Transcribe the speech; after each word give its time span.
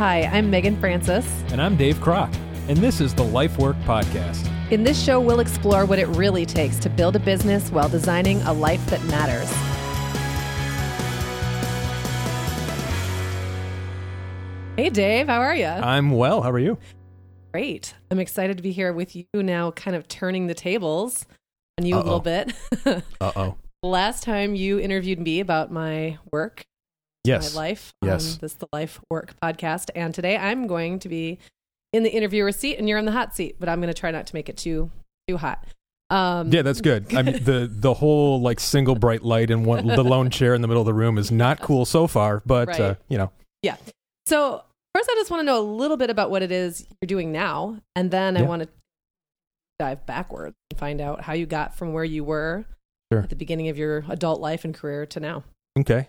Hi, 0.00 0.22
I'm 0.32 0.48
Megan 0.48 0.80
Francis. 0.80 1.26
And 1.52 1.60
I'm 1.60 1.76
Dave 1.76 1.96
Kroc, 1.96 2.34
and 2.68 2.78
this 2.78 3.02
is 3.02 3.14
the 3.14 3.22
Life 3.22 3.58
Work 3.58 3.76
Podcast. 3.80 4.50
In 4.72 4.82
this 4.82 4.98
show, 4.98 5.20
we'll 5.20 5.40
explore 5.40 5.84
what 5.84 5.98
it 5.98 6.06
really 6.06 6.46
takes 6.46 6.78
to 6.78 6.88
build 6.88 7.16
a 7.16 7.18
business 7.18 7.70
while 7.70 7.86
designing 7.90 8.40
a 8.44 8.52
life 8.54 8.82
that 8.86 9.04
matters. 9.08 9.50
Hey, 14.78 14.88
Dave, 14.88 15.26
how 15.26 15.42
are 15.42 15.54
you? 15.54 15.66
I'm 15.66 16.12
well. 16.12 16.40
How 16.40 16.50
are 16.50 16.58
you? 16.58 16.78
Great. 17.52 17.92
I'm 18.10 18.20
excited 18.20 18.56
to 18.56 18.62
be 18.62 18.72
here 18.72 18.94
with 18.94 19.14
you 19.14 19.26
now, 19.34 19.70
kind 19.72 19.94
of 19.94 20.08
turning 20.08 20.46
the 20.46 20.54
tables 20.54 21.26
on 21.78 21.84
you 21.84 21.96
Uh-oh. 21.96 22.02
a 22.02 22.04
little 22.04 22.20
bit. 22.20 22.54
Uh 23.20 23.32
oh. 23.36 23.56
Last 23.82 24.22
time 24.22 24.54
you 24.54 24.78
interviewed 24.80 25.20
me 25.20 25.40
about 25.40 25.70
my 25.70 26.16
work, 26.32 26.62
Yes. 27.24 27.54
my 27.54 27.60
life 27.60 27.92
Yes. 28.02 28.36
this 28.36 28.54
the 28.54 28.68
Life 28.72 29.00
Work 29.10 29.34
podcast, 29.42 29.90
and 29.94 30.14
today 30.14 30.36
I'm 30.36 30.66
going 30.66 30.98
to 31.00 31.08
be 31.08 31.38
in 31.92 32.02
the 32.02 32.10
interviewer 32.10 32.52
seat, 32.52 32.78
and 32.78 32.88
you're 32.88 32.98
in 32.98 33.04
the 33.04 33.12
hot 33.12 33.34
seat. 33.34 33.56
But 33.60 33.68
I'm 33.68 33.80
going 33.80 33.92
to 33.92 33.98
try 33.98 34.10
not 34.10 34.26
to 34.28 34.34
make 34.34 34.48
it 34.48 34.56
too 34.56 34.90
too 35.28 35.36
hot. 35.36 35.64
Um, 36.08 36.50
Yeah, 36.50 36.62
that's 36.62 36.80
good. 36.80 37.14
I 37.14 37.22
mean, 37.22 37.44
the 37.44 37.68
the 37.72 37.94
whole 37.94 38.40
like 38.40 38.58
single 38.58 38.94
bright 38.94 39.22
light 39.22 39.50
and 39.50 39.64
one 39.66 39.86
the 39.86 40.02
lone 40.02 40.30
chair 40.30 40.54
in 40.54 40.62
the 40.62 40.68
middle 40.68 40.80
of 40.82 40.86
the 40.86 40.94
room 40.94 41.18
is 41.18 41.30
not 41.30 41.60
cool 41.62 41.84
so 41.84 42.06
far, 42.06 42.42
but 42.46 42.68
Right. 42.68 42.80
uh, 42.80 42.94
you 43.08 43.18
know, 43.18 43.30
Yeah. 43.62 43.76
So 44.26 44.62
first, 44.94 45.08
I 45.10 45.14
just 45.16 45.30
want 45.30 45.40
to 45.40 45.44
know 45.44 45.58
a 45.58 45.62
little 45.62 45.96
bit 45.96 46.08
about 46.10 46.30
what 46.30 46.42
it 46.42 46.50
is 46.50 46.86
you're 47.00 47.06
doing 47.06 47.32
now, 47.32 47.80
and 47.94 48.10
then 48.10 48.36
I 48.36 48.42
want 48.42 48.62
to 48.62 48.68
dive 49.78 50.04
backwards 50.06 50.54
and 50.70 50.78
find 50.78 51.00
out 51.00 51.22
how 51.22 51.32
you 51.32 51.46
got 51.46 51.76
from 51.76 51.92
where 51.92 52.04
you 52.04 52.24
were 52.24 52.64
Sure. 53.12 53.22
at 53.22 53.30
the 53.30 53.36
beginning 53.36 53.68
of 53.68 53.76
your 53.78 54.04
adult 54.08 54.40
life 54.40 54.64
and 54.64 54.74
career 54.74 55.04
to 55.06 55.20
now. 55.20 55.44
okay. 55.78 56.08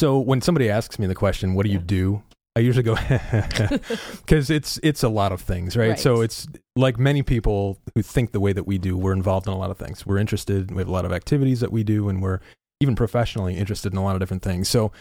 So 0.00 0.18
when 0.18 0.40
somebody 0.40 0.70
asks 0.70 0.98
me 0.98 1.06
the 1.06 1.14
question, 1.14 1.54
"What 1.54 1.64
do 1.66 1.70
you 1.72 1.78
Yeah. 1.78 1.84
do?" 1.86 2.22
I 2.56 2.60
usually 2.60 2.82
go 2.82 2.94
because 4.16 4.50
it's 4.50 4.78
it's 4.82 5.02
a 5.02 5.08
lot 5.08 5.32
of 5.32 5.40
things, 5.40 5.76
right? 5.76 5.90
Right. 5.90 5.98
So 5.98 6.20
it's 6.20 6.46
like 6.76 6.98
many 6.98 7.22
people 7.22 7.78
who 7.94 8.02
think 8.02 8.32
the 8.32 8.40
way 8.40 8.52
that 8.52 8.66
we 8.66 8.78
do. 8.78 8.96
We're 8.96 9.12
involved 9.12 9.46
in 9.46 9.52
a 9.52 9.56
lot 9.58 9.70
of 9.70 9.78
things. 9.78 10.04
We're 10.06 10.18
interested. 10.18 10.70
We 10.72 10.78
have 10.78 10.88
a 10.88 10.92
lot 10.92 11.04
of 11.04 11.12
activities 11.12 11.60
that 11.60 11.70
we 11.72 11.84
do, 11.84 12.08
and 12.08 12.20
we're 12.22 12.40
even 12.80 12.94
professionally 12.96 13.56
interested 13.56 13.92
in 13.92 13.98
a 13.98 14.02
lot 14.04 14.14
of 14.16 14.20
different 14.20 14.42
things. 14.42 14.68
So 14.68 14.92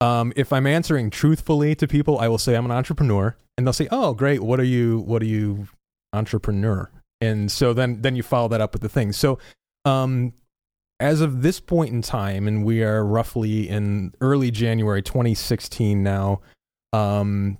um, 0.00 0.32
if 0.36 0.52
I'm 0.52 0.66
answering 0.66 1.10
truthfully 1.10 1.74
to 1.76 1.86
people, 1.86 2.18
I 2.18 2.28
will 2.28 2.38
say 2.38 2.54
I'm 2.54 2.64
an 2.66 2.70
entrepreneur, 2.70 3.36
and 3.56 3.66
they'll 3.66 3.72
say, 3.72 3.88
"Oh, 3.90 4.12
great. 4.14 4.42
What 4.42 4.60
are 4.60 4.64
you? 4.64 4.98
What 5.00 5.22
are 5.22 5.26
you, 5.26 5.68
entrepreneur?" 6.12 6.90
And 7.20 7.50
so 7.50 7.72
then 7.72 8.02
then 8.02 8.14
you 8.16 8.22
follow 8.22 8.48
that 8.48 8.60
up 8.60 8.72
with 8.74 8.82
the 8.82 8.88
things. 8.90 9.16
So 9.16 9.38
um, 9.86 10.32
as 10.98 11.20
of 11.20 11.42
this 11.42 11.60
point 11.60 11.92
in 11.92 12.02
time, 12.02 12.48
and 12.48 12.64
we 12.64 12.82
are 12.82 13.04
roughly 13.04 13.68
in 13.68 14.12
early 14.20 14.50
January 14.50 15.02
2016 15.02 16.02
now. 16.02 16.40
Um, 16.92 17.58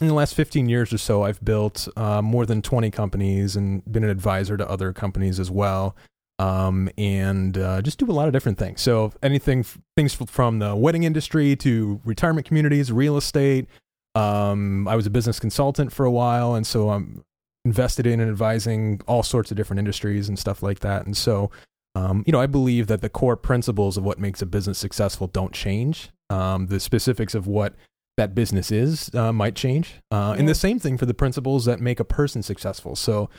in 0.00 0.08
the 0.08 0.14
last 0.14 0.34
15 0.34 0.68
years 0.68 0.92
or 0.92 0.98
so, 0.98 1.22
I've 1.22 1.42
built 1.44 1.88
uh, 1.96 2.22
more 2.22 2.46
than 2.46 2.62
20 2.62 2.90
companies 2.90 3.56
and 3.56 3.82
been 3.90 4.04
an 4.04 4.10
advisor 4.10 4.56
to 4.56 4.68
other 4.68 4.92
companies 4.92 5.40
as 5.40 5.50
well. 5.50 5.96
Um, 6.38 6.90
and 6.98 7.56
uh, 7.56 7.80
just 7.80 7.98
do 7.98 8.10
a 8.10 8.12
lot 8.12 8.26
of 8.26 8.32
different 8.34 8.58
things. 8.58 8.82
So 8.82 9.12
anything, 9.22 9.64
things 9.96 10.12
from 10.12 10.58
the 10.58 10.76
wedding 10.76 11.04
industry 11.04 11.56
to 11.56 12.00
retirement 12.04 12.46
communities, 12.46 12.92
real 12.92 13.16
estate. 13.16 13.68
Um, 14.14 14.86
I 14.86 14.96
was 14.96 15.06
a 15.06 15.10
business 15.10 15.40
consultant 15.40 15.92
for 15.92 16.04
a 16.04 16.10
while, 16.10 16.54
and 16.54 16.66
so 16.66 16.90
I'm 16.90 17.24
invested 17.64 18.06
in 18.06 18.20
and 18.20 18.30
advising 18.30 19.00
all 19.06 19.22
sorts 19.22 19.50
of 19.50 19.56
different 19.56 19.78
industries 19.78 20.28
and 20.28 20.38
stuff 20.38 20.62
like 20.62 20.80
that. 20.80 21.06
And 21.06 21.16
so, 21.16 21.50
um, 21.96 22.22
you 22.26 22.32
know, 22.32 22.40
I 22.40 22.46
believe 22.46 22.88
that 22.88 23.00
the 23.00 23.08
core 23.08 23.36
principles 23.36 23.96
of 23.96 24.04
what 24.04 24.18
makes 24.18 24.42
a 24.42 24.46
business 24.46 24.78
successful 24.78 25.28
don't 25.28 25.52
change. 25.52 26.10
Um, 26.28 26.66
the 26.66 26.78
specifics 26.78 27.34
of 27.34 27.46
what 27.46 27.74
that 28.18 28.34
business 28.34 28.70
is 28.70 29.10
uh, 29.14 29.32
might 29.32 29.54
change. 29.54 29.94
Uh, 30.10 30.34
And 30.38 30.46
the 30.46 30.54
same 30.54 30.78
thing 30.78 30.98
for 30.98 31.06
the 31.06 31.14
principles 31.14 31.64
that 31.64 31.80
make 31.80 31.98
a 31.98 32.04
person 32.04 32.42
successful. 32.42 32.96
So, 32.96 33.30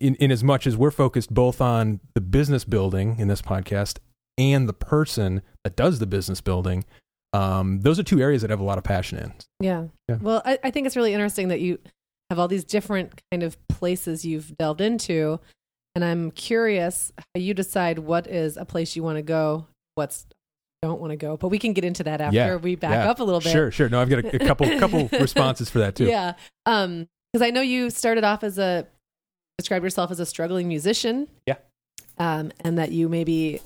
in, 0.00 0.14
in 0.16 0.30
as 0.30 0.44
much 0.44 0.66
as 0.66 0.76
we're 0.76 0.92
focused 0.92 1.34
both 1.34 1.60
on 1.60 2.00
the 2.14 2.20
business 2.20 2.64
building 2.64 3.16
in 3.18 3.28
this 3.28 3.42
podcast 3.42 3.98
and 4.38 4.68
the 4.68 4.72
person 4.72 5.42
that 5.64 5.74
does 5.76 5.98
the 5.98 6.06
business 6.06 6.40
building, 6.40 6.84
um, 7.32 7.80
those 7.80 7.98
are 7.98 8.04
two 8.04 8.20
areas 8.20 8.42
that 8.42 8.50
I 8.50 8.52
have 8.52 8.60
a 8.60 8.64
lot 8.64 8.78
of 8.78 8.84
passion 8.84 9.18
in. 9.18 9.32
Yeah. 9.60 9.84
Yeah. 10.08 10.18
Well, 10.20 10.40
I, 10.44 10.58
I 10.62 10.70
think 10.70 10.86
it's 10.86 10.96
really 10.96 11.14
interesting 11.14 11.48
that 11.48 11.60
you 11.60 11.78
have 12.30 12.38
all 12.38 12.48
these 12.48 12.64
different 12.64 13.20
kind 13.32 13.42
of 13.42 13.56
places 13.68 14.24
you've 14.24 14.56
delved 14.56 14.80
into. 14.80 15.40
And 15.94 16.04
I'm 16.04 16.30
curious 16.32 17.12
how 17.18 17.40
you 17.40 17.54
decide 17.54 17.98
what 18.00 18.26
is 18.26 18.56
a 18.56 18.64
place 18.64 18.96
you 18.96 19.02
want 19.02 19.16
to 19.16 19.22
go, 19.22 19.66
what's 19.94 20.26
don't 20.82 21.00
want 21.00 21.12
to 21.12 21.16
go. 21.16 21.36
But 21.36 21.48
we 21.48 21.58
can 21.58 21.72
get 21.72 21.84
into 21.84 22.04
that 22.04 22.20
after 22.20 22.36
Yeah. 22.36 22.56
we 22.56 22.74
back 22.74 22.90
Yeah. 23.04 23.10
up 23.10 23.20
a 23.20 23.24
little 23.24 23.40
bit. 23.40 23.52
Sure, 23.52 23.70
sure. 23.70 23.88
No, 23.88 24.00
I've 24.02 24.10
got 24.10 24.24
a, 24.24 24.36
a 24.42 24.46
couple 24.46 24.66
couple 24.78 25.08
responses 25.18 25.70
for 25.70 25.78
that 25.78 25.94
too. 25.96 26.06
Yeah. 26.06 26.34
Um, 26.66 27.06
because 27.32 27.46
I 27.46 27.50
know 27.50 27.62
you 27.62 27.90
started 27.90 28.22
off 28.22 28.44
as 28.44 28.58
a 28.58 28.86
describe 29.58 29.82
yourself 29.82 30.10
as 30.10 30.20
a 30.20 30.26
struggling 30.26 30.68
musician. 30.68 31.26
Yeah. 31.46 31.56
Um, 32.18 32.52
and 32.60 32.76
that 32.78 32.92
you 32.92 33.08
maybe 33.08 33.60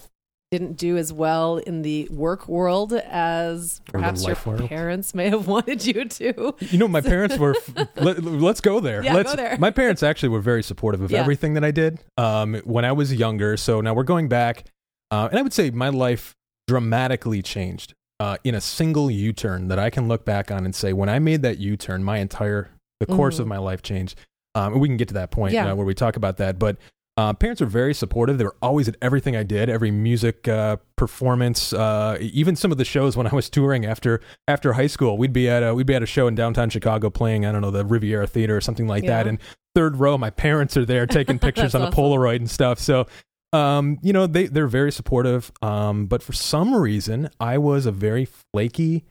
didn't 0.50 0.74
do 0.78 0.96
as 0.96 1.12
well 1.12 1.58
in 1.58 1.82
the 1.82 2.08
work 2.10 2.48
world 2.48 2.92
as 2.94 3.80
perhaps 3.86 4.26
your 4.26 4.36
world. 4.46 4.68
parents 4.68 5.14
may 5.14 5.28
have 5.28 5.46
wanted 5.54 5.84
you 5.84 6.06
to. 6.06 6.54
You 6.60 6.78
know, 6.78 6.88
my 6.88 7.00
parents 7.02 7.36
were. 7.36 7.54
let, 7.96 8.24
us 8.24 8.60
go 8.60 8.80
there. 8.80 9.02
Yeah, 9.04 9.14
let's, 9.14 9.32
go 9.32 9.36
there. 9.36 9.58
My 9.58 9.70
parents 9.70 10.02
actually 10.02 10.30
were 10.30 10.40
very 10.40 10.62
supportive 10.62 11.02
of 11.02 11.10
Yeah. 11.10 11.20
everything 11.20 11.54
that 11.54 11.64
I 11.64 11.70
did 11.70 11.98
um, 12.16 12.54
when 12.64 12.84
I 12.84 12.92
was 12.92 13.12
younger. 13.12 13.56
So 13.56 13.80
now 13.80 13.92
we're 13.92 14.04
going 14.04 14.28
back, 14.28 14.64
uh, 15.10 15.28
and 15.30 15.38
I 15.38 15.42
would 15.42 15.52
say 15.52 15.70
my 15.70 15.90
life 15.90 16.34
dramatically 16.66 17.42
changed 17.42 17.94
uh, 18.20 18.36
in 18.42 18.54
a 18.54 18.60
single 18.60 19.10
U-turn 19.10 19.68
that 19.68 19.78
I 19.78 19.90
can 19.90 20.08
look 20.08 20.24
back 20.24 20.50
on 20.50 20.64
and 20.64 20.74
say, 20.74 20.92
when 20.92 21.08
I 21.08 21.18
made 21.18 21.42
that 21.42 21.58
U-turn, 21.58 22.02
my 22.02 22.18
entire 22.18 22.70
the 23.00 23.06
course 23.06 23.36
Mhm. 23.36 23.40
of 23.40 23.46
my 23.46 23.58
life 23.58 23.80
changed. 23.82 24.18
Um, 24.54 24.72
and 24.72 24.80
we 24.80 24.88
can 24.88 24.96
get 24.96 25.08
to 25.08 25.14
that 25.14 25.30
point 25.30 25.52
Yeah. 25.54 25.70
uh, 25.70 25.74
where 25.76 25.86
we 25.86 25.94
talk 25.94 26.16
about 26.16 26.38
that, 26.38 26.58
but. 26.58 26.78
Uh, 27.18 27.32
parents 27.32 27.60
were 27.60 27.66
very 27.66 27.92
supportive. 27.92 28.38
They 28.38 28.44
were 28.44 28.54
always 28.62 28.86
at 28.86 28.94
everything 29.02 29.34
I 29.34 29.42
did, 29.42 29.68
every 29.68 29.90
music 29.90 30.46
uh, 30.46 30.76
performance, 30.94 31.72
uh, 31.72 32.16
even 32.20 32.54
some 32.54 32.70
of 32.70 32.78
the 32.78 32.84
shows 32.84 33.16
when 33.16 33.26
I 33.26 33.34
was 33.34 33.50
touring 33.50 33.84
after 33.84 34.20
after 34.46 34.74
high 34.74 34.86
school. 34.86 35.18
We'd 35.18 35.32
be 35.32 35.48
at 35.48 35.64
a 35.64 35.74
we'd 35.74 35.86
be 35.88 35.96
at 35.96 36.02
a 36.04 36.06
show 36.06 36.28
in 36.28 36.36
downtown 36.36 36.70
Chicago 36.70 37.10
playing 37.10 37.44
I 37.44 37.50
don't 37.50 37.60
know 37.60 37.72
the 37.72 37.84
Riviera 37.84 38.28
Theater 38.28 38.56
or 38.56 38.60
something 38.60 38.86
like 38.86 39.02
that. 39.06 39.26
Yeah. 39.26 39.30
And 39.30 39.40
third 39.74 39.96
row, 39.96 40.16
my 40.16 40.30
parents 40.30 40.76
are 40.76 40.84
there 40.84 41.08
taking 41.08 41.38
pictures 41.40 41.74
on 41.74 41.82
a 41.82 41.86
awesome. 41.86 41.98
Polaroid 41.98 42.36
and 42.36 42.48
stuff. 42.48 42.78
So, 42.78 43.08
um, 43.52 43.98
you 44.00 44.12
know, 44.12 44.28
they 44.28 44.46
they're 44.46 44.68
very 44.68 44.92
supportive. 44.92 45.50
Um, 45.60 46.06
but 46.06 46.22
for 46.22 46.34
some 46.34 46.72
reason, 46.72 47.30
I 47.40 47.58
was 47.58 47.84
a 47.84 47.90
very 47.90 48.26
flaky, 48.26 49.06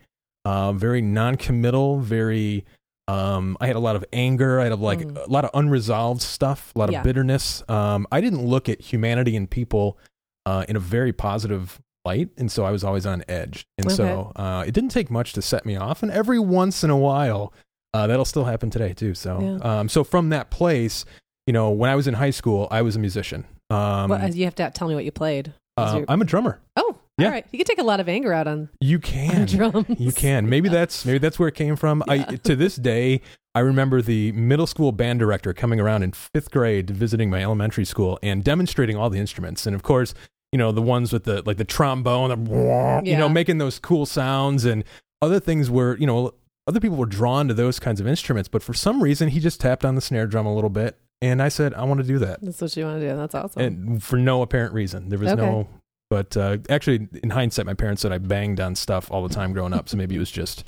uh, 0.45 0.71
very 0.71 1.01
non-committal, 1.01 1.99
very. 1.99 2.63
Um, 3.07 3.57
I 3.61 3.67
had 3.67 3.75
a 3.75 3.79
lot 3.79 3.95
of 3.95 4.03
anger. 4.11 4.59
I 4.59 4.63
had 4.63 4.71
a, 4.73 4.75
like 4.75 4.99
Mm. 4.99 5.17
a 5.25 5.29
lot 5.31 5.45
of 5.45 5.51
unresolved 5.53 6.21
stuff, 6.21 6.73
a 6.75 6.79
lot 6.79 6.91
Yeah. 6.91 6.99
of 6.99 7.03
bitterness. 7.03 7.63
Um, 7.69 8.05
I 8.11 8.19
didn't 8.21 8.45
look 8.45 8.67
at 8.69 8.81
humanity 8.81 9.35
and 9.35 9.49
people 9.49 9.97
uh, 10.45 10.65
in 10.69 10.75
a 10.75 10.79
very 10.79 11.11
positive 11.13 11.81
light, 12.05 12.29
and 12.37 12.49
so 12.51 12.63
I 12.63 12.71
was 12.71 12.83
always 12.83 13.05
on 13.05 13.21
edge. 13.27 13.65
And 13.77 13.91
so 13.91 14.31
uh, 14.37 14.63
it 14.65 14.71
didn't 14.73 14.91
take 14.91 15.11
much 15.11 15.33
to 15.33 15.41
set 15.41 15.65
me 15.65 15.75
off. 15.75 16.03
And 16.03 16.11
every 16.11 16.39
once 16.39 16.83
in 16.85 16.89
a 16.89 16.95
while, 16.97 17.51
uh, 17.93 18.07
that'll 18.07 18.23
still 18.25 18.45
happen 18.45 18.69
today 18.69 18.93
too. 18.93 19.13
So, 19.13 19.39
Yeah. 19.61 19.79
um, 19.79 19.89
so 19.89 20.03
from 20.05 20.29
that 20.29 20.49
place, 20.49 21.03
you 21.47 21.53
know, 21.53 21.69
when 21.71 21.89
I 21.89 21.95
was 21.95 22.07
in 22.07 22.13
high 22.13 22.29
school, 22.29 22.67
I 22.71 22.81
was 22.81 22.95
a 22.95 22.99
musician. 22.99 23.43
Um, 23.69 24.09
well, 24.09 24.29
you 24.33 24.45
have 24.45 24.55
to 24.55 24.69
tell 24.71 24.87
me 24.87 24.95
what 24.95 25.03
you 25.03 25.11
played. 25.11 25.53
uh, 25.75 26.01
I'm 26.07 26.21
a 26.21 26.25
drummer. 26.25 26.59
Oh, 26.77 26.86
Yeah. 27.17 27.25
all 27.27 27.31
right. 27.31 27.45
You 27.51 27.57
can 27.57 27.65
take 27.65 27.79
a 27.79 27.83
lot 27.83 27.99
of 27.99 28.07
anger 28.07 28.31
out 28.33 28.47
on, 28.47 28.69
You 28.79 28.97
on 28.97 29.01
can. 29.01 29.45
drums. 29.47 29.85
You 29.99 30.11
can. 30.11 30.47
Maybe 30.49 30.69
that's 30.69 31.05
maybe 31.05 31.17
that's 31.17 31.39
where 31.39 31.49
it 31.49 31.55
came 31.55 31.75
from. 31.75 32.03
I 32.07 32.19
to 32.19 32.55
this 32.55 32.75
day 32.75 33.21
I 33.55 33.59
remember 33.61 34.01
the 34.03 34.31
middle 34.33 34.67
school 34.67 34.91
band 34.91 35.17
director 35.19 35.51
coming 35.53 35.79
around 35.79 36.03
in 36.03 36.11
fifth 36.11 36.51
grade 36.51 36.89
visiting 36.91 37.29
my 37.31 37.41
elementary 37.41 37.85
school 37.85 38.19
and 38.21 38.43
demonstrating 38.43 38.95
all 38.97 39.09
the 39.09 39.17
instruments. 39.19 39.65
And 39.65 39.75
of 39.75 39.81
course, 39.81 40.13
you 40.51 40.59
know, 40.59 40.71
the 40.71 40.81
ones 40.81 41.11
with 41.11 41.23
the 41.23 41.41
like 41.43 41.57
the 41.57 41.65
trombone, 41.65 42.29
the 42.45 43.01
you 43.03 43.17
know, 43.17 43.27
making 43.29 43.57
those 43.57 43.79
cool 43.79 44.05
sounds 44.05 44.63
and 44.63 44.83
other 45.21 45.39
things 45.39 45.71
were, 45.71 45.97
you 45.97 46.05
know, 46.05 46.33
other 46.67 46.79
people 46.79 46.97
were 46.97 47.07
drawn 47.07 47.47
to 47.47 47.53
those 47.55 47.79
kinds 47.79 47.99
of 47.99 48.05
instruments, 48.07 48.47
but 48.47 48.61
for 48.61 48.73
some 48.75 49.01
reason 49.01 49.29
he 49.29 49.39
just 49.39 49.59
tapped 49.59 49.83
on 49.83 49.95
the 49.95 50.01
snare 50.01 50.27
drum 50.27 50.45
a 50.45 50.53
little 50.53 50.69
bit 50.69 50.99
and 51.21 51.41
I 51.41 51.47
said, 51.49 51.73
I 51.73 51.83
want 51.85 51.99
to 51.99 52.05
do 52.05 52.19
that. 52.19 52.41
That's 52.43 52.61
what 52.61 52.77
you 52.77 52.85
want 52.85 52.99
to 53.01 53.09
do. 53.09 53.15
That's 53.15 53.33
awesome. 53.33 53.61
And 53.63 54.03
for 54.03 54.17
no 54.17 54.43
apparent 54.43 54.73
reason. 54.75 55.09
There 55.09 55.17
was 55.17 55.29
Okay. 55.31 55.41
no 55.41 55.67
but 56.09 56.35
uh, 56.37 56.57
actually 56.69 57.07
in 57.23 57.31
hindsight 57.31 57.65
my 57.65 57.73
parents 57.73 58.01
said 58.01 58.11
I 58.11 58.17
banged 58.17 58.59
on 58.59 58.75
stuff 58.75 59.11
all 59.11 59.27
the 59.27 59.33
time 59.33 59.53
growing 59.53 59.73
up, 59.73 59.89
so 59.89 59.97
maybe 59.97 60.15
it 60.15 60.19
was 60.19 60.31
just 60.31 60.63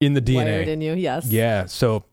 in 0.00 0.14
the 0.14 0.22
DNA. 0.22 0.44
Wired 0.44 0.68
in 0.68 0.80
you, 0.80 0.94
yes. 0.94 1.26
Yeah. 1.26 1.66
So, 1.66 2.04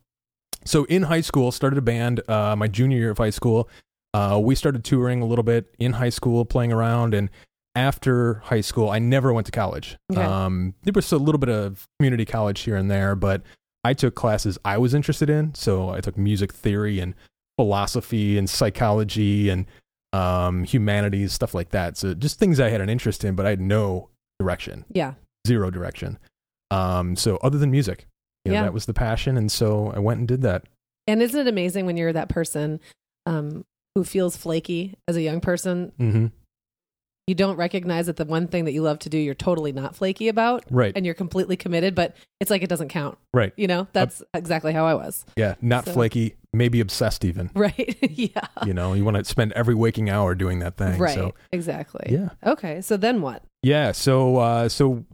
so 0.65 0.85
in 0.85 1.03
high 1.03 1.21
school, 1.21 1.51
started 1.51 1.77
a 1.77 1.81
band. 1.81 2.21
Uh, 2.29 2.55
my 2.55 2.67
junior 2.67 2.97
year 2.97 3.11
of 3.11 3.17
high 3.17 3.29
school, 3.29 3.69
uh, 4.13 4.39
we 4.41 4.55
started 4.55 4.83
touring 4.83 5.21
a 5.21 5.25
little 5.25 5.43
bit 5.43 5.73
in 5.79 5.93
high 5.93 6.09
school, 6.09 6.45
playing 6.45 6.71
around, 6.71 7.13
and 7.13 7.29
after 7.75 8.35
high 8.45 8.61
school, 8.61 8.89
I 8.89 8.99
never 8.99 9.31
went 9.31 9.45
to 9.45 9.51
college. 9.51 9.97
Okay. 10.11 10.21
Um, 10.21 10.75
there 10.83 10.91
was 10.93 11.11
a 11.11 11.17
little 11.17 11.39
bit 11.39 11.49
of 11.49 11.87
community 11.99 12.25
college 12.25 12.61
here 12.61 12.75
and 12.75 12.91
there, 12.91 13.15
but 13.15 13.43
I 13.83 13.93
took 13.93 14.15
classes 14.15 14.57
I 14.65 14.77
was 14.77 14.93
interested 14.93 15.29
in. 15.29 15.53
So 15.55 15.89
I 15.89 16.01
took 16.01 16.17
music 16.17 16.53
theory 16.53 16.99
and 16.99 17.15
philosophy 17.57 18.37
and 18.37 18.49
psychology 18.49 19.49
and 19.49 19.65
um, 20.13 20.63
humanities, 20.63 21.33
stuff 21.33 21.53
like 21.53 21.69
that. 21.69 21.97
So 21.97 22.13
just 22.13 22.39
things 22.39 22.59
I 22.59 22.69
had 22.69 22.81
an 22.81 22.89
interest 22.89 23.23
in, 23.23 23.35
but 23.35 23.45
I 23.45 23.49
had 23.51 23.61
no 23.61 24.09
direction 24.39 24.85
Yeah. 24.91 25.13
zero 25.47 25.69
direction. 25.71 26.17
Um, 26.69 27.15
so 27.15 27.37
other 27.37 27.57
than 27.57 27.71
music, 27.71 28.07
you 28.45 28.51
know, 28.51 28.57
Yeah. 28.59 28.63
that 28.63 28.73
was 28.73 28.85
the 28.85 28.93
passion, 28.93 29.37
and 29.37 29.51
so 29.51 29.91
I 29.95 29.99
went 29.99 30.19
and 30.19 30.27
did 30.27 30.41
that. 30.41 30.63
And 31.07 31.21
isn't 31.21 31.39
it 31.39 31.47
amazing 31.49 31.85
when 31.85 31.97
you're 31.97 32.13
that 32.13 32.29
person 32.29 32.79
um, 33.25 33.65
who 33.95 34.03
feels 34.03 34.35
flaky 34.37 34.95
as 35.07 35.15
a 35.15 35.21
young 35.21 35.41
person? 35.41 35.91
hmm 35.97 36.27
You 37.31 37.35
don't 37.35 37.55
recognize 37.55 38.07
that 38.07 38.17
the 38.17 38.25
one 38.25 38.47
thing 38.47 38.65
that 38.65 38.73
you 38.73 38.81
love 38.81 38.99
to 38.99 39.09
do, 39.09 39.17
you're 39.17 39.33
totally 39.33 39.71
not 39.71 39.95
flaky 39.95 40.27
about, 40.27 40.65
Right, 40.69 40.91
and 40.97 41.05
you're 41.05 41.15
completely 41.15 41.55
committed. 41.55 41.95
But 41.95 42.13
it's 42.41 42.51
like 42.51 42.61
it 42.61 42.67
doesn't 42.67 42.89
count. 42.89 43.17
right. 43.33 43.53
You 43.55 43.67
know, 43.67 43.87
that's 43.93 44.21
exactly 44.33 44.73
how 44.73 44.85
I 44.85 44.95
was. 44.95 45.25
Yeah, 45.37 45.55
not 45.61 45.85
So- 45.85 45.93
flaky, 45.93 46.35
maybe 46.51 46.81
obsessed 46.81 47.23
even. 47.23 47.49
Right? 47.55 47.97
yeah. 48.11 48.47
You 48.65 48.73
know, 48.73 48.91
you 48.91 49.05
want 49.05 49.15
to 49.15 49.23
spend 49.23 49.53
every 49.53 49.75
waking 49.75 50.09
hour 50.09 50.35
doing 50.35 50.59
that 50.59 50.75
thing. 50.75 50.97
Right. 50.99 51.13
So 51.15 51.33
Exactly. 51.53 52.07
yeah, 52.09 52.31
Okay. 52.45 52.81
So 52.81 52.97
then 52.97 53.21
what? 53.21 53.43
yeah. 53.63 53.93
So 53.93 54.35
uh, 54.35 54.67
so 54.67 55.05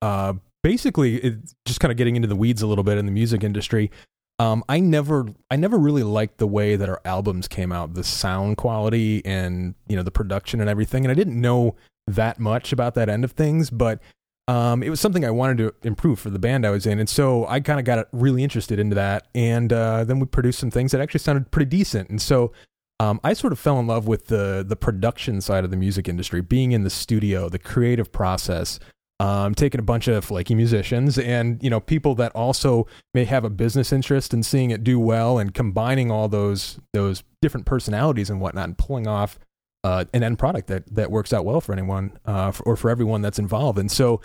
uh, 0.00 0.32
basically, 0.62 1.16
it, 1.16 1.34
just 1.66 1.80
kind 1.80 1.92
of 1.92 1.98
getting 1.98 2.16
into 2.16 2.28
the 2.28 2.36
weeds 2.36 2.62
a 2.62 2.66
little 2.66 2.82
bit 2.84 2.96
in 2.96 3.04
the 3.04 3.12
music 3.12 3.44
industry. 3.44 3.90
Um, 4.38 4.62
I 4.68 4.78
never, 4.78 5.26
I 5.50 5.56
never 5.56 5.78
really 5.78 6.04
liked 6.04 6.38
the 6.38 6.46
way 6.46 6.76
that 6.76 6.88
our 6.88 7.00
albums 7.04 7.48
came 7.48 7.72
out, 7.72 7.94
the 7.94 8.04
sound 8.04 8.56
quality 8.56 9.24
and 9.24 9.74
you 9.88 9.96
know 9.96 10.02
the 10.02 10.12
production 10.12 10.60
and 10.60 10.70
everything. 10.70 11.04
And 11.04 11.10
I 11.10 11.14
didn't 11.14 11.40
know 11.40 11.74
that 12.06 12.38
much 12.38 12.72
about 12.72 12.94
that 12.94 13.08
end 13.08 13.24
of 13.24 13.32
things, 13.32 13.70
but 13.70 14.00
um, 14.46 14.82
it 14.82 14.88
was 14.88 15.00
something 15.00 15.24
I 15.24 15.30
wanted 15.30 15.58
to 15.58 15.74
improve 15.86 16.18
for 16.18 16.30
the 16.30 16.38
band 16.38 16.64
I 16.64 16.70
was 16.70 16.86
in, 16.86 16.98
and 16.98 17.08
so 17.08 17.46
I 17.46 17.60
kind 17.60 17.78
of 17.78 17.84
got 17.84 18.08
really 18.12 18.42
interested 18.42 18.78
into 18.78 18.94
that. 18.94 19.26
And 19.34 19.72
uh, 19.72 20.04
then 20.04 20.20
we 20.20 20.26
produced 20.26 20.58
some 20.58 20.70
things 20.70 20.92
that 20.92 21.00
actually 21.00 21.20
sounded 21.20 21.50
pretty 21.50 21.68
decent. 21.68 22.08
And 22.08 22.22
so 22.22 22.52
um, 23.00 23.20
I 23.22 23.34
sort 23.34 23.52
of 23.52 23.58
fell 23.58 23.78
in 23.78 23.86
love 23.86 24.06
with 24.06 24.28
the 24.28 24.64
the 24.66 24.76
production 24.76 25.40
side 25.40 25.64
of 25.64 25.70
the 25.70 25.76
music 25.76 26.08
industry, 26.08 26.40
being 26.40 26.72
in 26.72 26.82
the 26.82 26.90
studio, 26.90 27.48
the 27.48 27.58
creative 27.58 28.10
process. 28.10 28.78
Um, 29.20 29.52
taking 29.52 29.80
a 29.80 29.82
bunch 29.82 30.06
of 30.06 30.24
flaky 30.24 30.54
musicians 30.54 31.18
and 31.18 31.60
you 31.60 31.70
know 31.70 31.80
people 31.80 32.14
that 32.14 32.30
also 32.36 32.86
may 33.14 33.24
have 33.24 33.44
a 33.44 33.50
business 33.50 33.92
interest 33.92 34.32
in 34.32 34.44
seeing 34.44 34.70
it 34.70 34.84
do 34.84 35.00
well, 35.00 35.38
and 35.38 35.52
combining 35.52 36.10
all 36.12 36.28
those 36.28 36.78
those 36.92 37.24
different 37.42 37.66
personalities 37.66 38.30
and 38.30 38.40
whatnot, 38.40 38.66
and 38.68 38.78
pulling 38.78 39.08
off 39.08 39.36
uh, 39.82 40.04
an 40.14 40.22
end 40.22 40.38
product 40.38 40.68
that 40.68 40.84
that 40.94 41.10
works 41.10 41.32
out 41.32 41.44
well 41.44 41.60
for 41.60 41.72
anyone 41.72 42.16
uh, 42.26 42.52
for, 42.52 42.62
or 42.62 42.76
for 42.76 42.90
everyone 42.90 43.20
that's 43.20 43.40
involved. 43.40 43.76
And 43.76 43.90
so, 43.90 44.20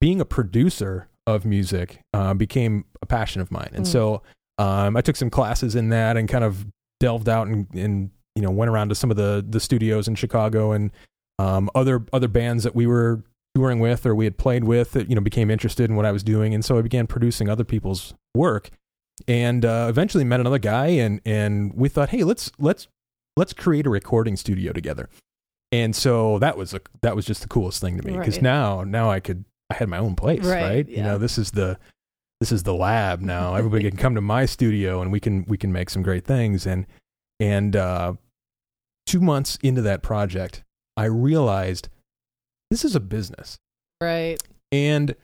being 0.00 0.22
a 0.22 0.24
producer 0.24 1.08
of 1.26 1.44
music 1.44 2.00
uh, 2.14 2.32
became 2.32 2.86
a 3.02 3.06
passion 3.06 3.42
of 3.42 3.50
mine. 3.50 3.70
And 3.74 3.84
Mm. 3.84 3.88
so, 3.92 4.22
um, 4.56 4.96
I 4.96 5.02
took 5.02 5.16
some 5.16 5.28
classes 5.28 5.74
in 5.74 5.90
that 5.90 6.16
and 6.16 6.26
kind 6.30 6.44
of 6.44 6.64
delved 6.98 7.28
out 7.28 7.46
and, 7.46 7.66
and 7.74 8.10
you 8.34 8.40
know 8.42 8.50
went 8.50 8.70
around 8.70 8.88
to 8.88 8.94
some 8.94 9.10
of 9.10 9.18
the 9.18 9.44
the 9.46 9.60
studios 9.60 10.08
in 10.08 10.14
Chicago 10.14 10.72
and 10.72 10.90
um, 11.38 11.68
other 11.74 12.04
other 12.14 12.28
bands 12.28 12.64
that 12.64 12.74
we 12.74 12.86
were 12.86 13.22
touring 13.54 13.80
with 13.80 14.06
or 14.06 14.14
we 14.14 14.24
had 14.24 14.36
played 14.38 14.64
with 14.64 14.92
that 14.92 15.08
you 15.08 15.14
know 15.14 15.20
became 15.20 15.50
interested 15.50 15.88
in 15.90 15.96
what 15.96 16.06
I 16.06 16.12
was 16.12 16.22
doing, 16.22 16.54
and 16.54 16.64
so 16.64 16.78
I 16.78 16.82
began 16.82 17.06
producing 17.06 17.48
other 17.48 17.64
people's 17.64 18.14
work, 18.34 18.70
and 19.28 19.64
uh, 19.64 19.86
eventually 19.88 20.24
met 20.24 20.40
another 20.40 20.58
guy, 20.58 20.86
and 20.88 21.20
and 21.24 21.72
we 21.74 21.88
thought, 21.88 22.10
hey, 22.10 22.24
let's 22.24 22.50
let's 22.58 22.88
let's 23.36 23.52
create 23.52 23.86
a 23.86 23.90
recording 23.90 24.36
studio 24.36 24.72
together, 24.72 25.08
and 25.72 25.94
so 25.96 26.38
that 26.38 26.56
was 26.56 26.74
a 26.74 26.80
that 27.02 27.16
was 27.16 27.24
just 27.24 27.42
the 27.42 27.48
coolest 27.48 27.80
thing 27.80 27.96
to 28.00 28.06
me 28.06 28.16
because 28.16 28.36
Right. 28.36 28.42
now 28.42 28.84
now 28.84 29.10
I 29.10 29.20
could 29.20 29.44
I 29.70 29.74
had 29.74 29.88
my 29.88 29.98
own 29.98 30.16
place, 30.16 30.44
Right, 30.44 30.62
right? 30.62 30.88
You 30.88 31.02
know, 31.02 31.18
this 31.18 31.38
is 31.38 31.50
the 31.52 31.78
this 32.40 32.50
is 32.52 32.62
the 32.62 32.74
lab 32.74 33.20
now. 33.20 33.54
Everybody 33.56 33.88
can 33.88 33.98
come 33.98 34.14
to 34.14 34.20
my 34.20 34.46
studio 34.46 35.02
and 35.02 35.12
we 35.12 35.20
can 35.20 35.44
we 35.46 35.56
can 35.58 35.72
make 35.72 35.90
some 35.90 36.02
great 36.02 36.24
things. 36.24 36.66
And 36.66 36.86
and 37.38 37.74
uh, 37.76 38.14
two 39.06 39.20
months 39.20 39.58
into 39.62 39.82
that 39.82 40.02
project, 40.02 40.62
I 40.96 41.04
realized 41.04 41.88
this 42.70 42.84
is 42.84 42.94
a 42.94 43.00
business, 43.00 43.58
Right. 44.00 44.36
and 44.72 45.14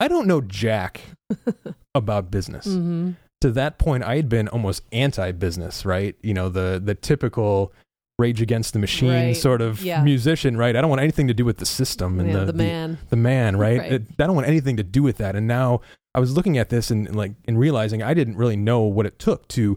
I 0.00 0.08
don't 0.08 0.26
know 0.26 0.40
jack 0.40 1.00
about 1.94 2.30
business. 2.30 2.64
hmm 2.66 3.12
To 3.40 3.50
that 3.52 3.78
point, 3.78 4.04
I 4.04 4.16
had 4.16 4.28
been 4.28 4.48
almost 4.48 4.82
anti-business, 4.92 5.84
right? 5.84 6.16
You 6.22 6.34
know, 6.34 6.48
the 6.48 6.80
the 6.84 6.94
typical 6.94 7.72
Rage 8.18 8.40
Against 8.40 8.72
the 8.74 8.78
Machine 8.78 9.10
Right, 9.10 9.36
sort 9.36 9.60
of 9.60 9.82
yeah. 9.82 10.02
musician, 10.02 10.56
right? 10.56 10.76
I 10.76 10.80
don't 10.80 10.88
want 10.90 11.02
anything 11.02 11.26
to 11.28 11.34
do 11.34 11.44
with 11.44 11.56
the 11.58 11.66
system 11.66 12.20
and 12.20 12.28
Yeah, 12.28 12.40
the, 12.40 12.44
the, 12.46 12.52
the 12.52 12.58
man. 12.58 12.98
the 13.10 13.16
man, 13.16 13.56
right? 13.66 13.78
Right. 13.80 13.92
It- 13.92 14.02
I 14.18 14.26
don't 14.26 14.36
want 14.36 14.46
anything 14.48 14.76
to 14.76 14.84
do 14.84 15.02
with 15.02 15.16
that. 15.18 15.34
And 15.36 15.46
now 15.48 15.80
I 16.14 16.20
was 16.20 16.32
looking 16.36 16.56
at 16.56 16.68
this 16.70 16.90
and, 16.92 17.08
and 17.08 17.16
like 17.16 17.32
and 17.48 17.58
realizing 17.58 18.02
I 18.02 18.14
didn't 18.14 18.36
really 18.36 18.56
know 18.56 18.82
what 18.82 19.04
it 19.06 19.18
took 19.18 19.48
to 19.48 19.76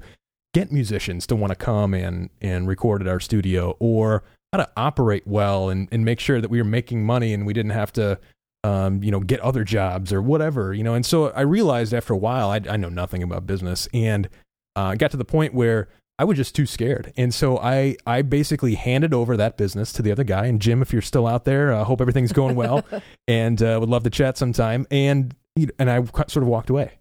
get 0.53 0.71
musicians 0.71 1.25
to 1.27 1.35
want 1.35 1.49
to 1.51 1.55
come 1.55 1.93
and 1.95 2.29
and 2.41 2.67
record 2.67 3.01
at 3.01 3.07
our 3.07 3.19
studio 3.19 3.75
or 3.79 4.23
how 4.53 4.57
to 4.57 4.69
operate 4.77 5.25
well 5.27 5.69
and, 5.69 5.87
and 5.91 6.05
make 6.05 6.19
sure 6.19 6.39
that 6.41 6.49
we 6.49 6.57
were 6.59 6.63
making 6.67 7.05
money 7.05 7.33
and 7.33 7.45
we 7.45 7.53
didn't 7.53 7.71
have 7.71 7.91
to 7.93 8.19
um, 8.63 9.01
you 9.03 9.11
know, 9.11 9.19
get 9.19 9.39
other 9.41 9.63
jobs 9.63 10.11
or 10.11 10.21
whatever, 10.21 10.73
you 10.73 10.83
know. 10.83 10.93
And 10.93 11.05
so 11.05 11.29
I 11.29 11.41
realized 11.41 11.93
after 11.93 12.13
a 12.13 12.17
while 12.17 12.49
I, 12.49 12.59
I 12.69 12.75
know 12.75 12.89
nothing 12.89 13.23
about 13.23 13.45
business 13.45 13.87
and 13.93 14.27
uh, 14.75 14.95
got 14.95 15.11
to 15.11 15.17
the 15.17 15.25
point 15.25 15.53
where 15.53 15.87
I 16.19 16.23
was 16.23 16.35
just 16.37 16.55
too 16.55 16.65
scared. 16.65 17.13
And 17.15 17.33
so 17.33 17.59
I, 17.59 17.95
I 18.07 18.23
basically 18.23 18.75
handed 18.75 19.13
over 19.13 19.37
that 19.37 19.55
business 19.57 19.93
to 19.93 20.01
the 20.01 20.11
other 20.11 20.23
guy. 20.23 20.47
And 20.47 20.59
Jim, 20.59 20.81
if 20.81 20.91
you're 20.91 21.01
still 21.03 21.27
out 21.27 21.45
there, 21.45 21.73
I 21.73 21.83
hope 21.83 22.01
everything's 22.01 22.33
going 22.33 22.55
well 22.55 22.83
and 23.27 23.61
uh, 23.61 23.77
would 23.79 23.89
love 23.89 24.03
to 24.03 24.09
chat 24.09 24.37
sometime. 24.37 24.87
And 24.91 25.35
you- 25.55 25.69
and 25.79 25.89
I 25.89 26.03
sort 26.27 26.37
of 26.37 26.47
walked 26.47 26.69
away 26.69 26.93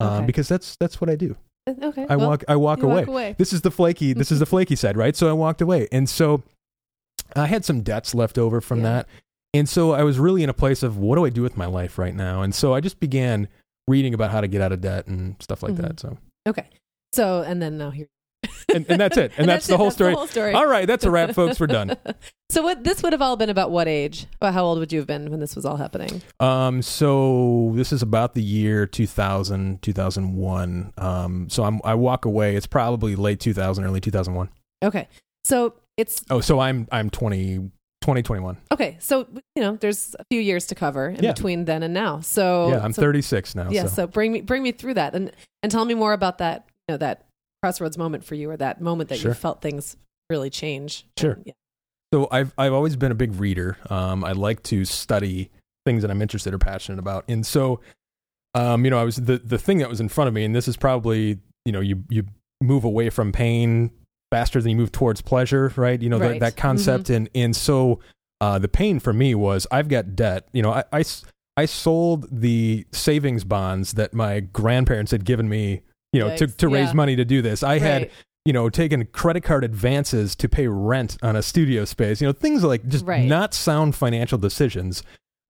um, 0.00 0.08
Okay. 0.08 0.26
because 0.26 0.48
that's 0.48 0.76
that's 0.76 1.00
what 1.00 1.08
I 1.08 1.14
do. 1.16 1.36
Okay. 1.68 2.06
I 2.08 2.16
well, 2.16 2.30
walk 2.30 2.44
I 2.48 2.56
walk 2.56 2.82
away. 2.82 2.94
Walk 3.02 3.06
away. 3.08 3.34
This 3.38 3.52
is 3.52 3.60
the 3.62 3.70
flaky. 3.70 4.12
This 4.12 4.32
is 4.32 4.38
the 4.40 4.46
flaky 4.54 4.74
side, 4.76 4.96
right? 4.96 5.14
So 5.14 5.28
I 5.30 5.32
walked 5.32 5.60
away, 5.62 5.86
and 5.92 6.08
so 6.08 6.42
I 7.36 7.46
had 7.46 7.64
some 7.64 7.82
debts 7.82 8.14
left 8.14 8.38
over 8.38 8.60
from 8.60 8.78
Yeah. 8.78 8.84
that, 8.84 9.08
and 9.54 9.68
so 9.68 9.92
I 9.92 10.02
was 10.04 10.18
really 10.18 10.42
in 10.42 10.48
a 10.48 10.54
place 10.54 10.82
of 10.82 10.96
what 10.96 11.16
do 11.16 11.24
I 11.24 11.30
do 11.30 11.42
with 11.42 11.56
my 11.56 11.66
life 11.66 11.98
right 11.98 12.14
now? 12.14 12.42
And 12.42 12.54
so 12.54 12.74
I 12.74 12.80
just 12.80 13.00
began 13.00 13.48
reading 13.88 14.14
about 14.14 14.30
how 14.30 14.40
to 14.40 14.46
get 14.48 14.60
out 14.60 14.72
of 14.72 14.80
debt 14.80 15.06
and 15.08 15.36
stuff 15.40 15.62
like 15.62 15.72
Mhm. 15.74 15.82
that. 15.82 16.00
So 16.00 16.18
Okay. 16.48 16.66
So 17.12 17.42
and 17.42 17.60
then 17.60 17.76
now 17.78 17.90
here. 17.90 18.06
and, 18.74 18.86
and 18.88 18.98
that's 19.00 19.18
it, 19.18 19.32
and, 19.36 19.46
that's, 19.48 19.66
the 19.66 19.74
it. 19.74 19.76
whole 19.76 19.86
That's 19.86 19.96
story. 19.96 20.12
The 20.12 20.16
whole 20.16 20.26
story. 20.26 20.54
All 20.54 20.66
right, 20.66 20.86
that's 20.86 21.04
a 21.04 21.10
wrap, 21.10 21.32
folks. 21.34 21.58
We're 21.60 21.66
done. 21.66 21.94
so 22.50 22.62
what 22.62 22.84
this 22.84 23.02
would 23.02 23.12
have 23.12 23.20
all 23.20 23.36
been 23.36 23.50
about 23.50 23.70
what 23.70 23.86
age? 23.88 24.26
About 24.36 24.54
how 24.54 24.64
old 24.64 24.78
would 24.78 24.92
you 24.92 24.98
have 25.00 25.06
been 25.06 25.30
when 25.30 25.40
this 25.40 25.54
was 25.56 25.66
all 25.66 25.76
happening? 25.76 26.22
Um, 26.38 26.80
so 26.80 27.72
this 27.74 27.92
is 27.92 28.00
about 28.00 28.32
the 28.34 28.42
year 28.42 28.86
2000, 28.86 29.82
2001. 29.82 30.92
Um, 30.96 31.48
so 31.50 31.64
I'm, 31.64 31.80
I 31.84 31.94
walk 31.94 32.24
away. 32.24 32.56
It's 32.56 32.66
probably 32.66 33.14
late 33.16 33.40
2000, 33.40 33.84
early 33.84 34.00
2001. 34.00 34.48
Okay. 34.84 35.08
So 35.44 35.74
it's 36.00 36.22
Oh, 36.30 36.40
so 36.40 36.58
I'm, 36.60 36.86
I'm 36.90 37.10
20, 37.10 37.70
20, 38.02 38.56
okay. 38.72 38.96
So 38.98 39.26
you 39.54 39.62
know, 39.62 39.76
there's 39.76 40.16
a 40.18 40.24
few 40.30 40.40
years 40.40 40.66
to 40.66 40.74
cover 40.74 41.08
in 41.08 41.22
Yeah. 41.22 41.32
between 41.32 41.64
then 41.66 41.82
and 41.82 41.92
now. 41.94 42.20
So 42.20 42.68
yeah, 42.70 42.80
I'm 42.82 42.92
so, 42.92 43.02
36 43.02 43.54
now. 43.54 43.70
Yeah. 43.70 43.82
so. 43.82 43.88
So 43.88 44.06
bring 44.06 44.32
me 44.32 44.40
bring 44.40 44.62
me 44.62 44.72
through 44.72 44.94
that 44.94 45.14
and 45.14 45.30
and 45.62 45.70
tell 45.70 45.84
me 45.84 45.94
more 45.94 46.12
about 46.12 46.38
that. 46.38 46.66
You 46.88 46.94
know 46.94 46.96
that 46.98 47.26
crossroads 47.62 47.98
moment 47.98 48.24
for 48.24 48.34
you, 48.34 48.50
or 48.50 48.56
that 48.56 48.80
moment 48.80 49.10
that 49.10 49.18
Sure. 49.18 49.30
you 49.32 49.34
felt 49.34 49.60
things 49.60 49.96
really 50.30 50.48
change. 50.50 51.04
Sure. 51.18 51.38
Yeah. 51.44 51.52
So 52.12 52.26
I've 52.32 52.52
I've 52.58 52.72
always 52.72 52.96
been 52.96 53.12
a 53.12 53.14
big 53.14 53.34
reader. 53.34 53.76
Um, 53.90 54.24
I 54.24 54.32
like 54.32 54.62
to 54.64 54.84
study 54.84 55.50
things 55.86 56.02
that 56.02 56.10
I'm 56.10 56.22
interested 56.22 56.52
or 56.54 56.58
passionate 56.58 56.98
about, 56.98 57.24
and 57.28 57.46
so, 57.46 57.80
um, 58.54 58.84
you 58.84 58.90
know, 58.90 58.98
I 58.98 59.04
was 59.04 59.16
the 59.16 59.38
the 59.38 59.58
thing 59.58 59.78
that 59.78 59.88
was 59.88 60.00
in 60.00 60.08
front 60.08 60.28
of 60.28 60.34
me, 60.34 60.44
and 60.44 60.54
this 60.56 60.66
is 60.66 60.76
probably 60.76 61.38
you 61.66 61.72
know 61.72 61.80
you 61.80 62.02
you 62.08 62.24
move 62.62 62.84
away 62.84 63.10
from 63.10 63.30
pain 63.30 63.90
faster 64.30 64.60
than 64.60 64.70
you 64.70 64.76
move 64.76 64.92
towards 64.92 65.20
pleasure, 65.20 65.72
right? 65.76 66.00
You 66.00 66.08
know 66.08 66.18
Right. 66.18 66.32
that 66.32 66.40
that 66.40 66.56
concept, 66.56 67.10
and 67.10 67.28
and 67.34 67.54
so 67.54 68.00
uh, 68.40 68.58
the 68.58 68.68
pain 68.68 69.00
for 69.00 69.12
me 69.12 69.34
was 69.34 69.66
I've 69.70 69.88
got 69.88 70.16
debt. 70.16 70.48
You 70.52 70.62
know, 70.62 70.72
I, 70.72 70.84
I, 70.92 71.04
I 71.56 71.64
sold 71.66 72.26
the 72.30 72.86
savings 72.92 73.44
bonds 73.44 73.92
that 73.94 74.14
my 74.14 74.40
grandparents 74.40 75.10
had 75.12 75.24
given 75.24 75.48
me. 75.48 75.82
You 76.12 76.20
know, 76.20 76.36
to 76.36 76.46
Yikes. 76.48 76.56
to 76.56 76.68
raise 76.68 76.88
Yeah. 76.88 76.94
money 76.94 77.14
to 77.16 77.24
do 77.24 77.40
this. 77.40 77.62
I 77.62 77.78
had 77.78 78.10
you 78.46 78.54
know, 78.54 78.70
taken 78.70 79.04
credit 79.06 79.42
card 79.42 79.62
advances 79.62 80.34
to 80.34 80.48
pay 80.48 80.66
rent 80.66 81.18
on 81.22 81.36
a 81.36 81.42
studio 81.42 81.84
space, 81.84 82.22
you 82.22 82.26
know, 82.26 82.32
things 82.32 82.64
like 82.64 82.88
just 82.88 83.04
Right. 83.04 83.28
not 83.28 83.52
sound 83.52 83.94
financial 83.94 84.38
decisions. 84.38 85.02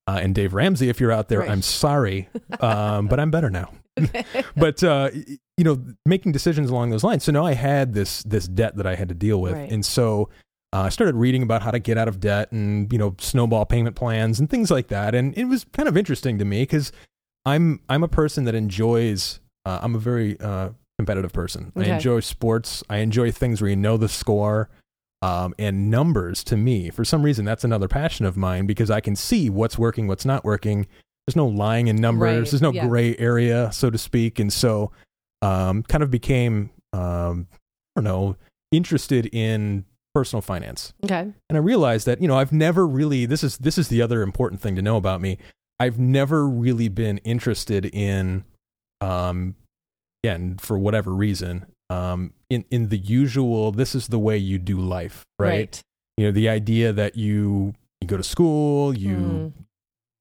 Uh, 0.08 0.18
and 0.20 0.34
Dave 0.34 0.52
Ramsey, 0.54 0.88
if 0.88 0.99
you're 1.00 1.12
out 1.12 1.28
there, 1.28 1.38
Right. 1.38 1.50
I'm 1.50 1.62
sorry, 1.62 2.28
um, 2.60 3.06
but 3.06 3.20
I'm 3.20 3.30
better 3.30 3.49
now. 3.49 3.70
But 4.56 4.82
uh, 4.82 5.11
you 5.56 5.64
know, 5.64 5.82
making 6.06 6.32
decisions 6.32 6.70
along 6.70 6.90
those 6.90 7.04
lines. 7.04 7.25
So 7.25 7.32
now 7.32 7.44
I 7.47 7.54
had 7.54 7.92
this 7.94 8.23
this 8.23 8.47
debt 8.49 8.76
that 8.76 8.87
I 8.87 8.94
had 8.94 9.09
to 9.09 9.14
deal 9.14 9.40
with, 9.40 9.52
Right. 9.54 9.70
and 9.70 9.85
so 9.85 10.28
uh, 10.73 10.82
I 10.82 10.88
started 10.88 11.16
reading 11.16 11.42
about 11.42 11.62
how 11.62 11.70
to 11.70 11.78
get 11.78 11.99
out 11.99 12.09
of 12.09 12.20
debt 12.20 12.52
and 12.52 12.90
you 12.92 12.99
know 12.99 13.14
snowball 13.18 13.66
payment 13.66 13.97
plans 13.97 14.38
and 14.40 14.49
things 14.49 14.70
like 14.70 14.88
that. 14.88 15.14
And 15.14 15.37
it 15.37 15.44
was 15.44 15.64
kind 15.73 15.88
of 15.88 15.97
interesting 15.97 16.38
to 16.38 16.44
me 16.44 16.62
because 16.62 16.92
I'm 17.44 17.80
I'm 17.88 18.02
a 18.02 18.09
person 18.09 18.44
that 18.44 18.54
enjoys. 18.54 19.40
Uh, 19.66 19.78
I'm 19.82 19.94
a 19.94 19.99
very 19.99 20.38
uh, 20.40 20.70
competitive 20.99 21.32
person. 21.32 21.73
Okay. 21.76 21.90
I 21.90 21.94
enjoy 21.94 22.20
sports. 22.20 22.82
I 22.88 22.99
enjoy 22.99 23.30
things 23.30 23.61
where 23.61 23.68
you 23.70 23.76
know 23.76 23.97
the 23.97 24.09
score. 24.09 24.70
Um, 25.23 25.54
and 25.59 25.90
numbers 25.90 26.42
to 26.44 26.56
me, 26.56 26.88
for 26.88 27.04
some 27.04 27.23
reason, 27.23 27.44
that's 27.44 27.62
another 27.62 27.88
passion 27.88 28.25
of 28.25 28.38
mine 28.38 28.64
because 28.64 28.90
I 28.90 29.00
can 29.00 29.14
see 29.14 29.50
what's 29.50 29.76
working, 29.78 30.06
what's 30.09 30.25
not 30.25 30.47
working. 30.47 30.87
There's 31.26 31.36
no 31.36 31.46
lying 31.46 31.88
in 31.88 31.96
numbers. 31.96 32.38
Right, 32.38 32.50
There's 32.50 32.62
no 32.62 32.72
yeah. 32.72 32.86
gray 32.86 33.16
area, 33.18 33.70
so 33.72 33.90
to 33.90 33.98
speak. 33.98 34.38
And 34.38 34.52
so, 34.52 34.90
um, 35.42 35.82
kind 35.84 36.02
of 36.02 36.10
became, 36.10 36.70
um, 36.92 37.46
I 37.96 38.00
don't 38.00 38.04
know, 38.04 38.36
interested 38.72 39.26
in 39.32 39.84
personal 40.12 40.42
finance 40.42 40.92
Okay. 41.04 41.20
and 41.20 41.56
I 41.56 41.58
realized 41.58 42.04
that 42.06 42.20
you 42.20 42.26
know 42.26 42.36
I've 42.36 42.50
never 42.52 42.84
really 42.84 43.26
this 43.26 43.44
is 43.44 43.58
this 43.58 43.78
is 43.78 43.86
the 43.86 44.02
other 44.02 44.22
important 44.22 44.60
thing 44.60 44.74
to 44.74 44.82
know 44.82 44.96
about 44.96 45.20
me. 45.20 45.38
I've 45.78 46.00
never 46.00 46.48
really 46.48 46.88
been 46.88 47.18
interested 47.18 47.86
in 47.86 48.42
um, 49.00 49.54
again 50.24 50.56
for 50.58 50.76
whatever 50.78 51.12
reason, 51.12 51.66
um, 51.90 52.32
in 52.50 52.64
in 52.70 52.88
the 52.88 52.98
usual, 52.98 53.70
this 53.72 53.94
is 53.94 54.08
the 54.08 54.18
way 54.18 54.36
you 54.36 54.58
do 54.58 54.78
life, 54.80 55.24
right? 55.38 55.80
You 56.16 56.26
know, 56.26 56.32
the 56.32 56.48
idea 56.48 56.92
that 56.92 57.16
you 57.16 57.74
you 58.00 58.08
go 58.08 58.16
to 58.16 58.22
school, 58.24 58.92
you 58.96 59.16
Mm. 59.16 59.52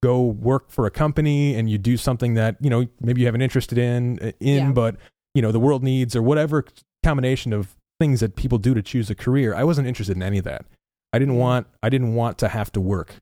Go 0.02 0.22
work 0.24 0.70
for 0.70 0.86
a 0.86 0.92
company, 0.92 1.56
and 1.56 1.70
you 1.70 1.78
do 1.78 1.98
something 1.98 2.34
that 2.36 2.56
you 2.62 2.70
know 2.70 2.88
maybe 3.02 3.22
you 3.22 3.28
have 3.28 3.36
an 3.36 3.42
interest 3.42 3.74
in 3.74 4.18
in, 4.40 4.58
Yeah. 4.58 4.72
but 4.72 4.96
you 5.34 5.42
know 5.42 5.52
the 5.52 5.60
world 5.60 5.84
needs 5.84 6.16
or 6.16 6.22
whatever 6.22 6.66
combination 7.04 7.54
of 7.54 7.76
things 8.00 8.20
that 8.22 8.36
people 8.36 8.58
do 8.58 8.74
to 8.74 8.82
choose 8.82 9.10
a 9.10 9.16
career. 9.16 9.54
I 9.54 9.64
wasn't 9.64 9.88
interested 9.88 10.16
in 10.16 10.24
any 10.24 10.38
of 10.38 10.46
that. 10.46 10.66
I 11.14 11.20
didn't 11.20 11.36
Mm. 11.36 11.40
want 11.40 11.68
I 11.84 11.90
didn't 11.90 12.16
want 12.16 12.38
to 12.40 12.48
have 12.50 12.72
to 12.74 12.82
work. 12.82 13.16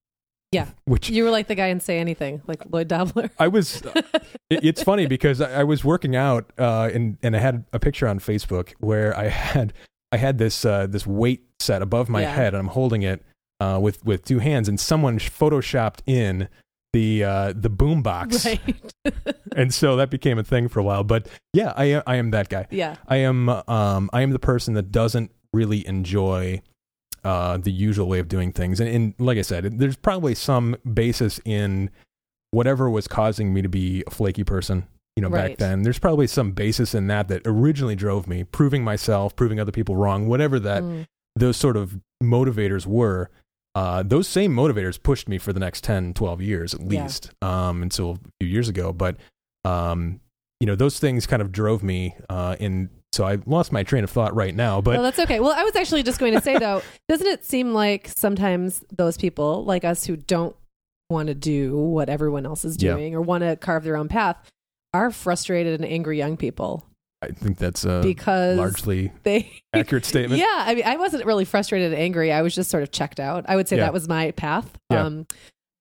Yeah. 0.51 0.67
Which 0.86 1.10
You 1.10 1.24
were 1.25 1.29
like 1.31 1.48
the 1.48 1.55
guy 1.55 1.67
in 1.67 1.79
Say 1.79 2.00
Anything, 2.00 2.41
like 2.48 2.63
Lloyd 2.72 2.88
Dobler. 2.88 3.29
I 3.39 3.48
was. 3.50 3.81
it, 4.50 4.63
it's 4.63 4.84
funny 4.84 5.05
because 5.07 5.41
I, 5.41 5.62
I 5.62 5.63
was 5.63 5.84
working 5.84 6.15
out 6.15 6.51
uh, 6.57 6.89
and 6.93 7.17
and 7.24 7.36
I 7.36 7.39
had 7.39 7.65
a 7.74 7.79
picture 7.79 8.07
on 8.07 8.19
Facebook 8.19 8.74
where 8.79 9.17
I 9.17 9.27
had 9.27 9.74
I 10.12 10.17
had 10.17 10.38
this 10.38 10.63
uh, 10.63 10.88
this 10.88 11.05
weight 11.07 11.43
set 11.60 11.81
above 11.81 12.07
my 12.07 12.22
Yeah. 12.22 12.34
head 12.34 12.53
and 12.53 12.62
I'm 12.62 12.67
holding 12.69 13.01
it 13.01 13.24
uh, 13.60 13.79
with 13.81 14.05
with 14.05 14.24
two 14.24 14.39
hands 14.39 14.69
and 14.69 14.79
someone 14.79 15.17
photoshopped 15.19 16.00
in 16.05 16.48
the 16.94 17.24
uh, 17.24 17.53
the 17.56 17.70
boom 17.70 18.01
box 18.01 18.46
right. 18.46 18.60
and 19.56 19.74
so 19.74 19.96
that 19.98 20.10
became 20.10 20.38
a 20.39 20.44
thing 20.44 20.67
for 20.67 20.79
a 20.79 20.84
while. 20.84 21.03
But 21.03 21.27
yeah, 21.53 21.74
I 21.75 21.86
am- 21.86 22.03
I 22.08 22.15
am 22.15 22.32
that 22.32 22.50
guy. 22.50 22.67
yeah. 22.72 22.96
I 23.08 23.17
am 23.17 23.50
um 23.50 24.10
I 24.13 24.22
am 24.22 24.32
the 24.32 24.39
person 24.39 24.74
that 24.75 24.91
doesn't 24.91 25.32
really 25.53 25.86
enjoy 25.88 26.62
uh 27.24 27.58
the 27.58 27.72
usual 27.72 28.08
way 28.08 28.20
of 28.20 28.27
doing 28.27 28.51
things. 28.51 28.79
And, 28.79 28.89
and 28.89 29.13
like 29.20 29.38
I 29.38 29.41
said, 29.41 29.79
there's 29.79 29.98
probably 29.98 30.34
some 30.36 30.75
basis 30.94 31.39
in 31.46 31.89
whatever 32.51 32.89
was 32.89 33.08
causing 33.08 33.53
me 33.53 33.62
to 33.62 33.70
be 33.70 34.03
a 34.08 34.12
flaky 34.12 34.44
person, 34.46 34.88
you 35.17 35.22
know, 35.22 35.29
back 35.29 35.58
then. 35.58 35.82
There's 35.82 36.00
probably 36.00 36.27
some 36.27 36.51
basis 36.51 36.96
in 36.96 37.08
that 37.08 37.27
that 37.27 37.41
originally 37.46 37.96
drove 37.96 38.27
me, 38.27 38.44
proving 38.46 38.84
myself, 38.84 39.36
proving 39.36 39.60
other 39.60 39.72
people 39.74 39.96
wrong, 39.98 40.27
whatever 40.27 40.58
that 40.62 40.82
Mm. 40.84 41.06
those 41.36 41.58
sort 41.58 41.75
of 41.75 42.00
motivators 42.24 42.86
were. 42.86 43.29
Uh, 43.77 44.01
those 44.01 44.27
same 44.27 44.55
motivators 44.55 45.01
pushed 45.01 45.29
me 45.29 45.38
for 45.38 45.53
the 45.53 45.60
next 45.60 45.84
10, 45.84 46.13
12 46.15 46.41
years 46.41 46.74
at 46.74 46.81
Yeah. 46.81 47.03
least, 47.03 47.29
um, 47.43 47.84
until 47.84 48.12
a 48.12 48.17
few 48.41 48.50
years 48.50 48.67
ago. 48.69 48.91
But, 48.91 49.17
um, 49.65 50.19
you 50.60 50.65
know, 50.65 50.75
those 50.75 51.00
things 51.00 51.27
kind 51.27 51.41
of 51.43 51.51
drove 51.51 51.84
me. 51.84 52.15
Uh, 52.29 52.55
in 52.60 52.89
so 53.13 53.24
I 53.25 53.38
lost 53.46 53.72
my 53.72 53.84
train 53.84 54.03
of 54.03 54.10
thought 54.10 54.36
right 54.36 54.53
now. 54.55 54.81
But 54.81 54.96
well, 54.96 55.03
that's 55.03 55.19
okay. 55.19 55.39
Well, 55.39 55.51
I 55.51 55.63
was 55.63 55.75
actually 55.75 56.01
just 56.03 56.19
going 56.19 56.34
to 56.34 56.41
say 56.41 56.57
though, 56.57 56.81
doesn't 57.10 57.27
it 57.27 57.46
seem 57.46 57.74
like 57.74 58.10
sometimes 58.15 58.84
those 58.96 59.15
people 59.17 59.63
like 59.63 59.84
us 59.86 60.05
who 60.05 60.15
don't 60.17 60.55
want 61.10 61.27
to 61.27 61.36
do 61.36 61.77
what 61.77 62.10
everyone 62.10 62.46
else 62.46 62.65
is 62.65 62.81
Yeah. 62.81 62.93
doing 62.93 63.13
or 63.15 63.22
want 63.22 63.43
to 63.43 63.55
carve 63.57 63.84
their 63.84 63.96
own 63.98 64.07
path 64.07 64.38
are 64.93 65.10
frustrated 65.12 65.79
and 65.79 65.89
angry 65.89 66.17
young 66.17 66.36
people 66.38 66.84
I 67.29 67.34
think 67.34 67.57
that's 67.57 67.86
a 67.86 68.01
because 68.03 68.57
largely 68.57 69.12
they 69.24 69.51
accurate 69.74 70.05
statement. 70.05 70.39
Yeah, 70.39 70.63
I 70.65 70.75
mean, 70.75 70.86
I 70.86 70.98
wasn't 70.98 71.25
really 71.25 71.46
frustrated 71.46 71.91
and 71.93 72.01
angry. 72.01 72.31
I 72.31 72.41
was 72.41 72.55
just 72.55 72.69
sort 72.69 72.84
of 72.84 72.91
checked 72.91 73.19
out. 73.19 73.46
I 73.48 73.55
would 73.55 73.67
say 73.67 73.77
Yeah. 73.77 73.84
that 73.84 73.93
was 73.93 74.07
my 74.07 74.31
path. 74.31 74.69
Yeah. 74.91 75.05
Um, 75.05 75.27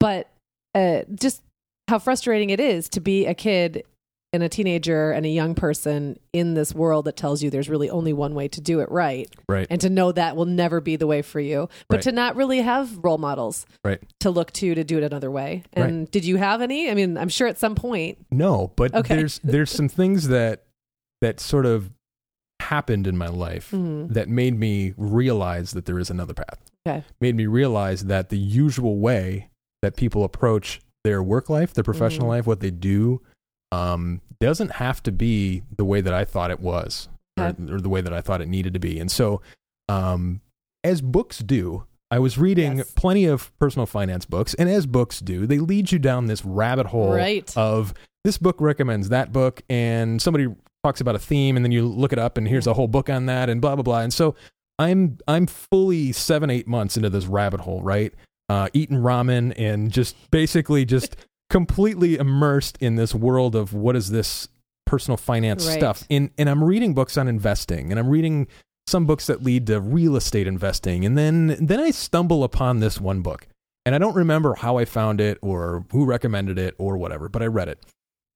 but 0.01 0.29
uh, 0.75 1.03
just 1.15 1.43
how 1.89 1.99
frustrating 1.99 2.51
it 2.51 2.61
is 2.61 2.89
to 2.91 3.01
be 3.01 3.27
a 3.27 3.35
kid 3.35 3.85
and 4.33 4.43
a 4.43 4.49
teenager 4.49 5.13
and 5.13 5.25
a 5.25 5.29
young 5.31 5.55
person 5.55 6.19
in 6.35 6.53
this 6.55 6.75
world 6.75 7.07
that 7.07 7.17
tells 7.17 7.43
you 7.43 7.49
there's 7.49 7.71
really 7.71 7.89
only 7.89 8.13
one 8.13 8.35
way 8.35 8.49
to 8.49 8.61
do 8.61 8.81
it 8.81 8.91
right, 8.91 9.33
Right. 9.49 9.67
and 9.71 9.81
to 9.81 9.89
know 9.89 10.13
that 10.13 10.37
will 10.37 10.45
never 10.45 10.81
be 10.83 10.97
the 10.97 11.07
way 11.07 11.23
for 11.23 11.41
you, 11.41 11.69
but 11.89 11.99
Right. 11.99 12.03
to 12.03 12.13
not 12.13 12.37
really 12.37 12.61
have 12.61 12.99
role 13.03 13.17
models 13.19 13.65
Right. 13.85 14.01
to 14.21 14.29
look 14.31 14.53
to 14.55 14.75
to 14.75 14.85
do 14.85 14.99
it 14.99 15.05
another 15.05 15.31
way. 15.31 15.63
And 15.73 16.11
did 16.11 16.25
you 16.27 16.37
have 16.37 16.61
any? 16.61 16.91
I 16.91 16.95
mean, 16.95 17.17
I'm 17.17 17.31
sure 17.31 17.47
at 17.47 17.57
some 17.59 17.77
point. 17.77 18.19
No, 18.31 18.73
but 18.77 18.93
Okay. 18.95 19.17
there's 19.17 19.39
there's 19.43 19.71
some 19.71 19.89
things 19.89 20.29
that 20.29 20.65
that 21.21 21.41
sort 21.41 21.67
of 21.67 21.91
happened 22.61 23.07
in 23.07 23.17
my 23.17 23.29
life 23.29 23.71
Mhm. 23.71 24.13
that 24.13 24.29
made 24.29 24.59
me 24.59 24.95
realize 24.97 25.73
that 25.73 25.85
there 25.85 25.99
is 25.99 26.11
another 26.11 26.35
path. 26.35 26.59
Okay. 26.87 27.05
Made 27.21 27.37
me 27.37 27.47
realize 27.47 28.05
that 28.07 28.29
the 28.31 28.39
usual 28.39 28.99
way 28.99 29.51
that 29.83 29.97
people 29.97 30.25
approach 30.25 30.81
their 31.05 31.23
work 31.23 31.49
life, 31.51 31.75
their 31.75 31.85
professional 31.85 32.27
Mhm. 32.27 32.31
life, 32.31 32.47
what 32.47 32.61
they 32.61 32.71
do, 32.71 33.21
um, 33.73 34.21
doesn't 34.41 34.73
have 34.73 35.03
to 35.05 35.13
be 35.13 35.63
the 35.77 35.85
way 35.85 36.01
that 36.01 36.13
I 36.15 36.25
thought 36.25 36.51
it 36.51 36.61
was 36.61 37.09
or, 37.39 37.55
or 37.71 37.81
the 37.81 37.89
way 37.89 38.01
that 38.01 38.13
I 38.13 38.21
thought 38.21 38.41
it 38.41 38.49
needed 38.49 38.73
to 38.75 38.81
be. 38.81 38.99
And 38.99 39.11
so, 39.11 39.41
um, 39.89 40.41
as 40.83 41.01
books 41.03 41.39
do, 41.41 41.85
I 42.11 42.19
was 42.19 42.39
reading 42.39 42.79
Yes. 42.79 42.91
plenty 42.93 43.27
of 43.27 43.57
personal 43.59 43.87
finance 43.87 44.25
books, 44.25 44.55
and 44.55 44.69
as 44.69 44.87
books 44.87 45.21
do, 45.21 45.47
they 45.47 45.59
lead 45.59 45.93
you 45.93 45.99
down 45.99 46.27
this 46.27 46.45
rabbit 46.45 46.87
hole 46.87 47.13
Right. 47.13 47.53
of 47.57 47.93
this 48.25 48.39
book 48.39 48.57
recommends 48.61 49.09
that 49.11 49.33
book, 49.33 49.63
and 49.69 50.21
somebody 50.23 50.49
talks 50.87 51.01
about 51.01 51.15
a 51.17 51.19
theme, 51.19 51.57
and 51.57 51.65
then 51.65 51.73
you 51.73 51.87
look 51.87 52.13
it 52.13 52.19
up, 52.19 52.39
and 52.39 52.47
here's 52.47 52.67
a 52.67 52.75
whole 52.75 52.89
book 52.89 53.11
on 53.11 53.27
that, 53.27 53.49
and 53.51 53.61
blah 53.61 53.75
blah 53.75 53.83
blah. 53.83 54.01
And 54.01 54.13
so 54.13 54.35
I'm 54.79 55.19
I'm 55.27 55.47
fully 55.47 56.13
seven 56.13 56.51
eight 56.51 56.69
months 56.69 56.97
into 56.97 57.11
this 57.11 57.27
rabbit 57.27 57.61
hole, 57.61 57.83
right? 57.83 58.13
Uh, 58.49 58.69
eating 58.73 58.99
ramen 58.99 59.53
and 59.57 59.91
just 59.91 60.15
basically 60.31 60.85
just 60.85 61.17
completely 61.51 62.17
immersed 62.17 62.79
in 62.81 62.95
this 62.97 63.15
world 63.15 63.57
of 63.57 63.73
what 63.75 63.97
is 63.97 64.11
this 64.11 64.49
personal 64.85 65.17
finance 65.17 65.67
Right. 65.67 65.79
stuff. 65.79 66.05
And 66.11 66.31
and 66.39 66.49
I'm 66.49 66.63
reading 66.63 66.95
books 66.95 67.17
on 67.19 67.27
investing, 67.29 67.91
and 67.91 67.99
I'm 67.99 68.09
reading 68.09 68.47
some 68.87 69.05
books 69.07 69.27
that 69.27 69.43
lead 69.43 69.67
to 69.67 69.81
real 69.81 70.15
estate 70.15 70.47
investing, 70.47 71.05
and 71.05 71.19
then 71.19 71.57
then 71.61 71.81
I 71.81 71.91
stumble 71.91 72.45
upon 72.45 72.79
this 72.81 73.01
one 73.01 73.23
book. 73.23 73.49
And 73.85 73.95
I 73.95 73.99
don't 73.99 74.17
remember 74.17 74.55
how 74.55 74.79
I 74.79 74.85
found 74.85 75.21
it 75.21 75.39
or 75.43 75.85
who 75.93 76.05
recommended 76.07 76.59
it 76.59 76.75
or 76.77 76.97
whatever, 76.97 77.29
but 77.29 77.41
I 77.41 77.47
read 77.47 77.69
it. 77.69 77.79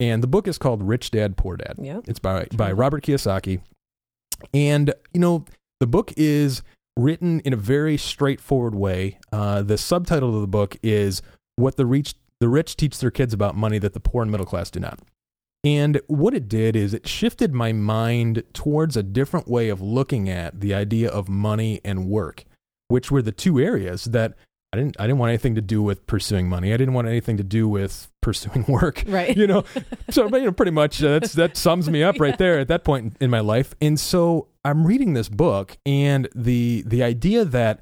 And 0.01 0.23
the 0.23 0.27
book 0.27 0.49
is 0.49 0.59
called 0.59 0.83
Rich 0.83 1.11
Dad 1.11 1.37
Poor 1.37 1.57
Dad. 1.57 1.75
Yeah. 1.79 2.01
It's 2.07 2.19
by 2.19 2.47
by 2.57 2.73
Robert 2.73 3.05
Kiyosaki. 3.05 3.61
And 4.55 4.95
you 5.13 5.21
know, 5.21 5.45
the 5.79 5.87
book 5.87 6.13
is 6.17 6.63
written 6.97 7.41
in 7.41 7.53
a 7.53 7.57
very 7.57 7.97
straightforward 7.97 8.75
way. 8.75 9.19
Uh, 9.31 9.63
the 9.63 9.79
subtitle 9.79 10.35
of 10.35 10.41
the 10.41 10.49
book 10.49 10.77
is 10.83 11.23
"What 11.57 11.77
the 11.77 11.87
Rich 11.87 12.15
the 12.41 12.49
Rich 12.49 12.77
Teach 12.77 12.99
Their 12.99 13.11
Kids 13.11 13.35
About 13.35 13.55
Money 13.55 13.79
That 13.79 13.93
the 13.93 14.01
Poor 14.01 14.23
and 14.23 14.31
Middle 14.31 14.47
Class 14.47 14.71
Do 14.71 14.81
Not." 14.81 15.01
And 15.63 16.01
what 16.07 16.33
it 16.33 16.49
did 16.49 16.75
is 16.75 16.95
it 16.95 17.07
shifted 17.07 17.53
my 17.53 17.73
mind 17.73 18.45
towards 18.55 18.97
a 18.97 19.03
different 19.03 19.47
way 19.47 19.69
of 19.69 19.83
looking 19.83 20.31
at 20.31 20.61
the 20.61 20.73
idea 20.73 21.11
of 21.11 21.29
money 21.29 21.83
and 21.85 22.07
work, 22.07 22.45
which 22.89 23.11
were 23.11 23.21
the 23.21 23.33
two 23.33 23.61
areas 23.61 24.05
that 24.05 24.35
I 24.73 24.77
didn't 24.77 24.97
I 25.01 25.05
didn't 25.05 25.19
want 25.19 25.31
anything 25.31 25.57
to 25.57 25.61
do 25.61 25.83
with 25.83 26.07
pursuing 26.07 26.49
money. 26.49 26.73
I 26.73 26.77
didn't 26.77 26.95
want 26.95 27.09
anything 27.09 27.37
to 27.39 27.43
do 27.43 27.69
with 27.69 28.09
pursuing 28.23 28.65
work 28.69 29.03
Right. 29.07 29.37
you 29.37 29.47
know 29.47 29.65
so 30.11 30.27
you 30.37 30.45
know 30.45 30.53
pretty 30.53 30.71
much 30.73 31.03
uh, 31.03 31.19
that's 31.19 31.33
that 31.33 31.57
sums 31.57 31.89
me 31.91 32.03
up 32.03 32.21
right 32.21 32.37
there 32.39 32.59
at 32.59 32.69
that 32.69 32.85
point 32.85 33.17
in 33.19 33.31
my 33.31 33.41
life 33.41 33.75
and 33.81 33.99
so 33.99 34.49
i'm 34.63 34.87
reading 34.87 35.15
this 35.15 35.31
book 35.31 35.79
and 35.87 36.29
the 36.35 36.83
the 36.87 37.03
idea 37.03 37.47
that 37.47 37.81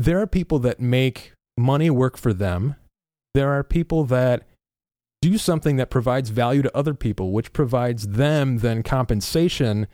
there 0.00 0.20
are 0.20 0.26
people 0.26 0.58
that 0.58 0.80
make 0.80 1.32
money 1.56 1.90
work 1.90 2.16
for 2.16 2.32
them 2.32 2.74
there 3.34 3.50
are 3.52 3.62
people 3.62 4.02
that 4.04 4.42
do 5.22 5.38
something 5.38 5.76
that 5.76 5.90
provides 5.90 6.30
value 6.30 6.62
to 6.62 6.76
other 6.76 6.92
people 6.94 7.30
which 7.30 7.52
provides 7.52 8.08
them 8.08 8.58
then 8.58 8.82
compensation 8.82 9.86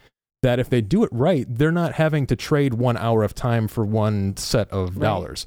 that 0.43 0.59
if 0.59 0.71
they 0.71 0.81
do 0.81 1.05
it 1.05 1.11
right 1.13 1.45
they're 1.51 1.71
not 1.71 1.93
having 1.93 2.27
to 2.27 2.35
trade 2.35 2.73
one 2.73 2.97
hour 2.97 3.23
of 3.23 3.35
time 3.35 3.69
for 3.69 3.85
one 3.85 4.35
set 4.39 4.71
of 4.71 4.97
Right. 4.97 5.03
dollars 5.03 5.47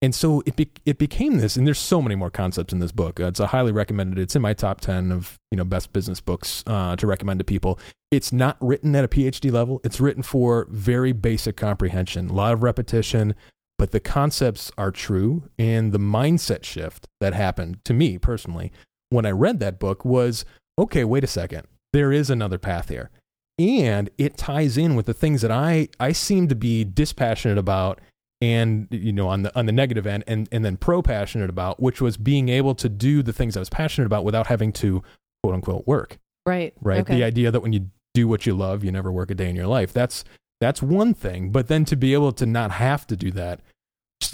and 0.00 0.14
so 0.14 0.42
it 0.46 0.54
be- 0.54 0.70
it 0.86 0.98
became 0.98 1.38
this, 1.38 1.56
and 1.56 1.66
there's 1.66 1.78
so 1.78 2.00
many 2.00 2.14
more 2.14 2.30
concepts 2.30 2.72
in 2.72 2.78
this 2.78 2.92
book. 2.92 3.18
Uh, 3.18 3.26
it's 3.26 3.40
a 3.40 3.48
highly 3.48 3.72
recommended. 3.72 4.18
It's 4.18 4.36
in 4.36 4.42
my 4.42 4.54
top 4.54 4.80
ten 4.80 5.10
of 5.10 5.38
you 5.50 5.56
know 5.56 5.64
best 5.64 5.92
business 5.92 6.20
books 6.20 6.62
uh, 6.66 6.94
to 6.96 7.06
recommend 7.06 7.40
to 7.40 7.44
people. 7.44 7.78
It's 8.10 8.32
not 8.32 8.56
written 8.60 8.94
at 8.94 9.04
a 9.04 9.08
PhD 9.08 9.50
level. 9.50 9.80
It's 9.84 10.00
written 10.00 10.22
for 10.22 10.66
very 10.70 11.12
basic 11.12 11.56
comprehension, 11.56 12.30
a 12.30 12.32
lot 12.32 12.52
of 12.52 12.62
repetition, 12.62 13.34
but 13.76 13.90
the 13.90 14.00
concepts 14.00 14.70
are 14.78 14.92
true. 14.92 15.48
And 15.58 15.92
the 15.92 15.98
mindset 15.98 16.64
shift 16.64 17.06
that 17.20 17.34
happened 17.34 17.84
to 17.84 17.92
me 17.92 18.18
personally 18.18 18.72
when 19.10 19.26
I 19.26 19.30
read 19.30 19.58
that 19.60 19.80
book 19.80 20.04
was 20.04 20.44
okay. 20.78 21.04
Wait 21.04 21.24
a 21.24 21.28
second, 21.28 21.66
there 21.92 22.12
is 22.12 22.30
another 22.30 22.58
path 22.58 22.88
here, 22.88 23.10
and 23.58 24.10
it 24.16 24.36
ties 24.36 24.78
in 24.78 24.94
with 24.94 25.06
the 25.06 25.14
things 25.14 25.42
that 25.42 25.50
I 25.50 25.88
I 25.98 26.12
seem 26.12 26.46
to 26.46 26.54
be 26.54 26.84
dispassionate 26.84 27.58
about 27.58 28.00
and 28.40 28.86
you 28.90 29.12
know 29.12 29.28
on 29.28 29.42
the 29.42 29.58
on 29.58 29.66
the 29.66 29.72
negative 29.72 30.06
end 30.06 30.22
and 30.26 30.48
and 30.52 30.64
then 30.64 30.76
pro 30.76 31.02
passionate 31.02 31.50
about 31.50 31.80
which 31.82 32.00
was 32.00 32.16
being 32.16 32.48
able 32.48 32.74
to 32.74 32.88
do 32.88 33.22
the 33.22 33.32
things 33.32 33.56
I 33.56 33.60
was 33.60 33.68
passionate 33.68 34.06
about 34.06 34.24
without 34.24 34.46
having 34.46 34.72
to 34.74 35.02
quote 35.42 35.54
unquote 35.54 35.86
work 35.86 36.18
Right. 36.46 36.72
right 36.80 37.00
Okay. 37.00 37.16
the 37.16 37.24
idea 37.24 37.50
that 37.50 37.60
when 37.60 37.72
you 37.72 37.90
do 38.14 38.28
what 38.28 38.46
you 38.46 38.54
love 38.56 38.84
you 38.84 38.92
never 38.92 39.10
work 39.12 39.30
a 39.30 39.34
day 39.34 39.48
in 39.50 39.56
your 39.56 39.66
life 39.66 39.92
that's 39.92 40.24
that's 40.60 40.80
one 40.80 41.14
thing 41.14 41.50
but 41.50 41.68
then 41.68 41.84
to 41.86 41.96
be 41.96 42.12
able 42.14 42.32
to 42.32 42.46
not 42.46 42.70
have 42.72 43.06
to 43.08 43.16
do 43.16 43.30
that 43.32 43.60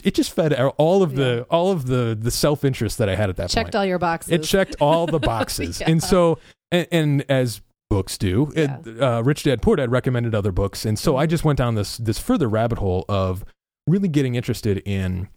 it 0.03 0.15
just 0.15 0.33
fed 0.35 0.53
all 0.55 1.03
of 1.03 1.15
the 1.17 1.47
all 1.51 1.71
of 1.73 1.87
the 1.87 2.17
the 2.19 2.31
self-interest 2.31 2.97
that 2.99 3.09
I 3.09 3.17
had 3.17 3.29
at 3.31 3.37
that 3.37 3.43
point. 3.45 3.51
Checked 3.53 3.67
point 3.69 3.75
all 3.75 3.85
your 3.85 3.99
boxes. 3.99 4.33
it 4.33 4.43
checked 4.43 4.77
all 4.81 5.07
the 5.07 5.19
boxes 5.19 5.81
Yeah. 5.83 5.91
and 5.91 6.03
so 6.03 6.39
and, 6.71 6.87
and 6.93 7.25
as 7.29 7.61
books 7.91 8.17
do 8.17 8.51
it, 8.57 8.71
uh, 9.01 9.23
rich 9.25 9.43
dad 9.43 9.61
poor 9.61 9.77
dad 9.77 9.91
recommended 9.91 10.35
other 10.35 10.53
books 10.53 10.85
and 10.87 10.99
so 10.99 11.17
i 11.19 11.27
just 11.27 11.45
went 11.45 11.59
down 11.59 11.75
this 11.75 11.99
this 11.99 12.19
further 12.19 12.49
rabbit 12.49 12.79
hole 12.79 13.05
of 13.09 13.45
really 13.87 14.09
getting 14.09 14.35
interested 14.35 14.79
in 14.85 15.29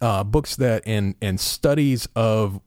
uh, 0.00 0.24
books 0.24 0.56
that 0.56 0.82
and 0.86 1.14
and 1.20 1.38
studies 1.38 2.08
of 2.16 2.60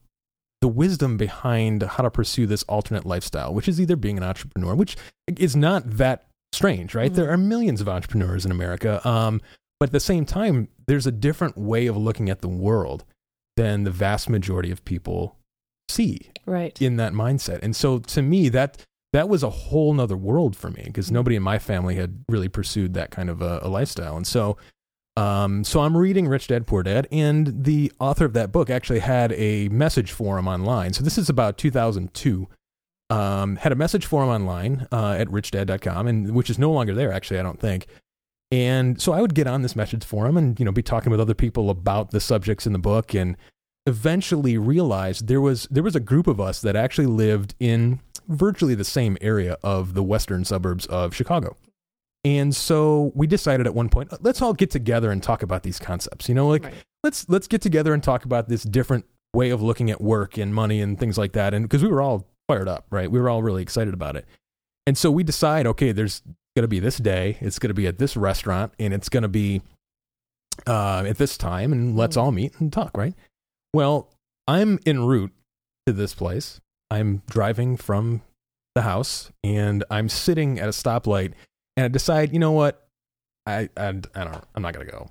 the 0.60 0.68
wisdom 0.68 1.16
behind 1.16 1.82
how 1.82 2.02
to 2.02 2.10
pursue 2.10 2.46
this 2.46 2.62
alternate 2.64 3.04
lifestyle, 3.04 3.52
which 3.52 3.68
is 3.68 3.80
either 3.80 3.96
being 3.96 4.16
an 4.16 4.24
entrepreneur, 4.24 4.74
which 4.74 4.96
is 5.36 5.54
not 5.54 5.82
that 5.98 6.26
strange, 6.52 6.94
right? 6.94 7.12
Mhm. 7.12 7.16
There 7.16 7.30
are 7.30 7.36
millions 7.36 7.80
of 7.80 7.88
entrepreneurs 7.88 8.46
in 8.46 8.50
America. 8.50 9.06
Um, 9.06 9.40
but 9.80 9.88
at 9.90 9.92
the 9.92 10.00
same 10.00 10.24
time, 10.24 10.68
there's 10.86 11.06
a 11.06 11.12
different 11.12 11.58
way 11.58 11.86
of 11.86 11.96
looking 11.96 12.30
at 12.30 12.40
the 12.40 12.48
world 12.48 13.04
than 13.56 13.84
the 13.84 13.90
vast 13.90 14.30
majority 14.30 14.70
of 14.70 14.84
people 14.84 15.36
see 15.90 16.30
Right. 16.46 16.80
in 16.80 16.96
that 16.96 17.12
mindset. 17.12 17.58
And 17.62 17.76
so 17.76 17.98
to 17.98 18.22
me, 18.22 18.48
that 18.50 18.78
that 19.12 19.28
was 19.28 19.42
a 19.42 19.50
whole 19.50 19.92
nother 19.94 20.16
world 20.16 20.56
for 20.56 20.70
me 20.70 20.82
because 20.86 21.10
nobody 21.12 21.36
in 21.36 21.42
my 21.42 21.58
family 21.58 21.96
had 21.96 22.24
really 22.28 22.48
pursued 22.48 22.94
that 22.94 23.10
kind 23.10 23.28
of 23.30 23.42
a, 23.42 23.60
a 23.62 23.68
lifestyle. 23.68 24.16
And 24.16 24.26
so, 24.26 24.56
um, 25.16 25.62
so 25.62 25.80
I'm 25.80 25.96
reading 25.96 26.26
Rich 26.26 26.48
Dad 26.48 26.66
Poor 26.66 26.82
Dad, 26.82 27.06
and 27.12 27.64
the 27.64 27.92
author 28.00 28.24
of 28.24 28.32
that 28.32 28.50
book 28.50 28.68
actually 28.68 28.98
had 28.98 29.32
a 29.32 29.68
message 29.68 30.10
forum 30.10 30.48
online. 30.48 30.92
So 30.92 31.04
this 31.04 31.18
is 31.18 31.28
about 31.28 31.56
2002. 31.56 32.48
Um, 33.10 33.56
had 33.56 33.70
a 33.70 33.76
message 33.76 34.06
forum 34.06 34.28
online 34.28 34.88
uh, 34.90 35.16
at 35.18 35.28
richdad.com, 35.28 36.08
and 36.08 36.34
which 36.34 36.50
is 36.50 36.58
no 36.58 36.72
longer 36.72 36.94
there. 36.94 37.12
Actually, 37.12 37.38
I 37.38 37.44
don't 37.44 37.60
think. 37.60 37.86
And 38.50 39.00
so 39.00 39.12
I 39.12 39.20
would 39.20 39.34
get 39.34 39.46
on 39.46 39.62
this 39.62 39.76
message 39.76 40.04
forum 40.04 40.36
and 40.36 40.58
you 40.58 40.64
know 40.64 40.72
be 40.72 40.82
talking 40.82 41.10
with 41.10 41.20
other 41.20 41.34
people 41.34 41.70
about 41.70 42.10
the 42.10 42.20
subjects 42.20 42.66
in 42.66 42.72
the 42.72 42.78
book, 42.78 43.14
and 43.14 43.36
eventually 43.86 44.58
realized 44.58 45.28
there 45.28 45.40
was 45.40 45.68
there 45.70 45.82
was 45.82 45.94
a 45.94 46.00
group 46.00 46.26
of 46.26 46.40
us 46.40 46.60
that 46.60 46.74
actually 46.74 47.06
lived 47.06 47.54
in 47.60 48.00
virtually 48.26 48.74
the 48.74 48.84
same 48.84 49.16
area 49.20 49.58
of 49.62 49.94
the 49.94 50.02
western 50.02 50.44
suburbs 50.44 50.86
of 50.86 51.14
Chicago. 51.14 51.56
And 52.24 52.54
so 52.56 53.12
we 53.14 53.26
decided 53.26 53.66
at 53.66 53.74
one 53.74 53.88
point, 53.90 54.12
let's 54.24 54.40
all 54.40 54.54
get 54.54 54.70
together 54.70 55.10
and 55.10 55.22
talk 55.22 55.42
about 55.42 55.62
these 55.62 55.78
concepts. 55.78 56.28
You 56.28 56.34
know, 56.34 56.48
like 56.48 56.64
Right. 56.64 56.74
let's 57.02 57.28
let's 57.28 57.46
get 57.46 57.60
together 57.60 57.92
and 57.92 58.02
talk 58.02 58.24
about 58.24 58.48
this 58.48 58.62
different 58.62 59.04
way 59.34 59.50
of 59.50 59.60
looking 59.60 59.90
at 59.90 60.00
work 60.00 60.38
and 60.38 60.54
money 60.54 60.80
and 60.80 60.98
things 60.98 61.18
like 61.18 61.32
that. 61.32 61.52
And 61.54 61.64
because 61.64 61.82
we 61.82 61.88
were 61.88 62.00
all 62.00 62.26
fired 62.48 62.68
up, 62.68 62.86
right? 62.90 63.10
We 63.10 63.18
were 63.20 63.28
all 63.28 63.42
really 63.42 63.62
excited 63.62 63.92
about 63.94 64.16
it. 64.16 64.26
And 64.86 64.96
so 64.96 65.10
we 65.10 65.22
decide, 65.24 65.66
okay, 65.66 65.92
there's 65.92 66.20
going 66.56 66.62
to 66.62 66.68
be 66.68 66.78
this 66.78 66.98
day. 66.98 67.36
It's 67.40 67.58
going 67.58 67.68
to 67.70 67.74
be 67.74 67.86
at 67.86 67.98
this 67.98 68.16
restaurant, 68.16 68.72
and 68.78 68.94
it's 68.94 69.08
going 69.08 69.22
to 69.22 69.28
be 69.28 69.62
uh, 70.66 71.02
at 71.06 71.18
this 71.18 71.36
time, 71.36 71.72
and 71.72 71.96
let's 71.96 72.16
Mhm. 72.16 72.22
all 72.22 72.32
meet 72.32 72.60
and 72.60 72.72
talk, 72.72 72.96
right? 72.96 73.14
Well, 73.72 74.08
I'm 74.46 74.78
en 74.86 75.04
route 75.04 75.32
to 75.86 75.92
this 75.92 76.14
place. 76.14 76.60
I'm 76.90 77.22
driving 77.28 77.76
from 77.76 78.22
the 78.76 78.82
house, 78.82 79.32
and 79.42 79.82
I'm 79.90 80.08
sitting 80.08 80.60
at 80.60 80.68
a 80.68 80.72
stoplight, 80.72 81.32
and 81.76 81.84
I 81.84 81.88
decide, 81.88 82.32
you 82.32 82.38
know 82.38 82.52
what? 82.52 82.86
I 83.46 83.68
I, 83.76 83.88
I 83.88 83.92
don't. 84.24 84.44
I'm 84.54 84.62
not 84.62 84.74
going 84.74 84.86
to 84.86 84.92
go. 84.92 85.10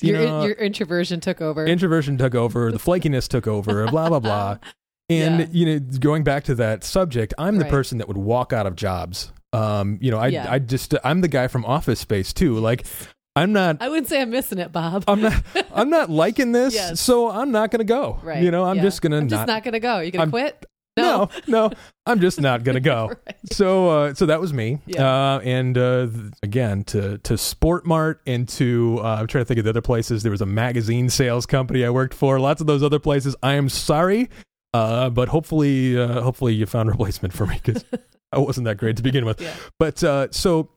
You 0.00 0.14
Your, 0.14 0.26
know, 0.26 0.44
your 0.44 0.56
introversion 0.56 1.20
took 1.20 1.40
over. 1.40 1.64
Introversion 1.66 2.18
took 2.18 2.34
over. 2.34 2.70
The 2.70 2.78
flakiness 2.78 3.28
took 3.28 3.46
over. 3.46 3.86
Blah 3.88 4.08
blah 4.08 4.20
blah. 4.20 4.58
And 5.08 5.40
Yeah. 5.40 5.46
you 5.50 5.66
know, 5.66 5.78
going 5.98 6.22
back 6.22 6.44
to 6.44 6.54
that 6.56 6.84
subject, 6.84 7.34
I'm 7.36 7.56
the 7.56 7.64
Right. 7.64 7.70
person 7.70 7.98
that 7.98 8.06
would 8.06 8.16
walk 8.16 8.52
out 8.52 8.66
of 8.68 8.76
jobs. 8.76 9.32
Um, 9.52 9.98
you 10.00 10.10
know, 10.12 10.18
I 10.18 10.28
Yeah. 10.28 10.46
I 10.48 10.60
just 10.60 10.94
I'm 11.02 11.20
the 11.20 11.26
guy 11.28 11.48
from 11.48 11.64
Office 11.64 11.98
Space 11.98 12.32
too. 12.32 12.56
Like, 12.58 12.86
I'm 13.34 13.52
not 13.52 13.78
I 13.80 13.88
wouldn't 13.88 14.06
say 14.06 14.20
I'm 14.22 14.30
missing 14.30 14.58
it, 14.58 14.70
Bob. 14.70 15.02
I'm 15.08 15.20
not 15.20 15.42
I'm 15.74 15.90
not 15.90 16.10
liking 16.22 16.52
this, 16.52 16.74
Yes. 16.74 17.00
so 17.00 17.28
I'm 17.28 17.50
not 17.50 17.72
gonna 17.72 17.82
go. 17.82 18.20
right. 18.22 18.40
You 18.40 18.52
know, 18.52 18.64
I'm 18.64 18.76
yeah. 18.76 18.82
just 18.82 19.02
gonna 19.02 19.20
not, 19.22 19.30
just 19.30 19.46
not 19.48 19.64
gonna 19.64 19.80
go. 19.80 19.98
You 19.98 20.12
gonna 20.12 20.30
quit? 20.30 20.64
No, 20.96 21.28
no, 21.46 21.70
I'm 22.06 22.20
just 22.20 22.40
not 22.40 22.64
gonna 22.64 22.80
go. 22.80 23.12
Right. 23.26 23.36
So, 23.52 23.88
uh, 23.88 24.14
so 24.14 24.26
that 24.26 24.40
was 24.40 24.52
me. 24.52 24.78
Yeah. 24.86 25.06
Uh, 25.06 25.40
and 25.40 25.76
uh, 25.76 26.06
th- 26.06 26.32
again, 26.42 26.84
to 26.84 27.18
to 27.18 27.36
Sport 27.38 27.86
Mart 27.86 28.20
and 28.26 28.48
to 28.50 28.98
uh, 29.02 29.16
I'm 29.20 29.26
trying 29.26 29.42
to 29.42 29.46
think 29.46 29.58
of 29.58 29.64
the 29.64 29.70
other 29.70 29.80
places. 29.82 30.22
There 30.22 30.32
was 30.32 30.40
a 30.40 30.46
magazine 30.46 31.08
sales 31.08 31.46
company 31.46 31.84
I 31.84 31.90
worked 31.90 32.14
for. 32.14 32.38
Lots 32.38 32.60
of 32.60 32.66
those 32.66 32.82
other 32.82 32.98
places. 32.98 33.34
I 33.42 33.54
am 33.54 33.68
sorry, 33.68 34.28
uh, 34.74 35.10
but 35.10 35.28
hopefully, 35.28 35.98
uh, 35.98 36.20
hopefully 36.22 36.54
you 36.54 36.66
found 36.66 36.88
a 36.88 36.92
replacement 36.92 37.34
for 37.34 37.46
me 37.46 37.60
because 37.62 37.84
I 38.32 38.38
wasn't 38.38 38.66
that 38.66 38.76
great 38.76 38.96
to 38.96 39.02
begin 39.02 39.24
with. 39.24 39.40
Yeah. 39.40 39.54
But 39.78 40.02
uh, 40.04 40.28
so 40.30 40.70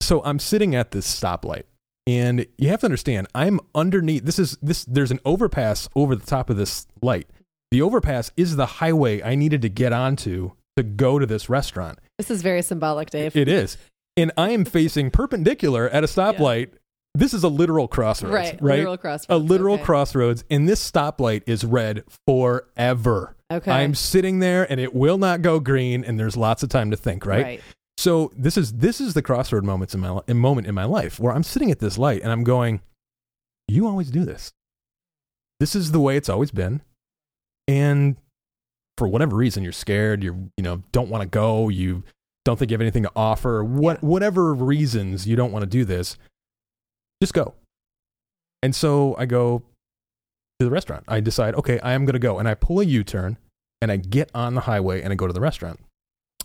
so 0.00 0.22
I'm 0.24 0.38
sitting 0.38 0.74
at 0.74 0.90
this 0.90 1.06
stoplight, 1.06 1.64
and 2.06 2.46
you 2.56 2.68
have 2.68 2.80
to 2.80 2.86
understand 2.86 3.26
I'm 3.34 3.60
underneath. 3.74 4.24
This 4.24 4.38
is 4.38 4.58
this. 4.62 4.84
There's 4.84 5.10
an 5.10 5.20
overpass 5.24 5.88
over 5.94 6.14
the 6.16 6.26
top 6.26 6.50
of 6.50 6.56
this 6.56 6.86
light. 7.02 7.28
The 7.70 7.82
overpass 7.82 8.30
is 8.36 8.56
the 8.56 8.66
highway 8.66 9.22
I 9.22 9.34
needed 9.34 9.62
to 9.62 9.68
get 9.68 9.92
onto 9.92 10.52
to 10.76 10.82
go 10.82 11.18
to 11.18 11.26
this 11.26 11.48
restaurant. 11.48 11.98
This 12.16 12.30
is 12.30 12.42
very 12.42 12.62
symbolic, 12.62 13.10
Dave. 13.10 13.36
It 13.36 13.48
is, 13.48 13.76
and 14.16 14.32
I 14.36 14.50
am 14.50 14.64
facing 14.64 15.10
perpendicular 15.10 15.88
at 15.88 16.04
a 16.04 16.06
stoplight. 16.06 16.70
This 17.14 17.34
is 17.34 17.42
a 17.42 17.48
literal 17.48 17.88
crossroads, 17.88 18.32
right. 18.32 18.62
right? 18.62 18.78
Literal 18.78 18.96
crossroads. 18.96 19.26
a 19.28 19.38
literal 19.38 19.74
okay. 19.74 19.84
crossroads, 19.84 20.44
and 20.50 20.68
this 20.68 20.90
stoplight 20.90 21.42
is 21.46 21.64
red 21.64 22.04
forever. 22.26 23.34
Okay. 23.50 23.70
I'm 23.70 23.94
sitting 23.94 24.38
there, 24.38 24.70
and 24.70 24.78
it 24.78 24.94
will 24.94 25.18
not 25.18 25.42
go 25.42 25.58
green, 25.58 26.04
and 26.04 26.18
there's 26.18 26.36
lots 26.36 26.62
of 26.62 26.68
time 26.68 26.90
to 26.90 26.96
think, 26.96 27.26
right? 27.26 27.60
So 27.98 28.30
this 28.36 28.56
is 28.56 28.74
this 28.74 29.00
is 29.00 29.14
the 29.14 29.22
crossroad 29.22 29.64
moments 29.64 29.92
in 29.92 30.00
my 30.00 30.20
a 30.28 30.34
moment 30.34 30.68
in 30.68 30.74
my 30.74 30.84
life 30.84 31.18
where 31.18 31.32
I'm 31.32 31.42
sitting 31.42 31.72
at 31.72 31.80
this 31.80 31.98
light 31.98 32.22
and 32.22 32.30
I'm 32.30 32.44
going, 32.44 32.80
"You 33.66 33.88
always 33.88 34.12
do 34.12 34.24
this. 34.24 34.52
This 35.58 35.74
is 35.74 35.90
the 35.90 35.98
way 35.98 36.16
it's 36.16 36.28
always 36.28 36.52
been." 36.52 36.82
And 37.68 38.16
for 38.96 39.06
whatever 39.06 39.36
reason, 39.36 39.62
you're 39.62 39.72
scared. 39.72 40.24
You 40.24 40.50
you 40.56 40.64
know 40.64 40.82
don't 40.90 41.08
want 41.10 41.22
to 41.22 41.28
go. 41.28 41.68
You 41.68 42.02
don't 42.44 42.58
think 42.58 42.70
you 42.70 42.74
have 42.74 42.80
anything 42.80 43.04
to 43.04 43.12
offer. 43.14 43.62
What 43.62 44.02
whatever 44.02 44.54
reasons 44.54 45.28
you 45.28 45.36
don't 45.36 45.52
want 45.52 45.62
to 45.62 45.68
do 45.68 45.84
this, 45.84 46.16
just 47.22 47.34
go. 47.34 47.54
And 48.62 48.74
so 48.74 49.14
I 49.18 49.26
go 49.26 49.62
to 50.58 50.64
the 50.64 50.70
restaurant. 50.70 51.04
I 51.06 51.20
decide, 51.20 51.54
okay, 51.54 51.78
I 51.80 51.92
am 51.92 52.04
going 52.04 52.14
to 52.14 52.18
go, 52.18 52.38
and 52.38 52.48
I 52.48 52.54
pull 52.54 52.80
a 52.80 52.84
U-turn 52.84 53.36
and 53.80 53.92
I 53.92 53.96
get 53.96 54.30
on 54.34 54.54
the 54.54 54.62
highway 54.62 55.02
and 55.02 55.12
I 55.12 55.16
go 55.16 55.26
to 55.26 55.32
the 55.32 55.40
restaurant. 55.40 55.78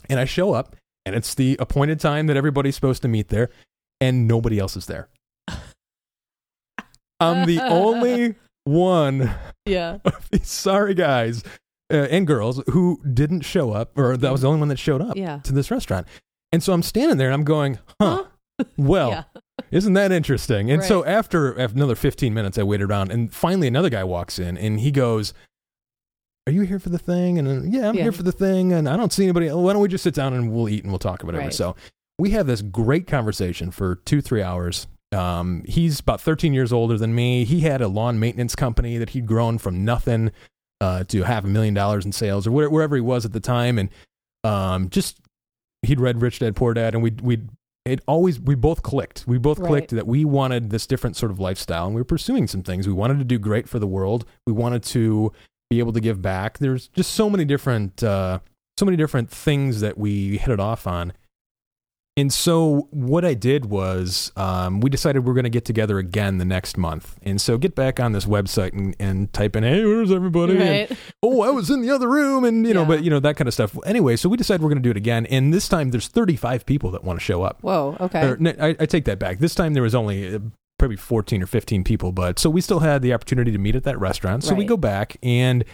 And 0.10 0.20
I 0.20 0.26
show 0.26 0.54
up, 0.54 0.76
and 1.06 1.16
it's 1.16 1.34
the 1.34 1.56
appointed 1.60 2.00
time 2.00 2.28
that 2.28 2.38
everybody's 2.38 2.76
supposed 2.76 3.02
to 3.04 3.08
meet 3.08 3.30
there, 3.30 3.50
and 4.02 4.28
nobody 4.28 4.60
else 4.60 4.76
is 4.76 4.86
there. 4.86 5.08
I'm 7.20 7.48
the 7.48 7.62
only 7.62 8.36
one 8.65 9.34
Yeah. 9.65 9.97
of 10.06 10.30
these 10.32 10.47
sorry 10.47 10.93
guys 10.93 11.43
uh, 11.91 12.08
and 12.10 12.26
girls 12.28 12.62
who 12.71 13.02
didn't 13.13 13.41
show 13.41 13.71
up, 13.71 13.97
or 13.97 14.17
that 14.17 14.32
was 14.32 14.41
the 14.41 14.47
only 14.47 14.60
one 14.60 14.69
that 14.69 14.80
showed 14.80 15.02
up 15.02 15.15
Yeah. 15.17 15.39
to 15.43 15.54
this 15.54 15.69
restaurant. 15.71 16.08
And 16.52 16.62
so 16.63 16.73
I'm 16.73 16.84
standing 16.84 17.17
there 17.17 17.28
and 17.28 17.34
I'm 17.34 17.43
going, 17.43 17.80
huh, 17.99 18.26
well, 18.78 19.10
yeah. 19.10 19.23
isn't 19.71 19.93
that 19.93 20.12
interesting? 20.12 20.69
And 20.71 20.84
so 20.84 21.04
after, 21.06 21.60
after 21.60 21.76
another 21.78 21.95
15 21.95 22.34
minutes, 22.34 22.58
I 22.58 22.63
waited 22.63 22.89
around, 22.89 23.12
and 23.12 23.34
finally 23.34 23.67
another 23.67 23.89
guy 23.89 24.04
walks 24.04 24.38
in 24.39 24.58
and 24.58 24.80
he 24.80 24.91
goes, 24.91 25.34
Are 26.47 26.54
you 26.54 26.62
here 26.62 26.80
for 26.80 26.89
the 26.89 26.99
thing? 26.99 27.39
And 27.39 27.47
uh, 27.47 27.62
yeah, 27.65 27.89
I'm 27.89 27.95
Yeah. 27.95 28.04
here 28.04 28.12
for 28.12 28.23
the 28.23 28.32
thing. 28.32 28.71
And 28.73 28.88
I 28.88 28.95
don't 28.97 29.12
see 29.12 29.23
anybody. 29.23 29.49
Why 29.52 29.73
don't 29.73 29.82
we 29.82 29.88
just 29.88 30.04
sit 30.04 30.13
down 30.13 30.34
and 30.34 30.52
we'll 30.52 30.69
eat 30.69 30.84
and 30.84 30.91
we'll 30.91 30.99
talk 30.99 31.23
about 31.23 31.36
it? 31.36 31.39
Right. 31.39 31.54
So 31.54 31.76
we 32.19 32.30
have 32.32 32.45
this 32.47 32.62
great 32.62 33.08
conversation 33.08 33.71
for 33.71 33.95
two, 33.95 34.21
three 34.21 34.43
hours. 34.43 34.88
Um, 35.13 35.63
he's 35.67 35.99
about 35.99 36.19
13 36.21 36.54
years 36.54 36.73
older 36.73 36.97
than 36.97 37.13
me. 37.13 37.45
He 37.45 37.62
had 37.62 37.82
a 37.82 37.88
lawn 37.88 38.19
maintenance 38.19 38.56
company 38.56 38.97
that 38.97 39.10
he'd 39.12 39.26
grown 39.28 39.58
from 39.58 39.86
nothing 39.86 40.32
uh, 40.82 41.04
to 41.06 41.23
half 41.23 41.43
a 41.43 41.47
million 41.47 41.73
dollars 41.73 42.06
in 42.06 42.12
sales 42.12 42.47
or 42.47 42.52
where, 42.52 42.69
wherever 42.69 42.95
he 42.95 43.02
was 43.02 43.26
at 43.26 43.34
the 43.34 43.39
time. 43.39 43.78
And 43.78 43.89
um, 44.43 44.89
just 44.89 45.19
he'd 45.84 45.99
read 45.99 46.21
Rich 46.21 46.39
Dad 46.39 46.56
Poor 46.56 46.73
Dad, 46.73 46.93
and 46.93 47.04
we 47.04 47.12
we 47.21 47.41
it 47.86 48.02
always 48.08 48.39
we 48.39 48.56
both 48.56 48.82
clicked. 48.82 49.26
We 49.28 49.38
both 49.38 49.60
Right. 49.60 49.67
clicked 49.67 49.91
that 49.91 50.08
we 50.08 50.26
wanted 50.26 50.69
this 50.69 50.88
different 50.88 51.15
sort 51.15 51.32
of 51.32 51.39
lifestyle, 51.39 51.86
and 51.86 51.95
we 51.95 52.02
were 52.02 52.06
pursuing 52.06 52.47
some 52.47 52.63
things. 52.63 52.88
We 52.88 52.93
wanted 52.93 53.19
to 53.19 53.26
do 53.26 53.38
great 53.38 53.67
for 53.69 53.80
the 53.80 53.88
world. 53.88 54.26
We 54.47 54.54
wanted 54.54 54.84
to 54.84 55.32
be 55.69 55.80
able 55.80 55.93
to 55.93 56.02
give 56.02 56.21
back. 56.21 56.60
There's 56.60 56.88
just 56.89 57.12
so 57.13 57.30
many 57.30 57.45
different 57.45 58.04
uh, 58.04 58.39
so 58.78 58.86
many 58.86 58.97
different 58.97 59.30
things 59.30 59.82
that 59.82 59.97
we 59.97 60.38
hit 60.38 60.49
it 60.52 60.60
off 60.60 60.88
on. 60.88 61.13
And 62.15 62.32
so 62.32 62.88
what 62.91 63.26
I 63.26 63.34
did 63.34 63.65
was 63.65 64.32
um, 64.36 64.82
we 64.82 64.89
decided 64.91 65.26
we're 65.26 65.34
going 65.34 65.45
to 65.45 65.49
get 65.49 65.65
together 65.65 65.97
again 65.97 66.38
the 66.38 66.45
next 66.45 66.78
month. 66.78 67.17
And 67.23 67.41
so 67.41 67.58
get 67.58 67.73
back 67.73 67.99
on 67.99 68.12
this 68.12 68.26
website 68.26 68.73
and, 68.73 68.95
and 68.99 69.34
type 69.34 69.56
in, 69.56 69.63
hey, 69.63 69.84
where's 69.84 70.12
everybody? 70.12 70.58
And, 70.58 70.97
oh, 71.23 71.41
I 71.41 71.49
was 71.49 71.71
in 71.71 71.82
the 71.82 71.89
other 71.89 72.08
room, 72.08 72.43
and 72.43 72.67
you 72.67 72.73
know, 72.76 72.82
Yeah. 72.82 72.88
but 72.88 73.04
you 73.04 73.10
know 73.10 73.19
that 73.19 73.36
kind 73.36 73.47
of 73.47 73.54
stuff. 73.56 73.76
Anyway, 73.84 74.15
so 74.15 74.30
we 74.30 74.38
decided 74.38 74.62
we're 74.62 74.69
going 74.69 74.84
to 74.84 74.88
do 74.88 74.91
it 74.91 74.97
again, 74.97 75.26
and 75.26 75.52
this 75.52 75.67
time 75.67 75.89
there's 75.89 76.08
35 76.08 76.67
people 76.67 76.91
that 76.91 77.04
want 77.04 77.17
to 77.17 77.23
show 77.23 77.41
up. 77.41 77.58
Whoa. 77.63 77.97
Okay. 77.99 78.21
Or, 78.28 78.38
no, 78.38 78.54
I, 78.60 78.76
I 78.80 78.86
take 78.86 79.06
that 79.06 79.17
back. 79.17 79.39
This 79.39 79.56
time 79.56 79.73
there 79.73 79.82
was 79.84 79.95
only 79.95 80.36
uh, 80.36 80.39
probably 80.78 80.97
14 80.97 81.41
or 81.41 81.47
15 81.47 81.84
people, 81.84 82.12
but 82.12 82.38
so 82.38 82.47
we 82.47 82.62
still 82.62 82.82
had 82.82 83.02
the 83.02 83.12
opportunity 83.12 83.52
to 83.52 83.58
meet 83.58 83.76
at 83.76 83.86
that 83.86 83.99
restaurant. 83.99 84.43
So 84.43 84.54
we 84.54 84.65
go 84.65 84.78
back 84.78 85.17
and. 85.23 85.65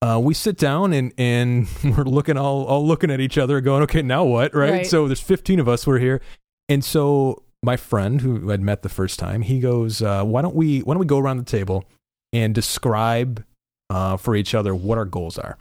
Uh, 0.00 0.20
we 0.22 0.32
sit 0.32 0.56
down 0.56 0.92
and, 0.92 1.12
and 1.18 1.68
we're 1.84 2.04
looking 2.04 2.36
all, 2.36 2.64
all 2.64 2.86
looking 2.86 3.10
at 3.10 3.20
each 3.20 3.38
other 3.38 3.60
going, 3.60 3.82
okay, 3.82 4.02
now 4.02 4.24
what? 4.24 4.54
Right? 4.54 4.70
Right. 4.70 4.86
So 4.86 5.06
there's 5.06 5.20
15 5.20 5.60
of 5.60 5.68
us. 5.68 5.86
We're 5.86 5.98
here. 5.98 6.20
And 6.68 6.84
so 6.84 7.42
my 7.62 7.76
friend 7.76 8.20
who 8.20 8.52
I'd 8.52 8.60
met 8.60 8.82
the 8.82 8.88
first 8.88 9.18
time, 9.18 9.42
he 9.42 9.58
goes, 9.58 10.00
uh, 10.02 10.24
why 10.24 10.42
don't 10.42 10.54
we, 10.54 10.80
why 10.80 10.94
don't 10.94 11.00
we 11.00 11.06
go 11.06 11.18
around 11.18 11.38
the 11.38 11.44
table 11.44 11.84
and 12.32 12.54
describe, 12.54 13.44
uh, 13.90 14.16
for 14.16 14.36
each 14.36 14.54
other 14.54 14.74
what 14.74 14.98
our 14.98 15.04
goals 15.04 15.38
are? 15.38 15.58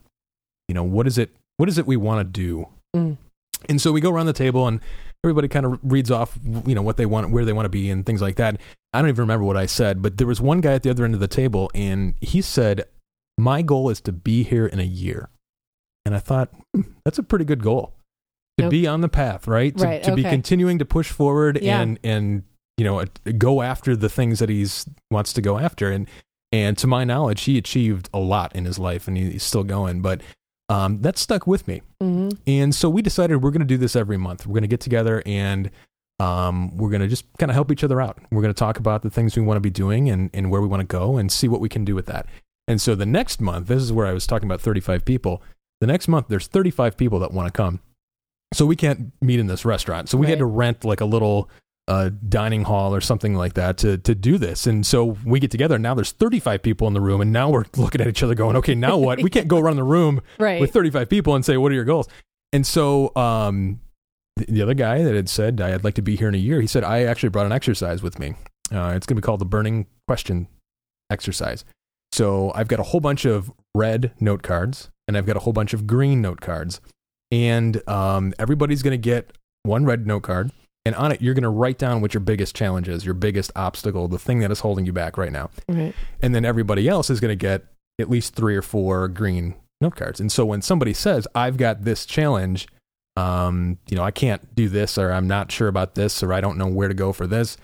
You 0.68 0.76
know, 0.76 0.84
what 0.84 1.08
is 1.08 1.18
it, 1.18 1.36
what 1.56 1.70
is 1.70 1.78
it 1.78 1.88
we 1.88 1.98
want 1.98 2.20
to 2.20 2.24
do? 2.26 2.68
Mm. 2.96 3.18
And 3.70 3.82
so 3.82 3.92
we 3.92 4.02
go 4.02 4.12
around 4.12 4.28
the 4.28 4.34
table 4.34 4.68
and 4.68 4.82
everybody 5.24 5.48
kind 5.48 5.66
of 5.66 5.80
reads 5.82 6.12
off, 6.12 6.38
you 6.66 6.76
know, 6.76 6.82
what 6.82 6.98
they 6.98 7.06
want, 7.06 7.32
where 7.32 7.46
they 7.46 7.54
want 7.54 7.66
to 7.66 7.70
be 7.70 7.90
and 7.90 8.06
things 8.06 8.22
like 8.22 8.36
that. 8.36 8.60
I 8.94 9.02
don't 9.02 9.10
even 9.10 9.22
remember 9.22 9.46
what 9.46 9.58
I 9.58 9.66
said, 9.66 10.02
but 10.02 10.18
there 10.18 10.28
was 10.28 10.40
one 10.40 10.62
guy 10.62 10.74
at 10.74 10.84
the 10.84 10.90
other 10.90 11.06
end 11.06 11.14
of 11.14 11.20
the 11.20 11.28
table 11.28 11.72
and 11.74 12.14
he 12.22 12.42
said, 12.42 12.86
my 13.38 13.62
goal 13.62 13.90
is 13.90 14.02
to 14.02 14.12
be 14.12 14.44
here 14.44 14.66
in 14.66 14.80
a 14.80 14.84
year. 14.84 15.30
And 16.06 16.16
I 16.16 16.20
thought, 16.20 16.50
hmm, 16.74 16.82
that's 17.04 17.20
a 17.20 17.24
pretty 17.24 17.46
good 17.46 17.62
goal 17.62 17.94
to 18.58 18.64
Nope. 18.64 18.72
be 18.72 18.88
on 18.88 19.02
the 19.02 19.10
path, 19.10 19.48
right? 19.48 19.76
To, 19.78 19.84
Right, 19.84 20.04
to 20.04 20.16
be 20.16 20.24
continuing 20.24 20.80
to 20.80 20.86
push 20.86 21.12
forward 21.12 21.60
Yeah. 21.62 21.82
and, 21.82 22.00
and, 22.04 22.44
you 22.78 22.86
know, 22.86 23.04
go 23.38 23.62
after 23.62 23.96
the 23.96 24.10
things 24.10 24.40
that 24.40 24.50
he's 24.50 24.86
wants 25.12 25.34
to 25.34 25.42
go 25.42 25.58
after. 25.60 25.92
And, 25.92 26.08
and 26.52 26.78
to 26.78 26.88
my 26.88 27.04
knowledge, 27.04 27.44
he 27.44 27.58
achieved 27.58 28.10
a 28.14 28.20
lot 28.20 28.56
in 28.56 28.66
his 28.66 28.80
life 28.80 29.08
and 29.08 29.18
he's 29.18 29.44
still 29.44 29.64
going, 29.64 30.02
but, 30.02 30.22
um, 30.70 31.02
that 31.02 31.18
stuck 31.18 31.46
with 31.48 31.68
me. 31.68 31.82
hmm 32.02 32.30
And 32.48 32.74
so 32.74 32.90
we 32.90 33.02
decided 33.02 33.44
we're 33.44 33.52
going 33.52 33.60
to 33.60 33.66
do 33.66 33.78
this 33.78 33.96
every 33.96 34.18
month. 34.18 34.46
We're 34.48 34.54
going 34.54 34.62
to 34.64 34.68
get 34.68 34.80
together 34.82 35.22
and 35.26 35.70
um, 36.20 36.76
we're 36.78 36.90
going 36.90 37.02
to 37.02 37.08
just 37.08 37.26
kind 37.38 37.52
of 37.52 37.54
help 37.54 37.72
each 37.72 37.84
other 37.84 38.02
out. 38.02 38.18
We're 38.32 38.42
going 38.42 38.54
to 38.54 38.58
talk 38.60 38.80
about 38.80 39.02
the 39.04 39.10
things 39.10 39.36
we 39.36 39.44
want 39.44 39.58
to 39.58 39.62
be 39.62 39.70
doing 39.70 40.10
and, 40.10 40.30
and 40.34 40.50
where 40.50 40.62
we 40.62 40.68
want 40.68 40.82
to 40.82 40.88
go 40.88 41.18
and 41.18 41.32
see 41.32 41.48
what 41.48 41.62
we 41.62 41.70
can 41.70 41.86
do 41.86 41.94
with 41.96 42.08
that. 42.08 42.26
And 42.68 42.82
so 42.82 42.96
the 42.96 43.06
next 43.06 43.40
month, 43.40 43.68
this 43.68 43.82
is 43.82 43.94
where 43.94 44.06
I 44.08 44.14
was 44.14 44.28
talking 44.28 44.48
about 44.48 44.62
35 44.62 45.06
people. 45.06 45.42
The 45.80 45.88
next 45.88 46.08
month, 46.08 46.28
there's 46.28 46.48
35 46.48 46.98
people 46.98 47.20
that 47.20 47.32
want 47.32 47.48
to 47.48 47.52
come. 47.56 47.80
So 48.54 48.66
we 48.66 48.76
can't 48.76 49.12
meet 49.22 49.40
in 49.40 49.48
this 49.48 49.66
restaurant. 49.66 50.10
So 50.10 50.18
we 50.18 50.28
had 50.28 50.40
to 50.40 50.46
rent 50.46 50.84
like 50.86 51.02
a 51.02 51.06
little 51.06 51.50
uh, 51.88 52.10
dining 52.28 52.64
hall 52.64 52.94
or 52.94 53.00
something 53.00 53.36
like 53.36 53.54
that 53.54 53.78
to, 53.78 53.98
to 54.00 54.14
do 54.16 54.38
this. 54.38 54.68
And 54.68 54.86
so 54.86 55.18
we 55.26 55.40
get 55.40 55.52
together. 55.52 55.76
And 55.76 55.84
Now 55.84 55.94
there's 55.94 56.12
35 56.12 56.62
people 56.62 56.88
in 56.88 56.94
the 56.94 57.02
room. 57.02 57.22
And 57.22 57.32
now 57.32 57.50
we're 57.50 57.66
looking 57.78 58.02
at 58.02 58.08
each 58.08 58.24
other 58.24 58.36
going, 58.36 58.56
okay, 58.58 58.76
now 58.76 58.98
what? 58.98 59.22
We 59.22 59.30
can't 59.30 59.48
go 59.48 59.60
around 59.60 59.76
the 59.78 59.84
room 59.84 60.22
Right. 60.40 60.60
with 60.60 60.72
35 60.72 61.10
people 61.10 61.36
and 61.36 61.46
say, 61.46 61.56
"What 61.58 61.72
are 61.72 61.76
your 61.76 61.86
goals?" 61.86 62.08
And 62.54 62.66
so, 62.66 63.16
um, 63.16 63.80
the, 64.36 64.46
the 64.46 64.62
other 64.62 64.74
guy 64.74 65.04
that 65.04 65.16
had 65.16 65.30
said 65.30 65.60
I'd 65.62 65.84
like 65.84 65.96
to 65.96 66.02
be 66.02 66.16
here 66.16 66.28
in 66.30 66.36
a 66.36 66.40
year, 66.40 66.60
he 66.62 66.68
said 66.68 66.84
I 66.84 67.04
actually 67.04 67.30
brought 67.30 67.46
an 67.46 67.52
exercise 67.52 68.02
with 68.04 68.20
me. 68.20 68.36
Uh, 68.72 68.94
it's 68.96 69.06
going 69.06 69.16
to 69.16 69.22
be 69.22 69.22
called 69.22 69.40
the 69.42 69.46
burning 69.46 69.88
question 70.08 70.48
exercise. 71.10 71.64
So 72.18 72.52
I've 72.56 72.68
got 72.68 72.80
a 72.80 72.84
whole 72.84 73.00
bunch 73.00 73.26
of 73.26 73.52
red 73.76 74.12
note 74.20 74.42
cards 74.42 74.90
and 75.08 75.16
I've 75.16 75.28
got 75.28 75.38
a 75.38 75.40
whole 75.40 75.54
bunch 75.54 75.74
of 75.74 75.86
green 75.86 76.20
note 76.20 76.42
cards, 76.42 76.82
and 77.32 77.88
um, 77.88 78.34
everybody's 78.40 78.82
going 78.82 78.92
to 78.92 78.98
get 78.98 79.38
one 79.64 79.86
red 79.86 80.08
note 80.08 80.24
card. 80.24 80.52
And 80.84 80.96
on 80.96 81.12
it, 81.12 81.22
you're 81.22 81.36
going 81.36 81.44
to 81.44 81.50
write 81.50 81.78
down 81.78 82.02
what 82.02 82.14
your 82.14 82.22
biggest 82.22 82.56
challenge 82.56 82.88
is, 82.88 83.06
your 83.06 83.14
biggest 83.14 83.52
obstacle, 83.56 84.08
the 84.08 84.18
thing 84.18 84.40
that 84.40 84.52
is 84.52 84.62
holding 84.62 84.86
you 84.86 84.94
back 84.94 85.18
right 85.18 85.32
now 85.32 85.50
right. 85.70 85.94
and 86.22 86.34
then 86.34 86.44
everybody 86.44 86.88
else 86.88 87.10
is 87.10 87.20
going 87.20 87.30
to 87.30 87.36
get 87.36 87.66
at 88.00 88.10
least 88.10 88.36
three 88.36 88.56
or 88.56 88.62
four 88.62 89.08
green 89.08 89.54
note 89.80 89.96
cards. 89.96 90.20
And 90.20 90.32
so 90.32 90.44
when 90.44 90.62
somebody 90.64 90.94
says, 90.94 91.28
"I've 91.36 91.58
got 91.58 91.84
this 91.84 92.06
challenge," 92.06 92.68
um, 93.16 93.78
you 93.90 93.96
know, 93.96 94.04
I 94.04 94.12
can't 94.12 94.56
do 94.56 94.70
this, 94.70 94.98
or 94.98 95.12
I'm 95.12 95.28
not 95.28 95.52
sure 95.52 95.68
about 95.68 95.96
this, 95.96 96.24
or 96.24 96.34
I 96.34 96.42
don't 96.42 96.58
know 96.58 96.68
where 96.68 96.88
to 96.88 96.94
go 96.94 97.14
for 97.14 97.28
this, 97.28 97.58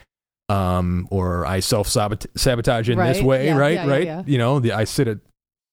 um, 0.49 1.08
or 1.12 1.45
I 1.45 1.60
self 1.60 1.88
sabotage 1.88 2.89
in 2.89 2.97
this 2.97 3.21
way, 3.21 3.45
Yeah, 3.47 3.58
right, 3.58 3.73
yeah, 3.75 3.88
right. 3.88 4.06
yeah. 4.06 4.23
You 4.25 4.38
know, 4.38 4.60
the, 4.60 4.73
I 4.73 4.84
sit 4.84 5.08
at 5.08 5.19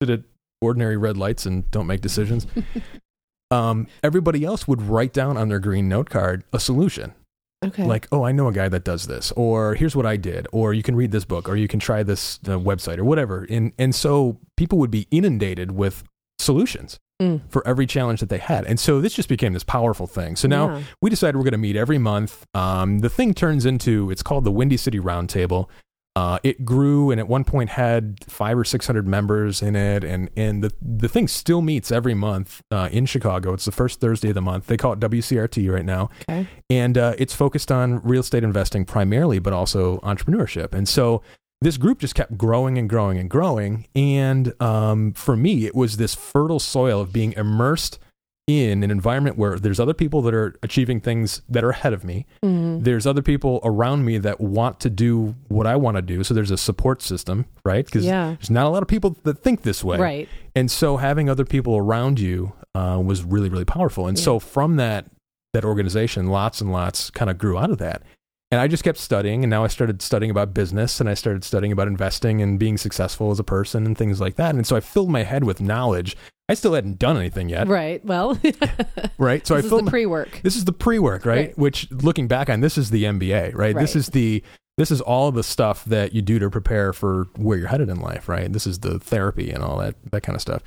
sit 0.02 0.10
at 0.10 0.22
ordinary 0.60 0.96
red 0.96 1.16
lights 1.16 1.46
and 1.46 1.70
don't 1.70 1.86
make 1.86 2.00
decisions. 2.00 2.46
um, 3.50 3.86
everybody 4.02 4.44
else 4.44 4.68
would 4.68 4.80
write 4.82 5.12
down 5.12 5.36
on 5.36 5.48
their 5.48 5.58
green 5.58 5.88
note 5.88 6.08
card 6.10 6.44
a 6.52 6.60
solution 6.60 7.14
Okay. 7.62 7.84
like 7.84 8.08
oh 8.10 8.22
i 8.22 8.32
know 8.32 8.48
a 8.48 8.52
guy 8.54 8.70
that 8.70 8.84
does 8.84 9.06
this 9.06 9.32
or 9.32 9.74
here's 9.74 9.94
what 9.94 10.06
i 10.06 10.16
did 10.16 10.46
or 10.50 10.72
you 10.72 10.82
can 10.82 10.96
read 10.96 11.10
this 11.12 11.26
book 11.26 11.46
or 11.46 11.56
you 11.56 11.68
can 11.68 11.78
try 11.78 12.02
this 12.02 12.38
uh, 12.46 12.52
website 12.52 12.96
or 12.96 13.04
whatever 13.04 13.46
and 13.50 13.72
and 13.78 13.94
so 13.94 14.38
people 14.56 14.78
would 14.78 14.90
be 14.90 15.06
inundated 15.10 15.72
with 15.72 16.02
solutions 16.38 16.98
Mm. 17.20 17.40
for 17.50 17.66
every 17.68 17.86
challenge 17.86 18.20
that 18.20 18.30
they 18.30 18.38
had 18.38 18.64
and 18.64 18.80
so 18.80 19.00
this 19.00 19.12
just 19.12 19.28
became 19.28 19.52
this 19.52 19.62
powerful 19.64 20.06
thing 20.06 20.36
so 20.36 20.48
now 20.48 20.76
Yeah. 20.76 20.82
we 21.02 21.10
decided 21.10 21.36
we're 21.36 21.44
going 21.44 21.52
to 21.52 21.58
meet 21.58 21.76
every 21.76 21.98
month 21.98 22.46
um, 22.54 23.00
the 23.00 23.10
thing 23.10 23.34
turns 23.34 23.66
into 23.66 24.10
it's 24.10 24.22
called 24.22 24.44
the 24.44 24.50
windy 24.50 24.78
city 24.78 24.98
roundtable 24.98 25.68
uh, 26.16 26.38
it 26.42 26.64
grew 26.64 27.10
and 27.12 27.20
at 27.20 27.28
one 27.28 27.44
point 27.44 27.70
had 27.70 28.16
five 28.26 28.58
or 28.58 28.64
six 28.64 28.84
hundred 28.84 29.06
members 29.06 29.62
in 29.62 29.76
it, 29.76 30.02
and 30.02 30.28
and 30.36 30.62
the 30.64 30.72
the 30.82 31.08
thing 31.08 31.28
still 31.28 31.62
meets 31.62 31.92
every 31.92 32.14
month 32.14 32.60
uh, 32.72 32.88
in 32.90 33.06
Chicago. 33.06 33.52
It's 33.52 33.64
the 33.64 33.70
first 33.70 34.00
Thursday 34.00 34.30
of 34.30 34.34
the 34.34 34.40
month. 34.42 34.66
They 34.66 34.76
call 34.76 34.94
it 34.94 34.98
WCRT 34.98 35.72
right 35.72 35.84
now, 35.84 36.10
Okay. 36.28 36.48
and 36.68 36.98
uh, 36.98 37.14
it's 37.16 37.32
focused 37.32 37.70
on 37.70 38.00
real 38.02 38.20
estate 38.22 38.42
investing 38.42 38.84
primarily, 38.84 39.38
but 39.38 39.52
also 39.52 39.98
entrepreneurship. 39.98 40.74
And 40.74 40.88
so 40.88 41.22
this 41.60 41.76
group 41.76 41.98
just 41.98 42.14
kept 42.14 42.38
growing 42.38 42.78
and 42.78 42.88
growing 42.88 43.18
and 43.18 43.28
growing. 43.28 43.86
And 43.94 44.54
um, 44.62 45.12
for 45.12 45.36
me, 45.36 45.66
it 45.66 45.74
was 45.74 45.96
this 45.98 46.14
fertile 46.14 46.58
soil 46.60 47.00
of 47.00 47.12
being 47.12 47.32
immersed 47.34 47.98
in 48.46 48.82
an 48.82 48.90
environment 48.90 49.36
where 49.38 49.58
there's 49.58 49.78
other 49.78 49.94
people 49.94 50.22
that 50.22 50.34
are 50.34 50.56
achieving 50.62 51.00
things 51.00 51.42
that 51.48 51.62
are 51.62 51.70
ahead 51.70 51.92
of 51.92 52.02
me. 52.02 52.26
Mhm. 52.44 52.82
There's 52.82 53.06
other 53.06 53.22
people 53.22 53.60
around 53.62 54.04
me 54.04 54.18
that 54.18 54.40
want 54.40 54.80
to 54.80 54.90
do 54.90 55.36
what 55.48 55.66
I 55.68 55.76
want 55.76 55.96
to 55.98 56.02
do. 56.02 56.24
So 56.24 56.34
there's 56.34 56.50
a 56.50 56.56
support 56.56 57.00
system, 57.00 57.44
right? 57.64 57.84
Because 57.84 58.04
Yeah. 58.04 58.30
there's 58.30 58.50
not 58.50 58.66
a 58.66 58.70
lot 58.70 58.82
of 58.82 58.88
people 58.88 59.16
that 59.22 59.38
think 59.42 59.62
this 59.62 59.84
way. 59.84 59.98
Right. 59.98 60.28
And 60.56 60.68
so 60.68 60.96
having 60.96 61.28
other 61.28 61.44
people 61.44 61.76
around 61.76 62.18
you 62.18 62.52
uh, 62.74 63.00
was 63.04 63.22
really, 63.22 63.48
really 63.48 63.64
powerful. 63.64 64.06
And 64.08 64.18
so 64.18 64.38
from 64.38 64.76
that 64.76 65.06
that 65.52 65.64
organization, 65.64 66.26
lots 66.28 66.60
and 66.60 66.70
lots 66.72 67.10
kind 67.10 67.28
of 67.28 67.36
grew 67.36 67.58
out 67.58 67.70
of 67.70 67.78
that. 67.78 68.02
And 68.50 68.60
I 68.60 68.66
just 68.66 68.82
kept 68.82 68.98
studying, 68.98 69.44
and 69.44 69.50
now 69.50 69.62
I 69.62 69.68
started 69.68 70.02
studying 70.02 70.30
about 70.30 70.52
business, 70.52 70.98
and 70.98 71.08
I 71.08 71.14
started 71.14 71.44
studying 71.44 71.70
about 71.70 71.86
investing 71.86 72.42
and 72.42 72.58
being 72.58 72.78
successful 72.78 73.30
as 73.30 73.38
a 73.38 73.44
person 73.44 73.86
and 73.86 73.96
things 73.96 74.20
like 74.20 74.34
that. 74.36 74.56
And 74.56 74.66
so 74.66 74.74
I 74.74 74.80
filled 74.80 75.08
my 75.08 75.22
head 75.22 75.44
with 75.44 75.60
knowledge. 75.60 76.16
I 76.48 76.54
still 76.54 76.74
hadn't 76.74 76.98
done 76.98 77.16
anything 77.16 77.48
yet, 77.48 77.68
Right. 77.68 78.04
Well, 78.04 78.36
right? 79.18 79.46
So 79.46 79.54
this 79.54 79.62
I 79.62 79.66
is 79.66 79.70
filled 79.70 79.82
the 79.82 79.84
my, 79.84 79.90
pre-work. 79.90 80.40
this 80.42 80.56
is 80.56 80.64
the 80.64 80.72
pre-work, 80.72 81.24
right? 81.24 81.36
Right. 81.36 81.58
Which 81.58 81.88
looking 81.92 82.26
back 82.26 82.50
on, 82.50 82.60
this 82.60 82.76
is 82.76 82.90
the 82.90 83.04
MBA, 83.04 83.54
right? 83.54 83.76
This 83.76 83.94
is 83.94 84.08
the 84.08 84.42
this 84.76 84.90
is 84.90 85.00
all 85.00 85.30
the 85.30 85.44
stuff 85.44 85.84
that 85.84 86.12
you 86.12 86.22
do 86.22 86.40
to 86.40 86.50
prepare 86.50 86.92
for 86.92 87.28
where 87.36 87.56
you're 87.56 87.68
headed 87.68 87.88
in 87.88 88.00
life, 88.00 88.28
right? 88.28 88.52
This 88.52 88.66
is 88.66 88.80
the 88.80 88.98
therapy 88.98 89.50
and 89.52 89.62
all 89.62 89.78
that 89.78 89.94
that 90.10 90.22
kind 90.22 90.34
of 90.34 90.42
stuff. 90.42 90.62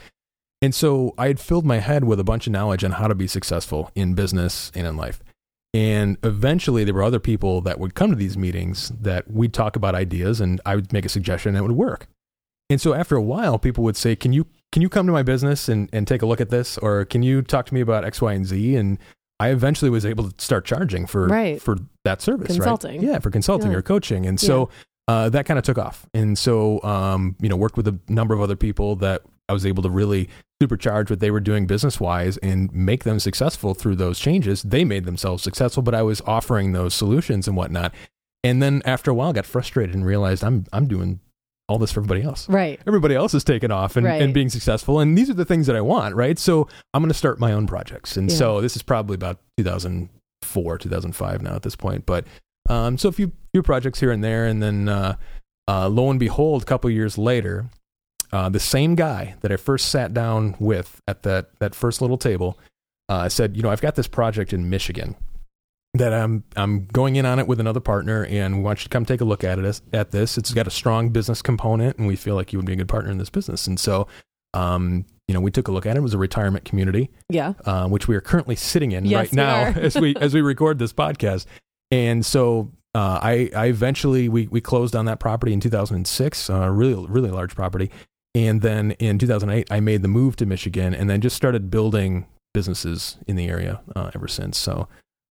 And 0.62 0.74
so 0.74 1.13
I 1.17 1.28
had 1.28 1.41
filled 1.41 1.65
my 1.65 1.80
head 1.80 2.06
with 2.06 2.17
a 2.17 2.24
bunch 2.24 2.48
of 2.48 2.54
knowledge 2.54 2.86
on 2.86 2.91
how 2.91 3.10
to 3.10 3.15
be 3.15 3.28
successful 3.28 3.91
in 3.93 4.13
business 4.13 4.72
and 4.74 4.88
in 4.88 4.96
life. 4.96 5.22
And 5.74 6.18
eventually 6.24 6.84
there 6.84 6.94
were 6.94 7.04
other 7.04 7.20
people 7.20 7.62
that 7.62 7.80
would 7.80 7.96
come 7.96 8.10
to 8.12 8.16
these 8.16 8.38
meetings 8.38 8.90
that 9.02 9.32
we'd 9.32 9.54
talk 9.54 9.76
about 9.76 9.96
ideas 9.96 10.40
and 10.40 10.62
I 10.66 10.76
would 10.76 10.94
make 10.94 11.06
a 11.06 11.10
suggestion 11.10 11.54
that 11.56 11.64
would 11.64 11.72
work. 11.72 12.08
And 12.70 12.80
so 12.80 12.94
after 12.94 13.16
a 13.16 13.22
while, 13.22 13.58
people 13.58 13.84
would 13.84 13.98
say, 13.98 14.16
Can 14.16 14.34
you 14.34 14.46
can 14.72 14.82
you 14.82 14.90
come 14.90 15.06
to 15.06 15.12
my 15.14 15.22
business 15.24 15.70
and, 15.70 15.90
and 15.94 16.08
take 16.08 16.22
a 16.22 16.26
look 16.26 16.42
at 16.42 16.50
this? 16.50 16.78
Or 16.80 17.06
can 17.06 17.22
you 17.22 17.42
talk 17.44 17.66
to 17.68 17.74
me 17.74 17.82
about 17.82 18.04
X, 18.06 18.22
Y, 18.22 18.34
and 18.34 18.46
Z? 18.46 18.76
And 18.76 18.98
I 19.40 19.50
eventually 19.50 19.92
was 19.92 20.06
able 20.06 20.30
to 20.32 20.44
start 20.44 20.66
charging 20.66 21.06
for 21.06 21.28
Right. 21.28 21.62
for 21.62 21.78
that 22.06 22.22
service. 22.22 22.50
right? 22.50 22.56
Consulting. 22.58 23.02
Yeah, 23.04 23.20
for 23.20 23.30
consulting 23.30 23.72
Yeah. 23.72 23.78
or 23.78 23.82
coaching. 23.82 24.26
And 24.26 24.40
so 24.40 24.70
uh, 25.08 25.30
that 25.30 25.46
kind 25.46 25.58
of 25.60 25.66
took 25.66 25.78
off. 25.78 26.08
And 26.14 26.38
so 26.38 26.82
um, 26.84 27.36
you 27.42 27.50
know, 27.50 27.56
worked 27.56 27.78
with 27.78 27.88
a 27.88 27.98
number 28.10 28.34
of 28.34 28.42
other 28.42 28.56
people 28.56 28.96
that 28.98 29.22
I 29.50 29.54
was 29.54 29.66
able 29.66 29.84
to 29.84 29.90
really 29.90 30.30
supercharge 30.67 31.10
what 31.10 31.19
they 31.19 31.32
were 31.32 31.39
doing 31.39 31.65
business 31.67 31.99
wise 31.99 32.38
and 32.38 32.71
make 32.73 33.04
them 33.04 33.19
successful 33.19 33.73
through 33.73 33.95
those 33.95 34.19
changes. 34.19 34.63
They 34.63 34.84
made 34.86 35.06
themselves 35.06 35.43
successful, 35.43 35.84
but 35.84 35.95
I 35.95 36.02
was 36.04 36.21
offering 36.26 36.71
those 36.71 36.93
solutions 36.93 37.47
and 37.47 37.58
whatnot. 37.58 37.93
And 38.43 38.62
then 38.62 38.82
after 38.86 39.12
a 39.12 39.13
while 39.13 39.34
got 39.34 39.45
frustrated 39.45 39.95
and 39.95 40.06
realized 40.06 40.43
I'm 40.43 40.65
I'm 40.73 40.88
doing 40.88 41.19
all 41.69 41.78
this 41.80 41.93
for 41.93 42.02
everybody 42.02 42.21
else 42.23 42.47
Right. 42.49 42.78
everybody 42.86 43.15
else 43.15 43.34
is 43.34 43.43
taking 43.45 43.71
off 43.71 43.95
and, 43.95 44.06
Right. 44.06 44.21
and 44.21 44.34
being 44.34 44.49
successful 44.49 44.99
and 44.99 45.17
these 45.17 45.30
are 45.30 45.34
the 45.34 45.45
things 45.45 45.65
that 45.67 45.78
i 45.78 45.82
want 45.82 46.13
right 46.13 46.38
so 46.38 46.67
i'm 46.93 47.02
going 47.02 47.10
to 47.10 47.17
start 47.17 47.39
my 47.39 47.54
own 47.54 47.67
projects 47.67 48.17
and 48.17 48.30
Yeah. 48.30 48.36
so 48.36 48.60
this 48.60 48.76
is 48.76 48.84
probably 48.84 49.15
about 49.15 49.39
2004 49.58 50.78
2005 50.78 51.41
now 51.41 51.56
at 51.56 51.62
this 51.63 51.78
point 51.78 52.06
but 52.06 52.26
um, 52.69 52.97
so 52.97 53.08
a 53.08 53.12
few 53.13 53.32
few 53.54 53.63
projects 53.63 54.02
here 54.02 54.12
and 54.12 54.21
there 54.21 54.45
and 54.45 54.62
then 54.62 54.89
uh, 54.89 55.15
uh, 55.69 55.88
lo 55.88 56.10
and 56.12 56.19
behold 56.19 56.62
a 56.63 56.65
couple 56.65 56.89
years 56.89 57.17
later 57.17 57.65
uh, 58.34 58.50
the 58.50 58.60
same 58.60 58.96
guy 58.96 59.36
that 59.41 59.52
i 59.52 59.56
first 59.56 59.88
sat 59.89 60.13
down 60.13 60.56
with 60.60 61.00
at 61.08 61.24
that 61.24 61.58
that 61.60 61.74
first 61.74 62.02
little 62.02 62.17
table 62.17 62.60
uh, 63.08 63.30
said 63.30 63.56
you 63.56 63.63
know 63.63 63.69
i've 63.69 63.82
got 63.82 63.96
this 63.96 64.08
project 64.08 64.52
in 64.52 64.69
michigan 64.69 65.15
that 65.96 66.12
I'm 66.12 66.43
I'm 66.56 66.86
going 66.86 67.17
in 67.17 67.26
on 67.28 67.38
it 67.38 67.48
with 67.48 67.60
another 67.60 67.80
partner, 67.80 68.26
and 68.26 68.58
we 68.58 68.63
want 68.63 68.80
you 68.80 68.86
to 68.86 68.89
come 68.89 69.06
take 69.06 69.22
a 69.22 69.26
look 69.26 69.43
at 69.43 69.60
it 69.60 69.82
at 69.93 70.10
this. 70.10 70.39
It's 70.39 70.52
got 70.52 70.65
a 70.65 70.72
strong 70.72 71.10
business 71.10 71.43
component, 71.43 72.00
and 72.00 72.08
we 72.08 72.15
feel 72.15 72.34
like 72.34 72.52
you 72.52 72.58
would 72.58 72.65
be 72.65 72.74
a 72.74 72.76
good 72.76 72.88
partner 72.88 73.12
in 73.12 73.19
this 73.19 73.30
business. 73.30 73.67
And 73.67 73.80
so, 73.80 74.08
um, 74.56 75.06
you 75.28 75.36
know, 75.36 75.39
we 75.39 75.52
took 75.52 75.67
a 75.67 75.72
look 75.72 75.86
at 75.86 75.96
it. 75.96 76.00
It 76.00 76.02
was 76.02 76.15
a 76.15 76.17
retirement 76.17 76.65
community, 76.65 77.12
Yeah. 77.30 77.54
uh, 77.65 77.88
which 77.89 78.08
we 78.08 78.15
are 78.15 78.22
currently 78.22 78.56
sitting 78.56 78.91
in 78.91 79.06
Yes, 79.06 79.17
right 79.19 79.34
now 79.34 79.65
as 79.80 79.96
we 79.96 80.15
as 80.15 80.34
we 80.34 80.41
record 80.41 80.80
this 80.80 80.93
podcast. 80.93 81.46
And 81.91 82.26
so, 82.26 82.72
uh, 82.96 83.19
I 83.22 83.52
I 83.56 83.67
eventually 83.67 84.30
we 84.30 84.48
we 84.48 84.62
closed 84.62 84.96
on 84.96 85.06
that 85.06 85.19
property 85.19 85.54
in 85.54 85.60
2006, 85.60 86.50
a 86.50 86.72
really 86.72 87.06
really 87.08 87.30
large 87.30 87.54
property. 87.54 87.91
And 88.36 88.62
then 88.62 88.91
in 88.91 89.19
2008, 89.19 89.67
I 89.72 89.80
made 89.80 90.02
the 90.02 90.08
move 90.08 90.36
to 90.38 90.46
Michigan, 90.46 90.93
and 90.96 91.10
then 91.10 91.22
just 91.22 91.36
started 91.36 91.69
building 91.69 92.26
businesses 92.54 93.17
in 93.28 93.36
the 93.36 93.48
area 93.48 93.82
uh, 93.96 94.12
ever 94.15 94.28
since. 94.28 94.58
So, 94.58 94.88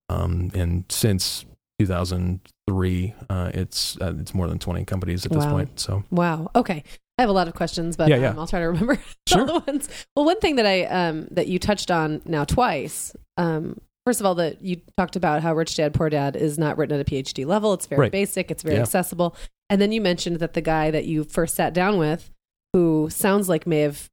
um, 0.09 0.51
and 0.55 0.85
since 0.89 1.45
2003, 1.81 3.15
uh, 3.31 3.51
it's 3.55 3.97
uh, 4.01 4.15
it's 4.19 4.35
more 4.35 4.49
than 4.49 4.59
20 4.59 4.85
companies 4.85 5.27
at 5.27 5.33
this 5.33 5.45
point. 5.47 5.81
So, 5.81 6.05
Wow. 6.11 6.51
Okay. 6.55 6.83
I 7.19 7.23
have 7.23 7.29
a 7.29 7.33
lot 7.33 7.47
of 7.49 7.55
questions, 7.55 7.97
but 7.97 8.09
Yeah, 8.09 8.17
yeah. 8.17 8.31
Um, 8.31 8.39
I'll 8.39 8.47
try 8.47 8.61
to 8.61 8.67
remember 8.67 8.99
Sure. 9.29 9.41
all 9.41 9.61
the 9.61 9.73
ones. 9.73 9.89
Well, 10.17 10.25
one 10.25 10.41
thing 10.41 10.57
that 10.57 10.67
I 10.67 10.85
um, 10.87 11.29
that 11.33 11.47
you 11.47 11.59
touched 11.59 11.91
on 11.91 12.23
now 12.25 12.45
twice. 12.45 13.15
Um, 13.37 13.81
first 14.07 14.21
of 14.21 14.27
all, 14.27 14.35
that 14.37 14.63
you 14.63 14.81
talked 14.97 15.17
about 15.17 15.43
how 15.43 15.55
Rich 15.55 15.77
Dad 15.77 15.93
Poor 15.95 16.09
Dad 16.09 16.37
is 16.37 16.59
not 16.59 16.79
written 16.79 16.99
at 16.99 17.07
a 17.07 17.11
PhD 17.11 17.45
level. 17.47 17.75
It's 17.75 17.87
very 17.87 18.01
Right. 18.03 18.13
basic. 18.13 18.51
It's 18.51 18.63
very 18.63 18.77
Yeah. 18.77 18.83
accessible. 18.83 19.37
And 19.69 19.81
then 19.81 19.93
you 19.93 20.01
mentioned 20.01 20.39
that 20.39 20.55
the 20.55 20.61
guy 20.61 20.91
that 20.91 21.05
you 21.05 21.25
first 21.25 21.55
sat 21.55 21.73
down 21.75 21.99
with, 21.99 22.31
who 22.73 23.09
sounds 23.11 23.49
like 23.49 23.67
may 23.67 23.81
have 23.81 24.09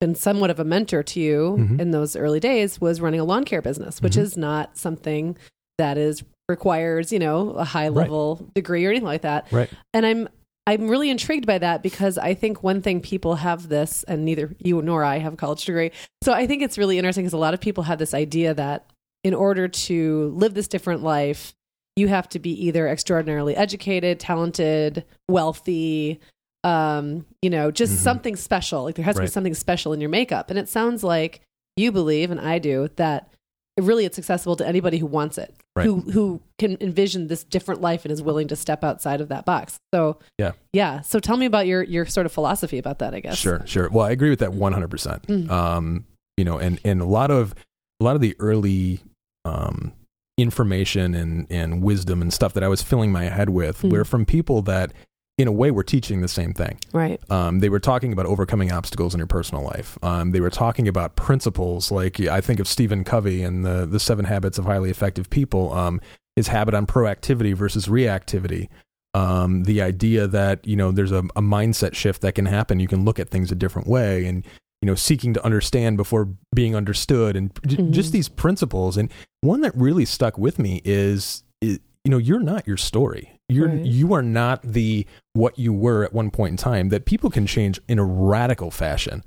been 0.00 0.14
somewhat 0.14 0.50
of 0.50 0.60
a 0.60 0.64
mentor 0.64 1.02
to 1.02 1.20
you 1.20 1.56
Mhm. 1.58 1.80
in 1.80 1.90
those 1.90 2.14
early 2.16 2.40
days 2.40 2.80
was 2.80 3.00
running 3.00 3.20
a 3.20 3.24
lawn 3.24 3.44
care 3.44 3.62
business, 3.62 4.02
which 4.02 4.14
Mhm. 4.14 4.22
is 4.22 4.36
not 4.36 4.76
something 4.76 5.36
that 5.78 5.96
is 5.98 6.22
requires, 6.48 7.10
you 7.10 7.18
know, 7.18 7.50
a 7.52 7.64
high 7.64 7.84
Right. 7.88 7.94
level 7.96 8.46
degree 8.54 8.84
or 8.84 8.90
anything 8.90 9.06
like 9.06 9.22
that. 9.22 9.46
Right. 9.50 9.70
And 9.92 10.04
I'm 10.06 10.28
I'm 10.66 10.88
really 10.88 11.10
intrigued 11.10 11.46
by 11.46 11.58
that 11.58 11.82
because 11.82 12.16
I 12.16 12.32
think 12.32 12.62
one 12.62 12.80
thing 12.80 13.02
people 13.02 13.34
have 13.34 13.68
this, 13.68 14.02
and 14.04 14.24
neither 14.24 14.54
you 14.58 14.80
nor 14.80 15.04
I 15.04 15.18
have 15.18 15.34
a 15.34 15.36
college 15.36 15.62
degree. 15.66 15.90
So 16.22 16.32
I 16.32 16.46
think 16.46 16.62
it's 16.62 16.78
really 16.78 16.96
interesting 16.96 17.22
because 17.24 17.34
a 17.34 17.38
lot 17.38 17.52
of 17.52 17.60
people 17.60 17.84
have 17.84 17.98
this 17.98 18.14
idea 18.14 18.54
that 18.54 18.86
in 19.24 19.34
order 19.34 19.68
to 19.68 20.32
live 20.34 20.54
this 20.54 20.66
different 20.66 21.02
life, 21.02 21.52
you 21.96 22.08
have 22.08 22.30
to 22.30 22.38
be 22.38 22.50
either 22.66 22.88
extraordinarily 22.88 23.54
educated, 23.54 24.18
talented, 24.18 25.04
wealthy, 25.28 26.18
um, 26.64 27.26
you 27.42 27.50
know, 27.50 27.70
just 27.70 27.92
Mhm. 27.92 27.98
something 27.98 28.36
special. 28.36 28.82
Like 28.84 28.94
there 28.96 29.04
has 29.04 29.16
to 29.16 29.22
be 29.22 29.28
something 29.28 29.54
special 29.54 29.92
in 29.92 30.00
your 30.00 30.10
makeup. 30.10 30.50
And 30.50 30.58
it 30.58 30.68
sounds 30.68 31.04
like 31.04 31.40
you 31.76 31.92
believe, 31.92 32.30
and 32.30 32.40
I 32.40 32.58
do, 32.58 32.88
that 32.96 33.30
it 33.76 33.82
really 33.84 34.04
it's 34.04 34.18
accessible 34.18 34.54
to 34.56 34.66
anybody 34.66 34.98
who 34.98 35.06
wants 35.06 35.36
it, 35.36 35.52
Right. 35.76 35.84
who 35.84 36.00
who 36.00 36.40
can 36.58 36.76
envision 36.80 37.26
this 37.26 37.42
different 37.44 37.80
life 37.80 38.04
and 38.04 38.12
is 38.12 38.22
willing 38.22 38.48
to 38.48 38.56
step 38.56 38.82
outside 38.84 39.20
of 39.20 39.28
that 39.28 39.44
box. 39.44 39.78
So 39.92 40.18
Yeah. 40.38 40.52
yeah. 40.72 41.00
So 41.02 41.18
tell 41.20 41.36
me 41.36 41.44
about 41.46 41.66
your 41.66 41.82
your 41.82 42.06
sort 42.06 42.24
of 42.26 42.32
philosophy 42.32 42.78
about 42.78 43.00
that. 43.00 43.14
I 43.14 43.20
guess. 43.20 43.36
Sure, 43.36 43.62
sure. 43.66 43.88
Well, 43.90 44.06
I 44.06 44.10
agree 44.12 44.30
with 44.30 44.38
that 44.38 44.52
100%. 44.54 45.26
Mm. 45.26 45.50
Um, 45.50 46.06
you 46.36 46.44
know, 46.44 46.58
and, 46.58 46.80
and 46.84 47.00
a 47.00 47.04
lot 47.04 47.30
of, 47.30 47.54
a 48.00 48.04
lot 48.04 48.14
of 48.16 48.20
the 48.20 48.34
early, 48.40 49.00
um, 49.44 49.92
information 50.38 51.14
and, 51.14 51.46
and 51.50 51.82
wisdom 51.82 52.20
and 52.22 52.32
stuff 52.32 52.54
that 52.54 52.64
I 52.64 52.68
was 52.68 52.82
filling 52.82 53.12
my 53.12 53.24
head 53.24 53.50
with 53.50 53.82
Mm. 53.82 53.92
were 53.92 54.04
from 54.04 54.24
people 54.24 54.62
that 54.62 54.92
in 55.36 55.48
a 55.48 55.52
way 55.52 55.70
were 55.70 55.82
teaching 55.82 56.20
the 56.20 56.28
same 56.28 56.52
thing. 56.54 56.78
Right. 56.92 57.20
Um, 57.30 57.58
they 57.60 57.68
were 57.68 57.80
talking 57.80 58.12
about 58.12 58.26
overcoming 58.26 58.70
obstacles 58.70 59.14
in 59.14 59.18
your 59.18 59.26
personal 59.26 59.64
life. 59.64 59.98
Um, 60.02 60.30
they 60.30 60.40
were 60.40 60.50
talking 60.50 60.86
about 60.86 61.16
principles 61.16 61.90
like 61.90 62.20
I 62.20 62.40
think 62.40 62.60
of 62.60 62.68
Stephen 62.68 63.02
Covey 63.04 63.42
and 63.42 63.64
the 63.64 63.84
the 63.86 63.98
Seven 63.98 64.24
Habits 64.26 64.58
of 64.58 64.64
Highly 64.64 64.90
Effective 64.90 65.28
People. 65.30 65.72
Um, 65.72 66.00
his 66.36 66.48
habit 66.48 66.74
on 66.74 66.86
proactivity 66.86 67.54
versus 67.54 67.86
reactivity. 67.86 68.68
Um, 69.14 69.62
the 69.64 69.80
idea 69.82 70.26
that 70.26 70.66
you 70.66 70.76
know 70.76 70.90
there's 70.92 71.12
a, 71.12 71.18
a 71.36 71.42
mindset 71.42 71.94
shift 71.94 72.22
that 72.22 72.34
can 72.34 72.46
happen. 72.46 72.80
You 72.80 72.88
can 72.88 73.04
look 73.04 73.18
at 73.18 73.28
things 73.28 73.50
a 73.52 73.54
different 73.56 73.86
way, 73.88 74.26
and 74.26 74.44
you 74.82 74.86
know 74.86 74.94
seeking 74.96 75.34
to 75.34 75.44
understand 75.44 75.96
before 75.96 76.28
being 76.54 76.74
understood, 76.76 77.36
and 77.36 77.52
j- 77.66 77.76
Mhm. 77.76 77.90
just 77.92 78.12
these 78.12 78.28
principles. 78.28 78.96
And 78.96 79.12
one 79.40 79.60
that 79.62 79.76
really 79.76 80.04
stuck 80.04 80.36
with 80.38 80.58
me 80.58 80.80
is, 80.84 81.42
is 81.60 81.78
you 82.04 82.10
know 82.10 82.18
you're 82.18 82.40
not 82.40 82.66
your 82.66 82.76
story. 82.76 83.33
You're 83.48 83.68
Right. 83.68 83.84
you 83.84 84.12
are 84.14 84.22
not 84.22 84.62
the 84.62 85.06
what 85.34 85.58
you 85.58 85.72
were 85.72 86.04
at 86.04 86.12
one 86.14 86.30
point 86.30 86.52
in 86.52 86.56
time 86.56 86.88
that 86.88 87.04
people 87.04 87.30
can 87.30 87.46
change 87.46 87.78
in 87.88 87.98
a 87.98 88.04
radical 88.04 88.70
fashion. 88.70 89.22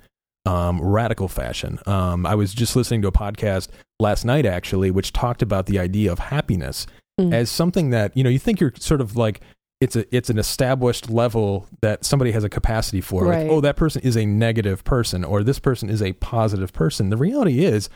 Um, 0.46 0.82
radical 0.82 1.28
fashion. 1.28 1.78
Um, 1.86 2.26
I 2.26 2.34
was 2.36 2.54
just 2.54 2.76
listening 2.76 3.02
to 3.02 3.10
a 3.10 3.12
podcast 3.12 3.68
last 4.00 4.24
night, 4.24 4.46
actually, 4.46 4.92
which 4.92 5.12
talked 5.12 5.42
about 5.42 5.66
the 5.66 5.78
idea 5.80 6.12
of 6.12 6.20
happiness 6.20 6.88
Mm. 7.20 7.34
as 7.34 7.50
something 7.50 7.90
that 7.90 8.16
you 8.16 8.24
know 8.24 8.30
you 8.30 8.38
think 8.40 8.60
you're 8.60 8.74
sort 8.80 9.02
of 9.02 9.16
like 9.18 9.42
it's 9.82 9.96
a 9.96 10.06
it's 10.16 10.30
an 10.30 10.38
established 10.40 11.10
level 11.10 11.68
that 11.82 12.06
somebody 12.06 12.32
has 12.32 12.44
a 12.44 12.50
capacity 12.50 13.02
for. 13.02 13.26
Right. 13.26 13.44
Like, 13.44 13.52
oh, 13.52 13.60
that 13.62 13.76
person 13.76 14.02
is 14.04 14.16
a 14.16 14.26
negative 14.26 14.84
person, 14.84 15.24
or 15.24 15.44
this 15.44 15.60
person 15.60 15.90
is 15.90 16.02
a 16.02 16.14
positive 16.14 16.74
person. 16.74 17.10
The 17.10 17.18
reality 17.18 17.66
is, 17.66 17.90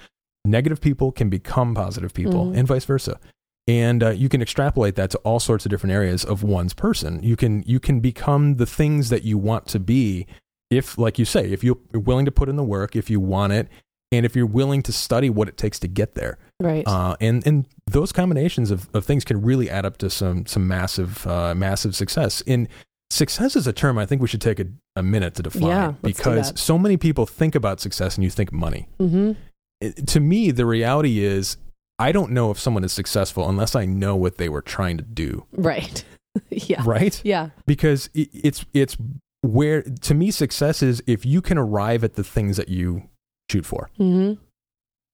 negative 0.45 0.81
people 0.81 1.11
can 1.11 1.29
become 1.29 1.73
positive 1.75 2.13
people, 2.13 2.47
Mhm. 2.47 2.57
and 2.57 2.67
vice 2.67 2.85
versa 2.85 3.19
and 3.71 4.03
uh, 4.03 4.09
you 4.09 4.27
can 4.29 4.41
extrapolate 4.41 4.95
that 4.95 5.09
to 5.11 5.17
all 5.19 5.39
sorts 5.39 5.65
of 5.65 5.69
different 5.69 5.93
areas 5.93 6.25
of 6.25 6.43
one's 6.43 6.73
person. 6.73 7.11
You 7.23 7.35
can 7.35 7.63
you 7.73 7.79
can 7.79 7.99
become 8.01 8.43
the 8.57 8.65
things 8.65 9.09
that 9.09 9.23
you 9.23 9.37
want 9.37 9.63
to 9.67 9.79
be 9.79 10.27
if 10.69 10.97
like 10.97 11.19
you 11.19 11.25
say 11.25 11.43
if 11.51 11.63
you're 11.63 11.77
willing 12.09 12.25
to 12.25 12.31
put 12.31 12.47
in 12.49 12.55
the 12.55 12.63
work 12.63 12.95
if 12.95 13.09
you 13.09 13.19
want 13.19 13.51
it 13.53 13.67
and 14.13 14.25
if 14.25 14.35
you're 14.35 14.53
willing 14.61 14.81
to 14.83 14.91
study 14.91 15.29
what 15.29 15.47
it 15.47 15.55
takes 15.57 15.79
to 15.79 15.87
get 15.87 16.15
there. 16.15 16.37
Right. 16.59 16.85
uh, 16.87 17.15
and 17.19 17.45
and 17.47 17.65
those 17.87 18.11
combinations 18.11 18.71
of, 18.71 18.89
of 18.93 19.05
things 19.05 19.23
can 19.25 19.41
really 19.41 19.69
add 19.69 19.85
up 19.85 19.97
to 19.97 20.09
some 20.09 20.45
some 20.45 20.67
massive 20.67 21.25
uh, 21.27 21.53
massive 21.55 21.95
success. 21.95 22.41
In 22.41 22.67
success 23.09 23.57
is 23.57 23.67
a 23.67 23.73
term 23.73 23.97
i 23.97 24.05
think 24.05 24.21
we 24.21 24.27
should 24.31 24.39
take 24.49 24.57
a, 24.59 24.65
a 24.95 25.03
minute 25.03 25.33
to 25.35 25.43
define 25.43 25.67
Yeah, 25.67 25.93
because 26.01 26.53
so 26.55 26.77
many 26.77 26.95
people 26.95 27.25
think 27.25 27.55
about 27.55 27.81
success 27.81 28.15
and 28.15 28.23
you 28.23 28.29
think 28.29 28.53
money. 28.53 28.87
Mm-hmm. 29.01 29.31
it- 29.81 30.07
to 30.13 30.19
me, 30.21 30.51
the 30.51 30.65
reality 30.65 31.15
is, 31.19 31.57
I 31.99 32.11
don't 32.11 32.31
know 32.31 32.51
if 32.51 32.59
someone 32.59 32.83
is 32.83 32.91
successful 32.91 33.47
unless 33.47 33.75
I 33.75 33.85
know 33.85 34.15
what 34.15 34.37
they 34.37 34.49
were 34.49 34.61
trying 34.61 34.97
to 34.97 35.03
do. 35.03 35.45
Right. 35.51 36.03
yeah. 36.49 36.81
Right? 36.85 37.21
Yeah. 37.23 37.49
Because 37.65 38.09
it, 38.13 38.29
it's 38.33 38.65
it's 38.73 38.97
where 39.41 39.81
to 39.81 40.13
me 40.13 40.31
success 40.31 40.81
is 40.81 41.03
if 41.07 41.25
you 41.25 41.41
can 41.41 41.57
arrive 41.57 42.03
at 42.03 42.15
the 42.15 42.23
things 42.23 42.57
that 42.57 42.69
you 42.69 43.09
shoot 43.49 43.65
for. 43.65 43.89
Mm-hmm. 43.99 44.41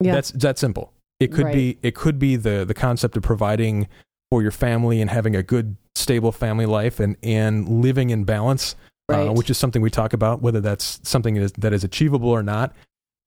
Yeah. 0.05 0.13
That's 0.13 0.31
that 0.31 0.57
simple. 0.59 0.93
It 1.19 1.31
could 1.31 1.45
Right. 1.45 1.53
be 1.53 1.77
it 1.81 1.95
could 1.95 2.19
be 2.19 2.35
the 2.35 2.63
the 2.65 2.73
concept 2.73 3.17
of 3.17 3.23
providing 3.23 3.87
for 4.29 4.41
your 4.41 4.51
family 4.51 5.01
and 5.01 5.09
having 5.09 5.35
a 5.35 5.41
good 5.43 5.75
stable 5.95 6.31
family 6.31 6.65
life 6.65 6.99
and 6.99 7.17
and 7.23 7.81
living 7.81 8.11
in 8.11 8.23
balance, 8.23 8.75
right. 9.09 9.27
uh, 9.27 9.33
which 9.33 9.49
is 9.49 9.57
something 9.57 9.81
we 9.81 9.89
talk 9.89 10.13
about 10.13 10.41
whether 10.41 10.61
that's 10.61 10.99
something 11.03 11.33
that 11.33 11.41
is, 11.41 11.51
that 11.53 11.73
is 11.73 11.83
achievable 11.83 12.29
or 12.29 12.43
not. 12.43 12.75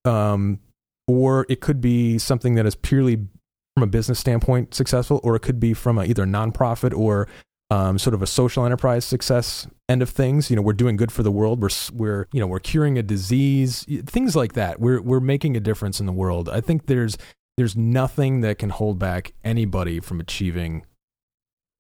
Um, 0.05 0.61
or 1.09 1.45
it 1.49 1.61
could 1.61 1.81
be 1.81 2.19
something 2.19 2.55
that 2.55 2.67
is 2.67 2.77
purely 2.77 3.27
from 3.81 3.89
a 3.89 3.91
business 3.91 4.19
standpoint 4.19 4.75
successful, 4.75 5.21
or 5.25 5.35
it 5.37 5.41
could 5.41 5.59
be 5.59 5.73
from 5.73 5.97
a, 5.97 6.05
either 6.05 6.25
a 6.25 6.27
nonprofit 6.27 6.97
or 6.97 7.27
um, 7.71 7.99
sort 7.99 8.13
of 8.13 8.21
a 8.21 8.27
social 8.27 8.67
enterprise 8.67 9.07
success 9.07 9.67
end 9.89 10.03
of 10.03 10.11
things. 10.11 10.51
You 10.51 10.57
know, 10.57 10.63
we're 10.63 10.75
doing 10.75 10.97
good 10.97 11.11
for 11.11 11.23
the 11.23 11.31
world. 11.31 11.63
We're 11.63 11.71
we're 11.95 12.27
you 12.33 12.41
know 12.41 12.47
we're 12.47 12.61
curing 12.61 12.99
a 12.99 13.03
disease, 13.03 13.87
things 14.05 14.37
like 14.37 14.53
that. 14.53 14.81
We're 14.81 15.01
we're 15.01 15.21
making 15.21 15.57
a 15.57 15.61
difference 15.61 15.99
in 15.99 16.05
the 16.05 16.13
world. 16.13 16.51
I 16.51 16.61
think 16.61 16.87
there's 16.87 17.17
there's 17.57 17.75
nothing 17.75 18.43
that 18.43 18.59
can 18.59 18.69
hold 18.69 18.99
back 18.99 19.33
anybody 19.45 20.01
from 20.01 20.21
achieving 20.21 20.85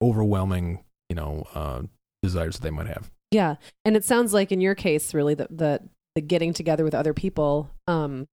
overwhelming 0.02 0.82
you 1.10 1.16
know 1.16 1.46
uh, 1.54 1.82
desires 2.22 2.56
that 2.56 2.62
they 2.62 2.70
might 2.70 2.86
have. 2.86 3.10
Yeah, 3.30 3.56
and 3.84 3.94
it 3.94 4.04
sounds 4.04 4.32
like 4.32 4.52
in 4.52 4.62
your 4.62 4.74
case, 4.74 5.12
really, 5.12 5.34
the 5.34 5.48
the, 5.50 5.80
the 6.14 6.22
getting 6.22 6.54
together 6.54 6.82
with 6.82 6.94
other 6.94 7.12
people 7.12 7.68
um, 7.86 8.26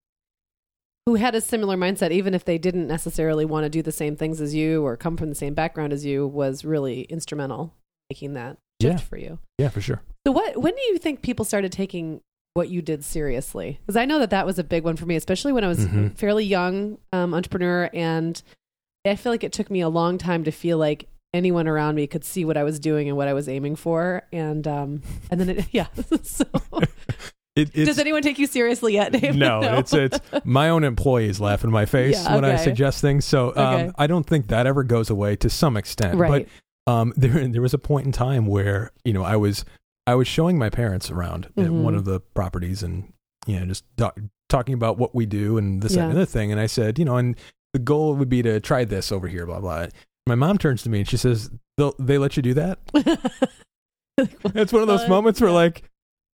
who 1.07 1.15
had 1.15 1.35
a 1.35 1.41
similar 1.41 1.77
mindset, 1.77 2.11
even 2.11 2.35
if 2.35 2.45
they 2.45 2.59
didn't 2.59 2.89
necessarily 2.89 3.45
want 3.45 3.65
to 3.65 3.71
do 3.71 3.81
the 3.81 3.93
same 3.93 4.17
things 4.17 4.41
as 4.41 4.55
you 4.55 4.85
or 4.85 4.97
come 4.97 5.17
from 5.17 5.29
the 5.29 5.35
same 5.37 5.55
background 5.55 5.93
as 5.93 6.05
you, 6.05 6.27
was 6.27 6.65
really 6.65 7.03
instrumental 7.03 7.75
in 8.11 8.15
making 8.15 8.33
that 8.35 8.59
shift 8.83 8.95
Yeah. 8.95 8.99
for 8.99 9.17
you. 9.17 9.39
Yeah, 9.59 9.69
for 9.69 9.81
sure. 9.81 10.03
So, 10.27 10.33
what 10.33 10.57
when 10.61 10.75
do 10.75 10.83
you 10.83 10.99
think 10.99 11.23
people 11.23 11.45
started 11.45 11.71
taking 11.73 12.21
what 12.55 12.69
you 12.69 12.83
did 12.83 13.05
seriously? 13.05 13.79
Because 13.87 13.97
I 13.97 14.05
know 14.05 14.19
that 14.19 14.31
that 14.31 14.45
was 14.47 14.59
a 14.59 14.65
big 14.65 14.83
one 14.83 14.97
for 14.97 15.07
me, 15.07 15.15
especially 15.15 15.53
when 15.53 15.63
I 15.63 15.69
was 15.69 15.87
Mhm. 15.87 16.17
fairly 16.17 16.45
young 16.45 16.99
um, 17.13 17.33
entrepreneur, 17.35 17.89
and 17.95 18.43
I 19.07 19.15
feel 19.15 19.31
like 19.31 19.45
it 19.45 19.53
took 19.53 19.71
me 19.71 19.81
a 19.83 19.89
long 19.89 20.19
time 20.19 20.43
to 20.45 20.51
feel 20.51 20.79
like 20.79 21.09
anyone 21.33 21.69
around 21.69 21.95
me 21.95 22.07
could 22.09 22.25
see 22.25 22.45
what 22.45 22.57
I 22.57 22.65
was 22.65 22.81
doing 22.81 23.09
and 23.09 23.17
what 23.17 23.29
I 23.29 23.35
was 23.35 23.49
aiming 23.49 23.77
for, 23.77 24.23
and 24.33 24.67
um, 24.67 25.03
and 25.31 25.41
then 25.41 25.51
it, 25.51 25.67
yeah. 25.73 25.87
so, 26.23 26.45
It, 27.57 27.73
does 27.73 27.99
anyone 27.99 28.21
take 28.23 28.39
you 28.39 28.47
seriously 28.47 28.93
yet, 28.95 29.13
Dave? 29.13 29.35
no, 29.37 29.61
it's 29.79 29.95
it's 29.95 30.21
my 30.45 30.69
own 30.69 30.85
employees 30.85 31.41
laugh 31.41 31.65
in 31.65 31.71
my 31.71 31.87
face 31.97 32.23
Yeah, 32.23 32.35
when 32.35 32.45
I 32.45 32.57
suggest 32.57 33.01
things. 33.01 33.25
So 33.25 33.49
um, 33.57 33.75
Okay. 33.75 33.91
I 33.97 34.07
don't 34.07 34.27
think 34.27 34.49
that 34.49 34.67
ever 34.67 34.85
goes 34.85 35.09
away 35.09 35.37
to 35.37 35.49
some 35.49 35.77
extent. 35.77 36.19
right. 36.19 36.47
But 36.85 36.93
um, 36.93 37.13
there 37.17 37.49
there 37.49 37.63
was 37.63 37.73
a 37.75 37.79
point 37.79 38.05
in 38.07 38.13
time 38.13 38.47
where 38.47 38.93
you 39.05 39.13
know 39.15 39.25
I 39.25 39.37
was 39.37 39.65
I 40.07 40.15
was 40.15 40.29
showing 40.29 40.59
my 40.59 40.69
parents 40.71 41.11
around 41.11 41.47
at 41.57 41.65
Mhm. 41.67 41.83
one 41.83 41.95
of 41.95 42.05
the 42.05 42.21
properties 42.21 42.83
and 42.83 43.13
you 43.47 43.59
know 43.59 43.67
just 43.67 43.85
talk, 43.97 44.19
talking 44.51 44.75
about 44.75 44.99
what 44.99 45.15
we 45.15 45.25
do 45.27 45.57
and 45.57 45.83
this 45.83 45.93
and 45.93 46.03
Yeah. 46.03 46.07
the 46.09 46.13
other 46.21 46.27
thing. 46.27 46.53
And 46.53 46.61
I 46.61 46.67
said, 46.67 46.99
you 46.99 47.05
know, 47.07 47.17
and 47.17 47.37
the 47.73 47.79
goal 47.81 48.15
would 48.17 48.29
be 48.29 48.43
to 48.43 48.61
try 48.61 48.85
this 48.85 49.11
over 49.11 49.29
here, 49.29 49.47
blah 49.47 49.61
blah. 49.61 49.87
My 50.29 50.35
mom 50.35 50.59
turns 50.59 50.83
to 50.83 50.91
me 50.91 50.99
and 51.01 51.09
she 51.09 51.17
says, 51.17 51.51
"They'll 51.79 51.95
they 51.99 52.19
let 52.19 52.37
you 52.37 52.43
do 52.43 52.53
that?" 52.55 52.79
It's 54.19 54.73
one 54.73 54.83
of 54.83 54.89
those 54.89 55.09
moments 55.09 55.41
where 55.41 55.51
like, 55.51 55.83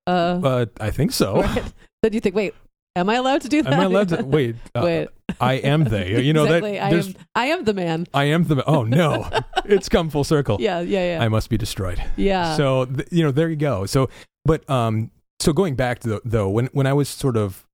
uh, 0.08 0.40
uh, 0.44 0.66
I 0.80 0.90
think 0.92 1.12
so. 1.12 1.42
right. 1.42 1.64
Then 2.04 2.14
you 2.14 2.20
think, 2.20 2.36
wait, 2.36 2.54
am 2.96 3.10
I 3.10 3.16
allowed 3.16 3.42
to 3.42 3.50
do 3.50 3.62
that? 3.62 3.74
Am 3.74 3.80
I 3.80 3.84
allowed 3.86 4.10
to 4.10 4.24
wait? 4.26 4.56
Uh, 4.76 4.82
wait, 4.84 5.08
I 5.40 5.54
am 5.54 5.84
they. 5.86 6.22
You 6.24 6.34
know 6.34 6.46
exactly. 6.46 6.74
that 6.74 6.84
I 6.84 6.90
am. 6.96 7.14
I 7.36 7.46
am 7.48 7.64
the 7.64 7.74
man. 7.74 8.08
I 8.14 8.24
am 8.26 8.44
the. 8.46 8.64
Oh 8.66 8.84
no, 8.84 9.30
it's 9.66 9.88
come 9.90 10.10
full 10.10 10.24
circle. 10.24 10.58
Yeah, 10.60 10.82
yeah, 10.82 11.16
yeah, 11.18 11.24
I 11.24 11.28
must 11.30 11.50
be 11.50 11.58
destroyed. 11.58 12.04
yeah. 12.18 12.56
So 12.58 12.86
th- 12.86 13.08
you 13.12 13.24
know, 13.24 13.32
there 13.32 13.50
you 13.50 13.56
go. 13.56 13.86
So, 13.86 14.10
but 14.46 14.68
um, 14.70 15.12
so 15.40 15.54
going 15.54 15.76
back 15.76 16.00
to 16.00 16.10
the, 16.10 16.22
though, 16.26 16.50
when 16.50 16.66
when 16.74 16.88
I 16.88 16.94
was 16.94 17.08
sort 17.08 17.38
of, 17.38 17.66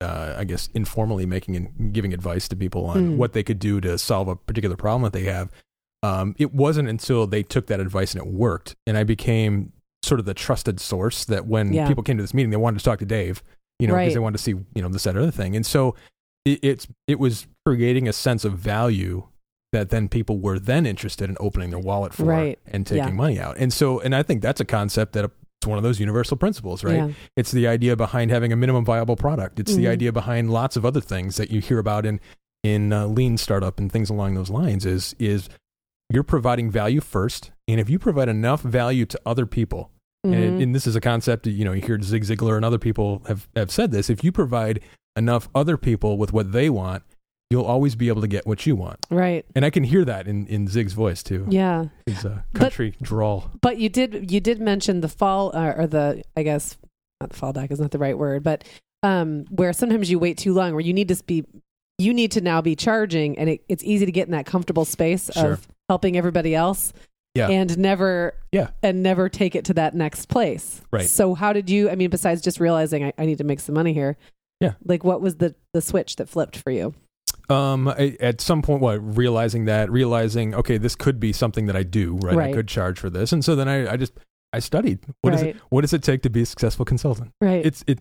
uh, 0.00 0.34
I 0.38 0.44
guess 0.44 0.68
informally 0.74 1.26
making 1.26 1.56
and 1.56 1.92
giving 1.92 2.14
advice 2.14 2.48
to 2.48 2.56
people 2.56 2.86
on 2.86 2.96
Mm. 2.96 3.16
what 3.16 3.32
they 3.34 3.42
could 3.42 3.58
do 3.58 3.80
to 3.82 3.98
solve 3.98 4.28
a 4.28 4.36
particular 4.36 4.76
problem 4.76 5.02
that 5.02 5.12
they 5.12 5.24
have, 5.24 5.50
um, 6.02 6.34
it 6.38 6.54
wasn't 6.54 6.88
until 6.88 7.26
they 7.26 7.42
took 7.42 7.66
that 7.66 7.80
advice 7.80 8.14
and 8.14 8.24
it 8.26 8.32
worked, 8.32 8.74
and 8.86 8.96
I 8.96 9.04
became 9.04 9.72
sort 10.04 10.20
of 10.20 10.26
the 10.26 10.34
trusted 10.34 10.80
source 10.80 11.24
that 11.24 11.46
when 11.46 11.72
Yeah. 11.72 11.88
people 11.88 12.02
came 12.02 12.16
to 12.16 12.22
this 12.22 12.34
meeting, 12.34 12.50
they 12.50 12.56
wanted 12.56 12.78
to 12.78 12.84
talk 12.84 12.98
to 13.00 13.06
Dave, 13.06 13.42
you 13.78 13.86
know, 13.86 13.94
because 13.94 14.06
Right. 14.08 14.14
they 14.14 14.20
wanted 14.20 14.36
to 14.38 14.42
see 14.42 14.54
you 14.74 14.82
know 14.82 14.88
this 14.88 15.04
that 15.04 15.16
other 15.16 15.30
thing, 15.30 15.56
and 15.56 15.64
so 15.66 15.94
it, 16.44 16.60
it's 16.62 16.86
it 17.06 17.18
was 17.18 17.46
creating 17.66 18.06
a 18.08 18.12
sense 18.12 18.44
of 18.44 18.58
value 18.58 19.24
that 19.72 19.90
then 19.90 20.08
people 20.08 20.38
were 20.38 20.58
then 20.58 20.86
interested 20.86 21.28
in 21.28 21.36
opening 21.40 21.70
their 21.70 21.80
wallet 21.80 22.14
for 22.14 22.24
Right. 22.24 22.58
and 22.66 22.86
taking 22.86 23.04
Yeah. 23.08 23.10
money 23.10 23.40
out. 23.40 23.56
And 23.58 23.72
so, 23.72 23.98
and 23.98 24.14
I 24.14 24.22
think 24.22 24.40
that's 24.40 24.60
a 24.60 24.64
concept 24.64 25.14
that 25.14 25.24
it's 25.24 25.66
one 25.66 25.78
of 25.78 25.82
those 25.82 25.98
universal 25.98 26.36
principles, 26.36 26.84
right? 26.84 26.94
Yeah. 26.94 27.08
It's 27.36 27.50
the 27.50 27.66
idea 27.66 27.96
behind 27.96 28.30
having 28.30 28.52
a 28.52 28.56
minimum 28.56 28.84
viable 28.84 29.16
product. 29.16 29.58
It's 29.58 29.74
the 29.74 29.86
Mhm. 29.86 29.90
idea 29.90 30.12
behind 30.12 30.50
lots 30.52 30.76
of 30.76 30.84
other 30.84 31.00
things 31.00 31.36
that 31.38 31.50
you 31.50 31.60
hear 31.60 31.78
about 31.80 32.06
in 32.06 32.20
in 32.62 32.92
uh, 32.92 33.06
lean 33.06 33.36
startup 33.36 33.78
and 33.80 33.90
things 33.92 34.08
along 34.10 34.34
those 34.34 34.48
lines. 34.50 34.86
Is 34.86 35.14
is 35.18 35.48
you're 36.08 36.22
providing 36.22 36.70
value 36.70 37.00
first, 37.00 37.50
and 37.66 37.80
if 37.80 37.90
you 37.90 37.98
provide 37.98 38.28
enough 38.28 38.60
value 38.62 39.06
to 39.06 39.20
other 39.26 39.44
people, 39.46 39.90
Mhm. 40.24 40.32
and, 40.48 40.62
and 40.62 40.74
this 40.74 40.86
is 40.86 40.96
a 40.96 41.00
concept 41.00 41.46
you 41.46 41.64
know 41.64 41.72
you 41.72 41.82
hear 41.82 42.00
Zig 42.02 42.24
Ziglar 42.24 42.56
and 42.56 42.64
other 42.64 42.78
people 42.78 43.22
have 43.26 43.46
have 43.54 43.70
said 43.70 43.90
this. 43.90 44.08
If 44.10 44.24
you 44.24 44.32
provide 44.32 44.80
enough 45.16 45.48
other 45.54 45.76
people 45.76 46.16
with 46.18 46.32
what 46.32 46.52
they 46.52 46.68
want, 46.70 47.02
you'll 47.50 47.64
always 47.64 47.94
be 47.94 48.08
able 48.08 48.22
to 48.22 48.26
get 48.28 48.46
what 48.46 48.66
you 48.66 48.74
want. 48.74 48.98
right. 49.10 49.44
And 49.54 49.64
I 49.64 49.70
can 49.70 49.84
hear 49.84 50.04
that 50.06 50.26
in 50.26 50.46
in 50.46 50.66
Zig's 50.66 50.92
voice 50.94 51.22
too. 51.22 51.46
Yeah. 51.48 51.86
His 52.06 52.24
uh, 52.24 52.40
But- 52.52 52.60
country 52.60 52.96
drawl. 53.02 53.50
But 53.60 53.78
you 53.78 53.88
did 53.88 54.30
you 54.32 54.40
did 54.40 54.60
mention 54.60 55.00
the 55.02 55.08
fall 55.08 55.50
uh, 55.54 55.74
or 55.76 55.86
the 55.86 56.22
I 56.36 56.42
guess 56.42 56.76
not 57.20 57.30
the 57.30 57.36
fallback 57.36 57.70
is 57.70 57.78
not 57.80 57.90
the 57.90 57.98
right 57.98 58.16
word, 58.18 58.42
but 58.42 58.64
um, 59.02 59.44
where 59.50 59.72
sometimes 59.74 60.10
you 60.10 60.18
wait 60.18 60.38
too 60.38 60.54
long, 60.54 60.72
where 60.72 60.80
you 60.80 60.94
need 60.94 61.08
to 61.08 61.22
be 61.24 61.44
you 61.98 62.12
need 62.14 62.32
to 62.32 62.40
now 62.40 62.60
be 62.60 62.74
charging, 62.74 63.38
and 63.38 63.48
it, 63.50 63.64
it's 63.68 63.84
easy 63.84 64.04
to 64.06 64.10
get 64.10 64.26
in 64.26 64.32
that 64.32 64.46
comfortable 64.46 64.84
space 64.84 65.30
Sure. 65.32 65.52
of 65.52 65.68
helping 65.88 66.16
everybody 66.16 66.54
else, 66.54 66.92
Yeah. 67.34 67.48
and 67.48 67.76
never 67.78 68.34
Yeah. 68.52 68.70
and 68.82 69.02
never 69.02 69.28
take 69.28 69.54
it 69.56 69.64
to 69.66 69.74
that 69.74 69.94
next 69.94 70.26
place. 70.28 70.80
Right. 70.92 71.08
So 71.08 71.34
how 71.34 71.52
did 71.52 71.68
you? 71.68 71.90
I 71.90 71.94
mean, 71.96 72.10
besides 72.10 72.40
just 72.42 72.60
realizing 72.60 73.04
I, 73.04 73.12
I 73.18 73.26
need 73.26 73.38
to 73.38 73.44
make 73.44 73.60
some 73.60 73.74
money 73.74 73.92
here. 73.92 74.16
Yeah. 74.60 74.74
Like, 74.84 75.02
what 75.04 75.20
was 75.20 75.36
the 75.36 75.54
the 75.72 75.80
switch 75.82 76.16
that 76.16 76.28
flipped 76.28 76.56
for 76.56 76.70
you? 76.70 76.94
Um, 77.50 77.88
I, 77.88 78.16
at 78.20 78.40
some 78.40 78.62
point, 78.62 78.80
what 78.80 78.98
realizing 79.18 79.66
that, 79.66 79.90
realizing, 79.90 80.54
okay, 80.54 80.78
this 80.78 80.94
could 80.94 81.20
be 81.20 81.32
something 81.32 81.66
that 81.66 81.76
I 81.76 81.82
do, 81.82 82.16
right? 82.22 82.38
I 82.38 82.52
could 82.52 82.68
charge 82.68 82.98
for 82.98 83.10
this, 83.10 83.32
and 83.32 83.44
so 83.44 83.54
then 83.54 83.68
I, 83.68 83.92
I 83.92 83.96
just 83.96 84.12
I 84.52 84.60
studied. 84.60 85.00
What 85.20 85.34
is 85.34 85.42
Right. 85.42 85.56
it? 85.56 85.62
What 85.68 85.80
does 85.82 85.92
it 85.92 86.02
take 86.02 86.22
to 86.22 86.30
be 86.30 86.42
a 86.42 86.46
successful 86.46 86.84
consultant? 86.84 87.32
Right. 87.40 87.66
It's 87.66 87.82
it 87.86 87.98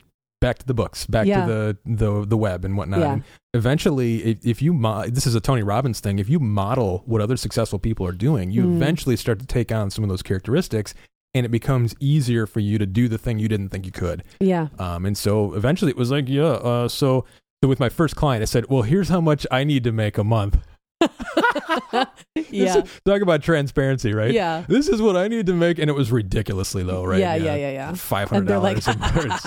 back 0.47 0.57
to 0.59 0.65
the 0.65 0.73
books, 0.73 1.07
back 1.07 1.25
Yeah. 1.25 1.45
to 1.45 1.51
the 1.51 1.77
the 2.01 2.25
the 2.33 2.37
web 2.37 2.65
and 2.65 2.77
whatnot. 2.77 2.99
Yeah. 2.99 3.13
And 3.13 3.23
eventually, 3.53 4.11
if, 4.31 4.37
if 4.45 4.61
you 4.61 4.73
mo- 4.73 5.07
this 5.07 5.25
is 5.25 5.35
a 5.35 5.41
Tony 5.41 5.63
Robbins 5.63 5.99
thing, 5.99 6.19
if 6.19 6.29
you 6.29 6.39
model 6.39 7.01
what 7.05 7.21
other 7.21 7.37
successful 7.37 7.79
people 7.79 8.05
are 8.05 8.11
doing, 8.27 8.51
you 8.51 8.63
Mm. 8.63 8.75
eventually 8.75 9.15
start 9.15 9.39
to 9.39 9.45
take 9.45 9.71
on 9.71 9.89
some 9.89 10.03
of 10.03 10.09
those 10.09 10.21
characteristics, 10.21 10.93
and 11.33 11.45
it 11.45 11.49
becomes 11.49 11.95
easier 11.99 12.45
for 12.45 12.59
you 12.59 12.77
to 12.77 12.85
do 12.85 13.07
the 13.07 13.17
thing 13.17 13.39
you 13.39 13.47
didn't 13.47 13.69
think 13.69 13.85
you 13.85 13.91
could. 13.91 14.23
yeah. 14.39 14.67
Um, 14.79 15.05
and 15.05 15.17
so 15.17 15.53
eventually 15.53 15.91
it 15.91 15.97
was 15.97 16.11
like, 16.11 16.27
yeah, 16.29 16.43
uh, 16.71 16.87
so, 16.87 17.25
so 17.63 17.67
with 17.67 17.79
my 17.79 17.89
first 17.89 18.15
client, 18.15 18.41
I 18.41 18.45
said, 18.45 18.69
well, 18.69 18.83
here's 18.83 19.09
how 19.09 19.21
much 19.21 19.47
I 19.49 19.63
need 19.63 19.83
to 19.85 19.91
make 19.91 20.17
a 20.17 20.23
month. 20.23 20.57
yeah. 22.49 22.81
Talk 23.05 23.21
about 23.21 23.41
transparency, 23.43 24.13
right? 24.13 24.31
Yeah. 24.31 24.65
This 24.67 24.87
is 24.87 25.01
what 25.01 25.15
I 25.15 25.27
need 25.27 25.45
to 25.47 25.53
make. 25.53 25.79
And 25.79 25.89
it 25.89 25.93
was 25.93 26.11
ridiculously 26.11 26.83
low, 26.83 27.03
right? 27.03 27.19
Yeah, 27.19 27.35
yeah, 27.35 27.55
yeah, 27.55 27.71
yeah. 27.71 27.91
$500. 27.91 28.31
And 28.37 28.47
they're 28.47 28.59
like, 28.59 28.85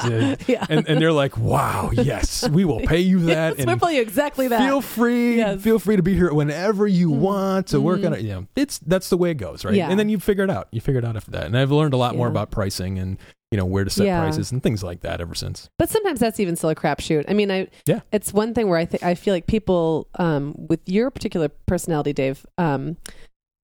and, 0.04 0.36
yeah. 0.48 0.66
and, 0.68 0.88
and 0.88 1.00
they're 1.00 1.12
like, 1.12 1.36
wow, 1.38 1.90
yes, 1.92 2.48
we 2.48 2.64
will 2.64 2.80
pay 2.80 3.00
you 3.00 3.20
that. 3.26 3.56
yes, 3.56 3.58
and 3.58 3.66
we'll 3.68 3.88
pay 3.90 3.96
you 3.96 4.02
exactly 4.02 4.48
that. 4.48 4.60
Feel 4.66 4.80
free, 4.80 5.36
Yes. 5.36 5.60
feel 5.62 5.78
free 5.78 5.96
to 5.96 6.02
be 6.02 6.14
here 6.14 6.32
whenever 6.32 6.86
you 6.86 7.10
Mhm. 7.10 7.18
want 7.18 7.66
to 7.68 7.80
work 7.80 8.00
Mhm. 8.00 8.06
on 8.06 8.12
it. 8.14 8.20
You 8.22 8.28
know, 8.30 8.46
it's 8.56 8.78
that's 8.78 9.08
the 9.10 9.16
way 9.16 9.30
it 9.30 9.34
goes, 9.36 9.64
right? 9.64 9.74
Yeah. 9.74 9.88
And 9.90 9.98
then 9.98 10.08
you 10.08 10.18
figure 10.18 10.44
it 10.44 10.50
out. 10.50 10.68
You 10.70 10.80
figure 10.80 10.98
it 11.00 11.04
out 11.04 11.16
after 11.16 11.30
that. 11.32 11.44
And 11.44 11.56
I've 11.58 11.70
learned 11.70 11.94
a 11.94 11.96
lot 11.96 12.16
more 12.16 12.28
about 12.28 12.50
pricing 12.50 12.98
and 12.98 13.18
you 13.50 13.56
know 13.58 13.64
where 13.64 13.84
to 13.84 13.90
set 13.90 14.06
Yeah. 14.06 14.20
prices 14.20 14.50
and 14.52 14.62
things 14.62 14.82
like 14.82 15.00
that 15.00 15.20
ever 15.20 15.34
since. 15.34 15.68
But 15.78 15.88
sometimes 15.88 16.18
that's 16.20 16.40
even 16.40 16.56
still 16.56 16.70
a 16.70 16.74
crapshoot. 16.74 17.24
I 17.28 17.32
mean, 17.32 17.50
I 17.50 17.68
Yeah. 17.86 18.00
it's 18.12 18.32
one 18.32 18.54
thing 18.54 18.68
where 18.68 18.78
I 18.78 18.84
think 18.84 19.02
I 19.02 19.14
feel 19.14 19.32
like 19.34 19.46
people 19.46 20.08
um, 20.18 20.54
with 20.68 20.80
your 20.86 21.10
particular 21.10 21.48
personality, 21.48 22.12
Dave, 22.12 22.44
um, 22.58 22.96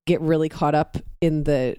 get 0.07 0.21
really 0.21 0.49
caught 0.49 0.75
up 0.75 0.97
in 1.19 1.43
the 1.45 1.77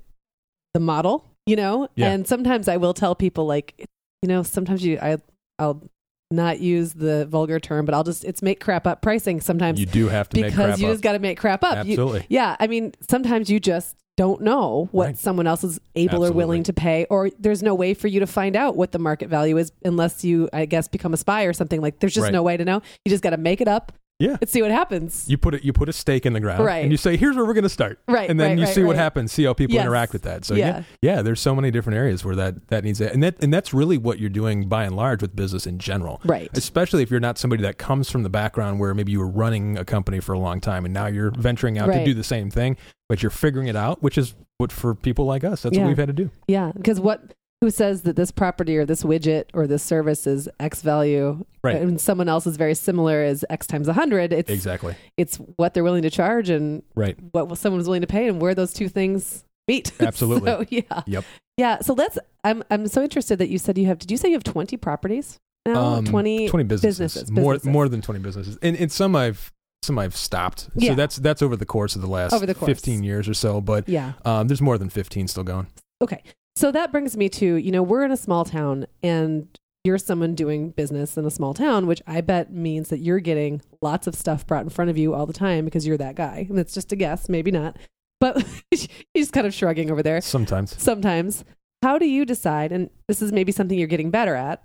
the 0.75 0.81
model, 0.81 1.25
you 1.47 1.55
know. 1.57 1.89
Yeah. 1.97 2.11
And 2.13 2.27
sometimes 2.27 2.67
I 2.67 2.77
will 2.77 2.95
tell 2.95 3.15
people 3.15 3.47
like, 3.47 3.87
you 4.23 4.29
know, 4.29 4.43
sometimes 4.43 4.85
you 4.85 4.99
I 5.01 5.19
I'll 5.59 5.83
not 6.31 6.61
use 6.61 6.95
the 6.95 7.27
vulgar 7.27 7.61
term, 7.61 7.85
but 7.85 7.95
I'll 7.95 8.05
just 8.05 8.25
it's 8.25 8.41
make 8.43 8.59
crap 8.59 8.87
up 8.87 9.03
pricing 9.03 9.41
sometimes 9.41 9.79
You 9.79 9.85
do 9.87 10.09
have 10.09 10.29
to 10.31 10.41
make 10.41 10.51
because 10.53 10.67
crap 10.71 10.79
you 10.81 10.87
up. 10.87 10.93
just 10.95 11.03
got 11.03 11.13
to 11.13 11.19
make 11.19 11.39
crap 11.39 11.63
up. 11.63 11.87
You- 11.87 11.93
Absolutely. 11.93 12.27
yeah, 12.31 12.57
I 12.59 12.67
mean, 12.69 12.95
sometimes 13.09 13.51
you 13.51 13.61
just 13.61 13.95
don't 14.17 14.43
know 14.43 14.89
what 14.93 15.07
Right. 15.07 15.19
someone 15.19 15.47
else 15.47 15.65
is 15.65 15.81
able 15.95 16.25
or 16.25 16.33
willing 16.33 16.63
to 16.65 16.73
pay, 16.73 17.07
or 17.09 17.31
there's 17.39 17.63
no 17.63 17.75
way 17.75 17.95
for 17.95 18.09
you 18.09 18.21
to 18.21 18.27
find 18.27 18.55
out 18.57 18.77
what 18.77 18.93
the 18.93 18.99
market 18.99 19.29
value 19.29 19.57
is 19.57 19.73
unless 19.85 20.23
you, 20.25 20.49
I 20.53 20.67
guess, 20.67 20.87
become 20.89 21.15
a 21.15 21.17
spy 21.17 21.45
or 21.45 21.53
something. 21.53 21.81
Like, 21.81 22.01
there's 22.01 22.13
just 22.15 22.25
Right. 22.25 22.33
no 22.33 22.43
way 22.43 22.57
to 22.57 22.65
know. 22.65 22.83
You 23.05 23.11
just 23.11 23.23
got 23.23 23.31
to 23.31 23.37
make 23.39 23.61
it 23.61 23.69
up 23.69 23.93
Yeah. 24.23 24.37
and 24.41 24.49
see 24.49 24.63
what 24.63 24.71
happens. 24.71 25.25
You 25.29 25.37
put 25.37 25.55
it. 25.55 25.65
You 25.65 25.73
put 25.73 25.89
a 25.89 25.93
stake 25.93 26.25
in 26.27 26.33
the 26.33 26.41
ground, 26.41 26.65
Right. 26.65 26.83
And 26.83 26.91
you 26.93 26.97
say, 26.97 27.17
"Here's 27.17 27.35
where 27.37 27.45
we're 27.45 27.55
going 27.55 27.65
to 27.65 27.69
start," 27.69 27.99
right. 28.09 28.31
and 28.31 28.39
then 28.39 28.51
right, 28.51 28.59
you 28.59 28.65
right, 28.65 28.75
see 28.75 28.83
what 28.85 28.97
happens. 28.97 29.33
See 29.33 29.45
how 29.45 29.53
people 29.55 29.75
Yes. 29.75 29.85
interact 29.85 30.13
with 30.13 30.23
that. 30.23 30.45
So 30.45 30.55
Yeah. 30.55 30.83
yeah. 31.03 31.17
yeah, 31.17 31.23
There's 31.23 31.41
so 31.41 31.55
many 31.55 31.71
different 31.71 31.97
areas 31.99 32.25
where 32.25 32.37
that 32.37 32.69
that 32.69 32.85
needs 32.85 33.01
it, 33.01 33.13
and 33.13 33.23
that 33.23 33.43
and 33.43 33.53
that's 33.53 33.75
really 33.75 33.99
what 33.99 34.19
you're 34.19 34.31
doing 34.31 34.69
by 34.69 34.85
and 34.85 34.95
large 34.97 35.23
with 35.23 35.35
business 35.37 35.67
in 35.67 35.79
general. 35.79 36.21
Right. 36.25 36.51
Especially 36.57 37.03
if 37.03 37.11
you're 37.11 37.21
not 37.21 37.39
somebody 37.39 37.63
that 37.63 37.79
comes 37.79 38.11
from 38.11 38.23
the 38.23 38.31
background 38.31 38.79
where 38.81 38.95
maybe 38.95 39.13
you 39.13 39.19
were 39.19 39.29
running 39.29 39.77
a 39.77 39.85
company 39.85 40.21
for 40.21 40.33
a 40.33 40.39
long 40.39 40.61
time 40.61 40.85
and 40.85 40.95
now 40.95 41.07
you're 41.07 41.33
venturing 41.33 41.79
out 41.79 41.89
Right. 41.89 41.99
to 41.99 42.05
do 42.05 42.15
the 42.15 42.25
same 42.25 42.51
thing, 42.51 42.77
but 43.09 43.23
you're 43.23 43.31
figuring 43.31 43.67
it 43.69 43.77
out, 43.77 44.03
which 44.03 44.17
is 44.17 44.35
what 44.59 44.71
for 44.71 44.95
people 44.95 45.25
like 45.27 45.43
us, 45.43 45.63
that's 45.63 45.75
Yeah. 45.77 45.83
what 45.83 45.89
we've 45.89 45.99
had 45.99 46.07
to 46.07 46.13
do. 46.13 46.31
Yeah. 46.47 46.71
Because 46.77 47.01
what, 47.01 47.35
who 47.63 47.71
says 47.71 48.03
that 48.03 48.17
this 48.17 48.31
property 48.33 48.77
or 48.77 48.85
this 48.85 49.05
widget 49.05 49.45
or 49.55 49.67
this 49.69 49.83
service 49.85 50.27
is 50.27 50.49
X 50.61 50.83
value 50.83 51.45
Right. 51.63 51.77
and 51.77 52.01
someone 52.01 52.29
else 52.29 52.45
is 52.47 52.57
very 52.57 52.75
similar 52.75 53.23
is 53.25 53.47
X 53.49 53.67
times 53.69 53.87
a 53.87 53.93
hundred? 53.93 54.33
It's, 54.33 54.51
Exactly. 54.51 54.97
it's 55.17 55.37
what 55.57 55.73
they're 55.73 55.85
willing 55.85 56.03
to 56.03 56.11
charge 56.11 56.51
and 56.51 56.83
Right. 56.97 57.17
what 57.31 57.57
someone's 57.57 57.87
willing 57.87 58.01
to 58.01 58.07
pay 58.09 58.29
and 58.29 58.43
where 58.43 58.55
those 58.55 58.73
two 58.75 58.89
things 58.89 59.45
meet. 59.69 59.93
Absolutely. 60.01 60.51
so, 60.51 60.65
yeah. 60.71 61.03
Yep. 61.07 61.25
Yeah. 61.57 61.79
So 61.81 61.95
let's. 61.95 62.19
I'm 62.43 62.65
I'm 62.71 62.89
so 62.89 63.03
interested 63.03 63.39
that 63.39 63.49
you 63.49 63.59
said 63.59 63.79
you 63.79 63.87
have. 63.87 63.99
Did 64.01 64.11
you 64.11 64.17
say 64.17 64.29
you 64.29 64.35
have 64.35 64.43
20 64.45 64.77
properties 64.79 65.39
now? 65.65 65.77
Um, 65.81 66.05
20. 66.05 66.49
20 66.49 66.65
businesses, 66.65 66.99
businesses, 66.99 67.31
more 67.31 67.55
businesses. 67.55 67.73
more 67.73 67.89
than 67.89 68.03
20 68.03 68.21
businesses 68.21 68.59
and, 68.63 68.77
and 68.77 68.91
some 68.91 69.15
i've 69.15 69.53
some 69.85 69.97
i've 69.99 70.17
stopped 70.17 70.69
Yeah. 70.75 70.91
so 70.91 70.95
that's 70.97 71.17
that's 71.17 71.43
over 71.43 71.57
the 71.57 71.67
course 71.67 71.95
of 71.95 72.01
the 72.03 72.09
last 72.09 72.33
Over 72.33 72.47
the 72.47 72.55
course. 72.55 72.67
15 72.69 73.05
years 73.05 73.29
or 73.29 73.35
so 73.35 73.61
but 73.61 73.89
Yeah. 73.89 74.15
um, 74.25 74.49
there's 74.49 74.61
more 74.61 74.77
than 74.79 74.89
15 74.91 75.29
still 75.29 75.45
going 75.45 75.69
Okay. 76.03 76.23
So 76.57 76.71
that 76.73 76.93
brings 76.93 77.17
me 77.17 77.29
to 77.31 77.57
you 77.57 77.71
know 77.71 77.83
we're 77.83 78.05
in 78.05 78.13
a 78.13 78.17
small 78.17 78.45
town 78.45 78.87
and 79.03 79.49
you're 79.85 79.99
someone 79.99 80.35
doing 80.37 80.71
business 80.71 81.17
in 81.17 81.25
a 81.25 81.31
small 81.31 81.55
town, 81.55 81.87
which 81.89 82.01
I 82.07 82.21
bet 82.21 82.53
means 82.53 82.89
that 82.91 82.99
you're 82.99 83.19
getting 83.19 83.63
lots 83.81 84.07
of 84.07 84.15
stuff 84.15 84.47
brought 84.47 84.63
in 84.63 84.71
front 84.71 84.91
of 84.91 84.97
you 84.99 85.13
all 85.13 85.27
the 85.27 85.33
time 85.33 85.65
because 85.65 85.85
you're 85.87 85.97
that 85.99 86.15
guy. 86.15 86.47
And 86.49 86.57
it's 86.59 86.73
just 86.73 86.93
a 86.93 86.97
guess, 86.97 87.29
maybe 87.29 87.51
not. 87.51 87.77
But 88.21 88.45
he's 89.15 89.31
kind 89.33 89.45
of 89.45 89.53
shrugging 89.53 89.91
over 89.91 90.01
there. 90.01 90.21
sometimes 90.21 90.81
Sometimes, 90.81 91.45
how 91.83 91.99
do 91.99 92.07
you 92.07 92.25
decide? 92.25 92.71
And 92.71 92.91
this 93.09 93.21
is 93.23 93.33
maybe 93.33 93.51
something 93.51 93.77
you're 93.77 93.89
getting 93.89 94.13
better 94.13 94.37
at. 94.37 94.63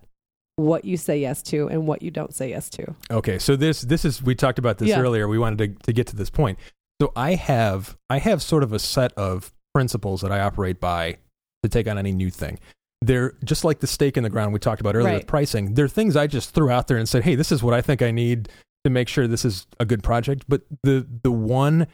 What 0.57 0.85
you 0.85 0.97
say 0.97 1.19
yes 1.19 1.41
to 1.43 1.67
and 1.67 1.87
what 1.87 2.03
you 2.03 2.11
don't 2.11 2.33
say 2.33 2.49
yes 2.49 2.69
to. 2.71 2.95
okay 3.11 3.37
so 3.39 3.55
this 3.55 3.81
this 3.81 4.03
is 4.05 4.21
we 4.23 4.33
talked 4.35 4.57
about 4.59 4.77
this 4.79 4.89
Yeah. 4.89 4.99
earlier 5.01 5.27
we 5.27 5.37
wanted 5.39 5.77
to, 5.79 5.83
to 5.85 5.93
get 5.93 6.07
to 6.07 6.15
this 6.15 6.31
point 6.31 6.57
so 6.99 7.11
i 7.15 7.35
have 7.35 7.95
i 8.09 8.17
have 8.17 8.41
sort 8.41 8.63
of 8.63 8.73
a 8.73 8.79
set 8.79 9.13
of 9.13 9.53
principles 9.75 10.21
that 10.21 10.31
i 10.31 10.39
operate 10.39 10.79
by 10.79 11.17
to 11.63 11.69
take 11.69 11.87
on 11.87 11.97
any 11.97 12.11
new 12.11 12.29
thing. 12.29 12.59
They're 13.01 13.33
just 13.43 13.63
like 13.63 13.79
the 13.79 13.87
stake 13.87 14.17
in 14.17 14.23
the 14.23 14.29
ground 14.29 14.53
we 14.53 14.59
talked 14.59 14.81
about 14.81 14.95
earlier 14.95 15.09
Right. 15.11 15.17
with 15.19 15.27
pricing 15.27 15.75
they're 15.75 15.87
things 15.87 16.15
i 16.15 16.25
just 16.25 16.49
threw 16.55 16.71
out 16.71 16.87
there 16.87 16.97
and 16.97 17.07
said 17.07 17.23
hey 17.23 17.35
this 17.35 17.51
is 17.51 17.61
what 17.61 17.75
i 17.75 17.79
think 17.79 18.01
i 18.01 18.09
need 18.09 18.49
to 18.83 18.89
make 18.89 19.07
sure 19.07 19.27
this 19.27 19.45
is 19.45 19.67
a 19.79 19.85
good 19.85 20.01
project. 20.01 20.45
But 20.47 20.61
the 20.83 21.05
the 21.23 21.31
one 21.31 21.85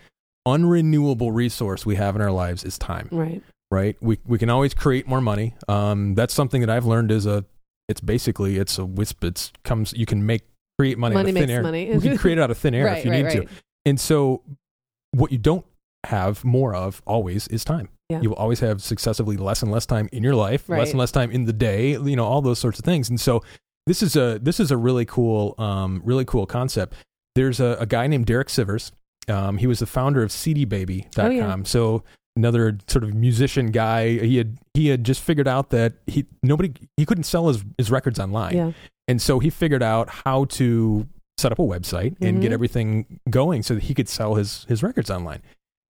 unrenewable 0.47 1.33
resource 1.33 1.85
we 1.85 1.95
have 1.95 2.15
in 2.15 2.21
our 2.21 2.31
lives 2.31 2.63
is 2.63 2.77
time. 2.77 3.07
Right. 3.11 3.41
right? 3.71 3.95
We 4.01 4.19
we 4.25 4.37
can 4.37 4.49
always 4.49 4.73
create 4.73 5.07
more 5.07 5.21
money. 5.21 5.55
Um 5.67 6.15
that's 6.15 6.33
something 6.33 6.61
that 6.61 6.69
i've 6.69 6.85
learned 6.85 7.11
is 7.11 7.25
a 7.25 7.45
it's 7.89 8.01
basically 8.01 8.57
it's 8.57 8.77
a 8.77 8.85
wisp 8.85 9.23
it's 9.23 9.51
comes 9.63 9.93
you 9.93 10.05
can 10.05 10.25
make 10.25 10.43
create 10.79 10.97
money, 10.97 11.13
Money 11.15 11.29
out 11.31 11.35
of 11.35 11.41
thin 11.41 11.49
air. 11.49 11.63
money. 11.63 11.91
we 11.93 11.99
can 12.01 12.17
create 12.17 12.37
it 12.37 12.41
out 12.41 12.49
of 12.51 12.57
thin 12.57 12.73
air 12.73 12.85
right, 12.91 12.99
if 12.99 13.05
you 13.05 13.11
right, 13.11 13.23
need 13.25 13.31
to 13.33 13.47
and 13.85 13.99
so 13.99 14.41
what 15.11 15.31
you 15.31 15.37
don't 15.37 15.65
have 16.05 16.43
more 16.43 16.73
of 16.75 17.01
always 17.05 17.47
is 17.49 17.63
time 17.63 17.89
Yeah. 18.09 18.21
you 18.21 18.29
will 18.29 18.37
always 18.37 18.59
have 18.59 18.81
successively 18.81 19.37
less 19.37 19.63
and 19.63 19.71
less 19.71 19.85
time 19.85 20.07
in 20.11 20.23
your 20.23 20.35
life 20.35 20.67
less 20.69 20.89
and 20.91 20.99
less 20.99 21.11
time 21.11 21.31
in 21.31 21.45
the 21.45 21.53
day 21.53 21.91
you 21.91 22.15
know 22.15 22.25
all 22.25 22.41
those 22.41 22.59
sorts 22.59 22.77
of 22.77 22.85
things 22.85 23.09
and 23.09 23.19
so 23.19 23.41
this 23.87 24.03
is 24.03 24.15
a 24.15 24.39
this 24.41 24.59
is 24.59 24.71
a 24.71 24.77
really 24.77 25.05
cool 25.05 25.55
um 25.57 26.01
really 26.03 26.25
cool 26.25 26.45
concept 26.45 26.93
there's 27.35 27.59
a, 27.59 27.77
a 27.79 27.85
guy 27.85 28.05
named 28.07 28.25
derek 28.25 28.49
sivers 28.49 28.91
um, 29.29 29.57
he 29.57 29.67
was 29.67 29.79
the 29.79 29.85
founder 29.85 30.21
of 30.21 30.29
cdbaby.com 30.31 31.25
Oh, 31.25 31.29
yeah. 31.29 31.55
so 31.63 32.03
another 32.35 32.77
sort 32.87 33.03
of 33.03 33.13
musician 33.13 33.67
guy 33.71 34.09
he 34.19 34.37
had 34.37 34.57
he 34.73 34.87
had 34.89 35.03
just 35.03 35.21
figured 35.21 35.47
out 35.47 35.69
that 35.69 35.93
he 36.07 36.25
nobody 36.43 36.73
he 36.97 37.05
couldn't 37.05 37.23
sell 37.23 37.47
his, 37.47 37.63
his 37.77 37.89
records 37.89 38.19
online 38.19 38.55
Yeah. 38.55 38.71
and 39.07 39.21
so 39.21 39.39
he 39.39 39.49
figured 39.49 39.81
out 39.83 40.09
how 40.09 40.45
to 40.45 41.07
set 41.37 41.51
up 41.51 41.59
a 41.59 41.63
website 41.63 42.15
and 42.21 42.41
get 42.41 42.51
Mhm. 42.51 42.53
everything 42.53 43.19
going 43.29 43.63
so 43.63 43.75
that 43.75 43.83
he 43.83 43.93
could 43.93 44.09
sell 44.09 44.35
his 44.35 44.65
his 44.67 44.83
records 44.83 45.09
online 45.09 45.41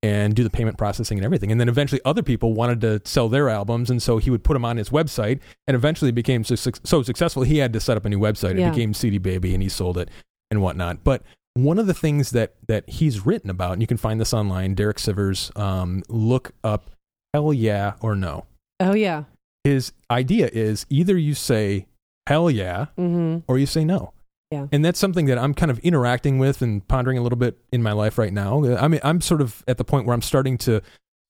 and 0.03 0.35
do 0.35 0.43
the 0.43 0.49
payment 0.49 0.77
processing 0.77 1.17
and 1.17 1.25
everything. 1.25 1.51
And 1.51 1.59
then 1.59 1.69
eventually 1.69 2.01
other 2.03 2.21
people 2.21 2.53
wanted 2.53 2.81
to 2.81 3.01
sell 3.05 3.29
their 3.29 3.49
albums 3.49 3.89
and 3.89 4.03
so 4.03 4.17
he 4.17 4.29
would 4.29 4.43
put 4.43 4.53
them 4.53 4.65
on 4.65 4.77
his 4.77 4.89
website 4.89 5.39
and 5.65 5.73
eventually 5.75 6.11
became 6.11 6.43
so, 6.43 6.55
so 6.55 7.01
successful 7.01 7.43
he 7.43 7.57
had 7.57 7.71
to 7.73 7.79
set 7.79 7.95
up 7.97 8.05
a 8.05 8.09
new 8.09 8.19
website. 8.19 8.59
Yeah. 8.59 8.67
It 8.67 8.71
became 8.71 8.93
CD 8.93 9.17
Baby 9.17 9.53
and 9.53 9.63
he 9.63 9.69
sold 9.69 9.97
it 9.97 10.09
and 10.51 10.61
whatnot. 10.61 11.03
But 11.05 11.23
one 11.55 11.79
of 11.79 11.87
the 11.87 11.93
things 11.93 12.31
that 12.31 12.55
that 12.67 12.87
he's 12.89 13.25
written 13.25 13.49
about, 13.49 13.73
and 13.73 13.81
you 13.81 13.87
can 13.87 13.97
find 13.97 14.19
this 14.19 14.33
online, 14.33 14.73
Derek 14.75 14.97
Sivers, 14.97 15.57
um, 15.57 16.03
look 16.09 16.51
up 16.63 16.89
hell 17.33 17.53
yeah 17.53 17.93
or 18.01 18.15
no. 18.15 18.45
Oh 18.79 18.93
yeah. 18.93 19.23
his 19.63 19.93
idea 20.11 20.49
is 20.51 20.85
either 20.89 21.17
you 21.17 21.33
say 21.33 21.87
hell 22.27 22.49
yeah 22.49 22.85
hmm 22.97 23.37
or 23.47 23.57
you 23.57 23.65
say 23.65 23.85
no. 23.85 24.12
Yeah. 24.53 24.67
And 24.71 24.85
that's 24.85 24.99
something 24.99 25.25
that 25.25 25.37
I'm 25.37 25.53
kind 25.53 25.71
of 25.71 25.79
interacting 25.79 26.37
with 26.39 26.61
and 26.61 26.87
pondering 26.87 27.17
a 27.17 27.21
little 27.21 27.37
bit 27.37 27.57
in 27.71 27.81
my 27.81 27.91
life 27.91 28.17
right 28.17 28.31
now. 28.33 28.63
I 28.77 28.87
mean, 28.87 29.01
I'm 29.03 29.19
sort 29.21 29.41
of 29.41 29.63
at 29.67 29.77
the 29.77 29.83
point 29.83 30.05
where 30.05 30.13
I'm 30.13 30.21
starting 30.21 30.57
to 30.59 30.81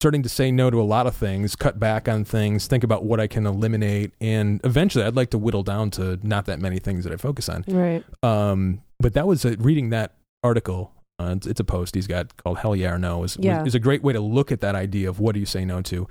starting 0.02 0.24
to 0.24 0.28
say 0.30 0.52
no 0.52 0.70
to 0.70 0.82
a 0.82 0.84
lot 0.84 1.08
of 1.08 1.16
things, 1.16 1.56
cut 1.56 1.80
back 1.80 2.10
on 2.10 2.26
things, 2.26 2.68
think 2.68 2.84
about 2.84 3.06
what 3.06 3.22
I 3.22 3.28
can 3.28 3.46
eliminate, 3.46 4.12
and 4.20 4.60
eventually 4.66 5.06
I'd 5.06 5.16
like 5.16 5.30
to 5.30 5.38
whittle 5.38 5.64
down 5.64 5.92
to 5.92 6.20
not 6.22 6.46
that 6.48 6.60
many 6.60 6.78
things 6.80 7.06
that 7.06 7.14
I 7.14 7.16
focus 7.16 7.48
on. 7.48 7.64
Right. 7.70 8.04
Um, 8.22 8.82
but 9.00 9.14
that 9.14 9.26
was 9.28 9.46
a, 9.46 9.56
reading 9.56 9.92
that 9.92 10.16
article. 10.44 10.92
Uh, 11.20 11.36
it's, 11.38 11.48
it's 11.48 11.60
a 11.62 11.64
post 11.64 11.96
he's 11.96 12.08
got 12.08 12.36
called 12.36 12.58
"Hell 12.58 12.76
Yeah 12.76 12.94
or 12.94 12.98
No." 13.00 13.24
is 13.24 13.38
Yeah. 13.40 13.64
is 13.64 13.76
a 13.76 13.80
great 13.80 14.04
way 14.04 14.12
to 14.12 14.20
look 14.20 14.52
at 14.52 14.60
that 14.60 14.76
idea 14.76 15.08
of 15.10 15.20
what 15.22 15.36
do 15.36 15.40
you 15.40 15.46
say 15.46 15.64
no 15.64 15.82
to. 15.84 16.08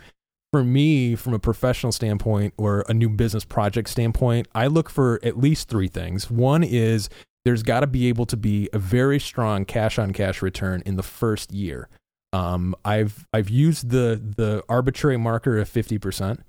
For 0.53 0.63
me, 0.63 1.15
from 1.15 1.33
a 1.33 1.39
professional 1.39 1.93
standpoint 1.93 2.53
or 2.59 2.85
a 2.89 2.93
new 2.93 3.09
business 3.09 3.45
project 3.45 3.89
standpoint, 3.89 4.49
I 4.55 4.67
look 4.67 4.91
for 4.91 5.19
at 5.23 5.39
least 5.39 5.69
three 5.69 5.89
things. 5.89 6.31
One 6.31 6.63
is 6.63 7.09
there's 7.47 7.63
got 7.63 7.81
to 7.81 7.87
be 7.87 8.09
able 8.09 8.27
to 8.27 8.37
be 8.37 8.69
a 8.73 8.79
very 8.79 9.19
strong 9.19 9.65
cash 9.65 9.99
on 9.99 10.13
cash 10.13 10.43
return 10.43 10.83
in 10.85 10.97
the 10.97 11.03
first 11.03 11.53
year. 11.53 11.89
Um, 12.35 12.75
I've 12.85 13.27
I've 13.33 13.49
used 13.49 13.91
the 13.91 14.21
the 14.37 14.63
arbitrary 14.69 15.17
marker 15.17 15.59
of 15.59 15.69
fifty 15.69 15.99
percent. 15.99 16.41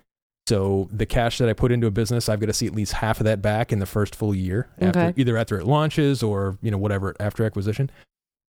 So 0.48 0.90
the 0.92 1.06
cash 1.06 1.38
that 1.38 1.48
I 1.48 1.54
put 1.54 1.72
into 1.72 1.88
a 1.88 1.92
business, 1.92 2.28
I've 2.28 2.42
got 2.42 2.48
to 2.48 2.54
see 2.54 2.68
at 2.68 2.76
least 2.76 2.92
half 2.94 3.22
of 3.22 3.24
that 3.24 3.42
back 3.42 3.72
in 3.72 3.80
the 3.80 3.86
first 3.86 4.14
full 4.14 4.36
year, 4.36 4.68
after, 4.80 5.00
either 5.16 5.38
after 5.38 5.58
it 5.58 5.66
launches 5.66 6.22
or 6.22 6.58
you 6.62 6.70
know 6.70 6.78
whatever 6.78 7.16
after 7.22 7.46
acquisition. 7.46 7.90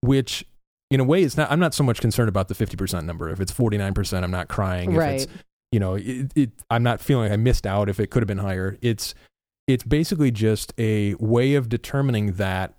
Which, 0.00 0.44
in 0.90 1.00
a 1.00 1.04
way, 1.04 1.22
it's 1.22 1.36
not. 1.36 1.50
I'm 1.50 1.58
not 1.60 1.74
so 1.74 1.82
much 1.84 2.00
concerned 2.00 2.28
about 2.28 2.48
the 2.48 2.54
fifty 2.54 2.76
percent 2.76 3.06
number. 3.06 3.28
If 3.28 3.40
it's 3.40 3.52
forty 3.52 3.76
nine 3.78 3.94
percent, 3.94 4.24
I'm 4.24 4.30
not 4.30 4.48
crying. 4.48 4.92
If 4.92 4.98
Right. 4.98 5.20
it's 5.22 5.26
you 5.72 5.80
know, 5.80 5.94
it, 5.94 6.30
it, 6.36 6.50
I'm 6.70 6.84
not 6.84 7.00
feeling 7.00 7.32
I 7.32 7.36
missed 7.36 7.66
out. 7.66 7.88
If 7.88 7.98
it 7.98 8.08
could 8.10 8.22
have 8.22 8.28
been 8.28 8.38
higher, 8.38 8.78
it's 8.80 9.14
it's 9.66 9.82
basically 9.82 10.30
just 10.30 10.72
a 10.78 11.14
way 11.14 11.54
of 11.54 11.68
determining 11.68 12.34
that 12.34 12.74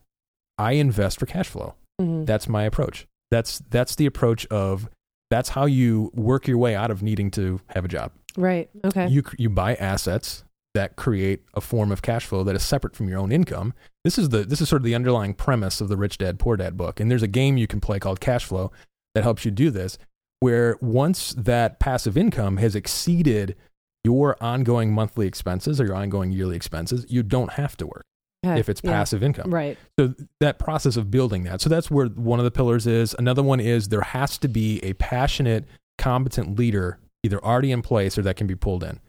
I 0.58 0.74
invest 0.74 1.20
for 1.20 1.26
cash 1.26 1.48
flow. 1.50 1.74
hmm 2.00 2.24
That's 2.24 2.48
my 2.48 2.64
approach. 2.64 3.06
That's 3.32 3.60
that's 3.70 3.96
the 3.96 4.06
approach 4.06 4.46
of 4.48 4.88
that's 5.30 5.50
how 5.50 5.66
you 5.66 6.10
work 6.14 6.48
your 6.48 6.58
way 6.60 6.74
out 6.76 6.92
of 6.92 7.04
needing 7.04 7.32
to 7.32 7.60
have 7.70 7.84
a 7.84 7.90
job. 7.90 8.14
Right. 8.38 8.70
Okay. 8.86 9.08
You 9.10 9.24
you 9.38 9.50
buy 9.50 9.76
assets 9.76 10.45
that 10.76 10.96
create 10.96 11.42
a 11.56 11.62
form 11.62 11.92
of 11.92 12.02
cash 12.04 12.26
flow 12.26 12.44
that 12.44 12.56
is 12.56 12.62
separate 12.64 12.96
from 12.96 13.10
your 13.10 13.18
own 13.18 13.32
income. 13.32 13.74
This 14.04 14.20
is 14.20 14.30
the 14.30 14.44
this 14.44 14.62
is 14.62 14.70
sort 14.70 14.82
of 14.82 14.86
the 14.86 14.94
underlying 14.94 15.34
premise 15.34 15.82
of 15.82 15.88
the 15.90 15.98
Rich 15.98 16.20
Dad 16.20 16.38
Poor 16.38 16.56
Dad 16.56 16.78
book. 16.78 17.00
And 17.00 17.10
there's 17.10 17.24
a 17.24 17.28
game 17.28 17.58
you 17.58 17.66
can 17.66 17.82
play 17.82 17.98
called 17.98 18.20
Cash 18.20 18.46
Flow 18.46 18.72
that 19.16 19.24
helps 19.24 19.44
you 19.46 19.52
do 19.52 19.72
this 19.72 19.98
where 20.42 20.78
once 20.82 21.34
that 21.38 21.80
passive 21.80 22.18
income 22.18 22.58
has 22.58 22.76
exceeded 22.76 23.56
your 24.04 24.36
ongoing 24.44 24.92
monthly 24.92 25.26
expenses 25.26 25.82
or 25.82 25.86
your 25.86 25.96
ongoing 25.96 26.32
yearly 26.32 26.56
expenses, 26.56 27.06
you 27.10 27.24
don't 27.24 27.54
have 27.54 27.76
to 27.78 27.88
work 27.88 28.04
if 28.44 28.70
it's 28.70 28.82
Yeah. 28.84 28.92
passive 28.92 29.24
income. 29.24 29.52
Right. 29.52 29.76
So 29.98 30.14
that 30.42 30.60
process 30.60 30.98
of 30.98 31.10
building 31.10 31.46
that. 31.46 31.62
So 31.62 31.70
that's 31.70 31.90
where 31.90 32.08
one 32.08 32.38
of 32.40 32.46
the 32.46 32.52
pillars 32.52 32.86
is. 32.86 33.16
Another 33.18 33.42
one 33.42 33.60
is 33.60 33.88
there 33.88 34.02
has 34.02 34.38
to 34.40 34.48
be 34.48 34.80
a 34.84 34.94
passionate, 34.94 35.66
competent 35.98 36.60
leader 36.60 37.00
either 37.24 37.44
already 37.44 37.72
in 37.72 37.82
place 37.82 38.18
or 38.18 38.22
that 38.22 38.36
can 38.36 38.46
be 38.46 38.54
pulled 38.56 38.84
in. 38.84 39.00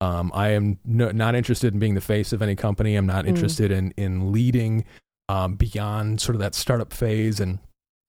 Um, 0.00 0.30
I 0.34 0.48
am 0.50 0.78
no, 0.84 1.10
not 1.10 1.34
interested 1.34 1.72
in 1.72 1.80
being 1.80 1.94
the 1.94 2.00
face 2.00 2.32
of 2.32 2.42
any 2.42 2.54
company. 2.54 2.96
I'm 2.96 3.06
not 3.06 3.24
Mm. 3.24 3.28
interested 3.28 3.70
in 3.70 3.92
in 3.96 4.30
leading 4.32 4.84
um, 5.28 5.54
beyond 5.56 6.20
sort 6.20 6.34
of 6.36 6.40
that 6.40 6.54
startup 6.54 6.92
phase 6.92 7.40
and 7.40 7.58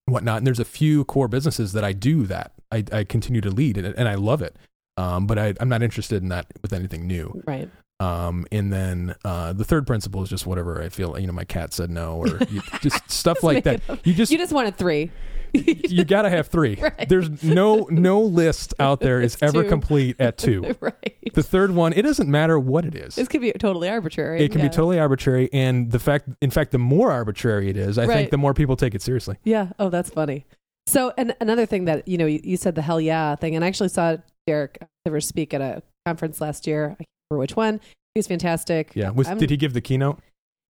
whatnot. 0.06 0.38
And 0.40 0.48
there's 0.48 0.60
a 0.60 0.66
few 0.66 1.04
core 1.06 1.28
businesses 1.28 1.74
that 1.74 1.84
I 1.84 1.94
do 1.94 2.26
that. 2.28 2.52
I, 2.72 2.84
I 2.92 3.04
continue 3.06 3.42
to 3.42 3.50
lead 3.50 3.78
and, 3.78 3.88
and 3.98 4.08
I 4.08 4.16
love 4.16 4.42
it. 4.42 4.56
Um, 4.98 5.26
but 5.28 5.38
I, 5.40 5.54
I'm 5.60 5.70
not 5.70 5.82
interested 5.84 6.22
in 6.22 6.30
that 6.30 6.48
with 6.62 6.74
anything 6.74 7.08
new. 7.08 7.42
Right. 7.48 7.70
Um, 8.00 8.46
and 8.52 8.72
then 8.72 9.16
uh, 9.26 9.54
the 9.54 9.64
third 9.64 9.88
principle 9.88 10.22
is 10.24 10.30
just 10.30 10.46
whatever 10.46 10.82
I 10.82 10.90
feel. 10.90 11.18
You 11.20 11.26
know, 11.28 11.34
my 11.34 11.46
cat 11.46 11.74
said 11.74 11.90
no, 11.90 12.18
or 12.18 12.38
you, 12.50 12.62
just 12.82 13.10
stuff 13.10 13.42
like 13.44 13.64
that. 13.64 13.80
Make 13.80 13.90
it 13.90 13.92
up. 13.92 14.08
You 14.08 14.14
just 14.14 14.32
You 14.32 14.38
just 14.38 14.54
wanted 14.54 14.76
three. 14.78 15.12
you 15.54 16.04
got 16.06 16.24
to 16.24 16.30
have 16.30 16.48
three. 16.48 16.78
Right. 16.88 17.10
There's 17.10 17.44
no 17.44 17.88
no 17.90 18.22
list 18.22 18.74
out 18.80 19.00
there 19.00 19.22
is 19.22 19.38
ever 19.42 19.64
two. 19.64 19.70
complete 19.70 20.16
at 20.20 20.38
two. 20.38 20.76
right. 20.80 21.18
The 21.34 21.44
third 21.44 21.72
one, 21.72 21.92
it 21.94 22.04
doesn't 22.04 22.30
matter 22.30 22.58
what 22.60 22.86
it 22.86 22.96
is. 22.96 23.16
This 23.16 23.28
could 23.28 23.42
be 23.42 23.52
totally 23.54 23.90
arbitrary. 23.90 24.42
It 24.42 24.52
can 24.52 24.60
yeah. 24.62 24.68
be 24.68 24.74
totally 24.74 25.00
arbitrary, 25.00 25.50
and 25.52 25.92
the 25.92 26.00
fact, 26.00 26.30
in 26.42 26.50
fact, 26.52 26.72
the 26.72 26.78
more 26.78 27.12
arbitrary 27.12 27.70
it 27.70 27.78
is, 27.78 27.98
I 27.98 28.06
Right. 28.06 28.16
think 28.16 28.32
the 28.32 28.38
more 28.38 28.54
people 28.54 28.76
take 28.76 28.96
it 28.96 29.02
seriously. 29.02 29.38
Yeah. 29.44 29.70
Oh, 29.80 29.90
that's 29.90 30.10
funny. 30.10 30.46
So, 30.88 31.14
and 31.18 31.36
another 31.42 31.66
thing 31.66 31.86
that 31.86 32.08
you 32.08 32.18
know, 32.18 32.26
you, 32.26 32.40
you 32.44 32.56
said 32.58 32.76
the 32.76 32.82
hell 32.82 33.02
yeah 33.02 33.36
thing, 33.36 33.56
and 33.56 33.66
I 33.66 33.68
actually 33.68 33.90
saw 33.90 34.18
Derek 34.46 34.78
Sivers 35.06 35.24
speak 35.24 35.54
at 35.54 35.62
a 35.62 35.84
conference 36.06 36.40
last 36.40 36.66
year. 36.68 36.86
I 36.86 36.96
can't 37.04 37.08
remember 37.32 37.42
which 37.42 37.56
one. 37.56 37.82
He 38.16 38.20
was 38.20 38.28
fantastic. 38.28 38.92
Yeah. 38.96 39.10
Was 39.10 39.28
did 39.28 39.50
he 39.50 39.58
give 39.58 39.74
the 39.74 39.82
keynote? 39.82 40.20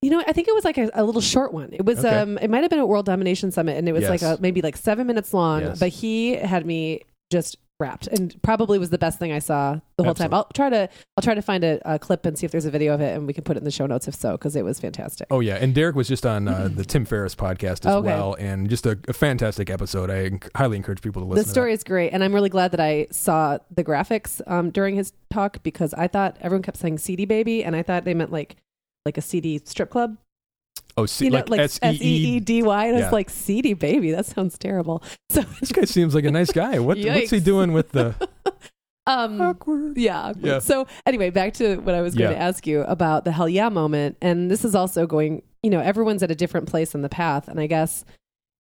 You 0.01 0.11
know, 0.11 0.23
I 0.27 0.31
think 0.31 0.47
it 0.47 0.53
was 0.53 0.63
like 0.63 0.77
a, 0.77 0.89
a 0.93 1.03
little 1.03 1.21
short 1.21 1.53
one. 1.53 1.69
It 1.73 1.83
was, 1.85 1.99
Okay. 2.05 2.15
um, 2.19 2.37
it 2.37 2.49
might 2.49 2.61
have 2.61 2.69
been 2.69 2.79
at 2.79 2.87
World 2.87 3.05
Domination 3.07 3.51
Summit, 3.51 3.77
and 3.77 3.89
it 3.89 3.93
was 3.93 4.07
like 4.07 4.21
Yes. 4.21 4.37
a 4.37 4.41
maybe 4.41 4.61
like 4.61 4.77
seven 4.77 5.07
minutes 5.07 5.33
long. 5.33 5.61
Yes. 5.61 5.79
But 5.79 5.89
he 5.89 6.33
had 6.33 6.65
me 6.67 7.01
just 7.31 7.57
wrapped, 7.79 8.05
and 8.07 8.39
probably 8.43 8.77
was 8.79 8.89
the 8.91 8.97
best 8.99 9.17
thing 9.19 9.31
I 9.31 9.39
saw 9.39 9.79
the 9.97 10.03
whole 10.03 10.13
time. 10.13 10.33
Absolutely. 10.33 10.35
I'll 10.37 10.45
try 10.53 10.69
to, 10.69 10.89
I'll 11.17 11.21
try 11.23 11.33
to 11.35 11.41
find 11.41 11.63
a, 11.63 11.79
a 11.95 11.97
clip 11.99 12.25
and 12.27 12.37
see 12.37 12.45
if 12.45 12.51
there's 12.51 12.65
a 12.65 12.71
video 12.71 12.93
of 12.93 13.01
it, 13.01 13.15
and 13.15 13.25
we 13.27 13.33
can 13.33 13.43
put 13.43 13.55
it 13.57 13.59
in 13.59 13.63
the 13.65 13.71
show 13.71 13.85
notes 13.87 14.07
if 14.07 14.13
so, 14.15 14.31
because 14.33 14.55
it 14.55 14.63
was 14.63 14.79
fantastic. 14.79 15.27
Oh 15.31 15.39
yeah, 15.39 15.55
and 15.55 15.73
Derek 15.73 15.95
was 15.95 16.07
just 16.07 16.25
on 16.27 16.47
uh, 16.47 16.69
the 16.75 16.85
Tim 16.85 17.03
Ferriss 17.05 17.33
podcast 17.35 17.85
as 17.85 17.95
Okay. 17.95 18.05
well, 18.05 18.35
and 18.39 18.69
just 18.69 18.85
a, 18.85 18.99
a 19.07 19.13
fantastic 19.13 19.69
episode. 19.71 20.09
I 20.11 20.29
enc- 20.29 20.49
highly 20.55 20.77
encourage 20.77 21.01
people 21.01 21.23
to 21.23 21.27
listen. 21.27 21.43
the 21.43 21.49
story 21.49 21.73
is 21.73 21.83
great, 21.83 22.11
and 22.13 22.23
I'm 22.23 22.33
really 22.33 22.49
glad 22.49 22.69
that 22.71 22.79
I 22.79 23.07
saw 23.11 23.57
the 23.75 23.83
graphics 23.83 24.41
um, 24.47 24.69
during 24.69 24.95
his 24.95 25.11
talk 25.31 25.61
because 25.63 25.93
I 25.95 26.07
thought 26.07 26.37
everyone 26.41 26.61
kept 26.63 26.77
saying 26.77 26.99
"CD 26.99 27.25
baby," 27.25 27.63
and 27.63 27.75
I 27.75 27.81
thought 27.83 28.05
they 28.05 28.13
meant 28.13 28.31
like 28.31 28.57
like 29.07 29.17
a 29.17 29.21
CD 29.21 29.59
strip 29.63 29.89
club. 29.89 30.17
Oh, 30.99 31.05
see, 31.05 31.25
You 31.25 31.31
know, 31.31 31.37
like, 31.37 31.49
like 31.49 31.59
S 31.61 31.79
E 31.83 32.35
E 32.35 32.39
D 32.39 32.63
Y, 32.63 32.85
and 32.87 32.97
Yeah. 32.97 33.03
was 33.05 33.13
like, 33.13 33.29
"CD 33.29 33.73
baby," 33.73 34.11
that 34.11 34.25
sounds 34.25 34.57
terrible. 34.57 35.03
So, 35.31 35.41
This 35.59 35.71
guy 35.71 35.85
seems 35.85 36.13
like 36.15 36.25
a 36.25 36.31
nice 36.31 36.51
guy. 36.51 36.79
What, 36.79 36.97
what's 36.97 37.29
he 37.29 37.39
doing 37.39 37.71
with 37.71 37.91
the 37.91 38.15
um, 39.07 39.39
awkward? 39.41 39.97
Yeah. 39.97 40.33
Yeah. 40.39 40.59
So 40.59 40.87
anyway, 41.05 41.29
back 41.29 41.53
to 41.55 41.77
what 41.77 41.93
I 41.95 42.01
was 42.01 42.15
going 42.15 42.31
Yeah. 42.31 42.37
to 42.37 42.41
ask 42.41 42.65
you 42.67 42.81
about 42.81 43.23
the 43.25 43.31
hell 43.31 43.47
yeah 43.49 43.69
moment. 43.69 44.17
And 44.21 44.49
this 44.51 44.65
is 44.65 44.73
also 44.75 45.05
going, 45.07 45.43
you 45.63 45.69
know, 45.69 45.79
everyone's 45.79 46.23
at 46.23 46.31
a 46.31 46.35
different 46.35 46.67
place 46.67 46.95
in 46.95 47.01
the 47.03 47.09
path. 47.09 47.47
And 47.47 47.59
I 47.59 47.67
guess 47.67 48.03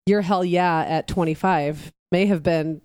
your 0.07 0.20
hell 0.22 0.44
yeah 0.44 0.84
at 0.86 1.09
25 1.09 1.92
may 2.12 2.26
have 2.26 2.42
been 2.42 2.80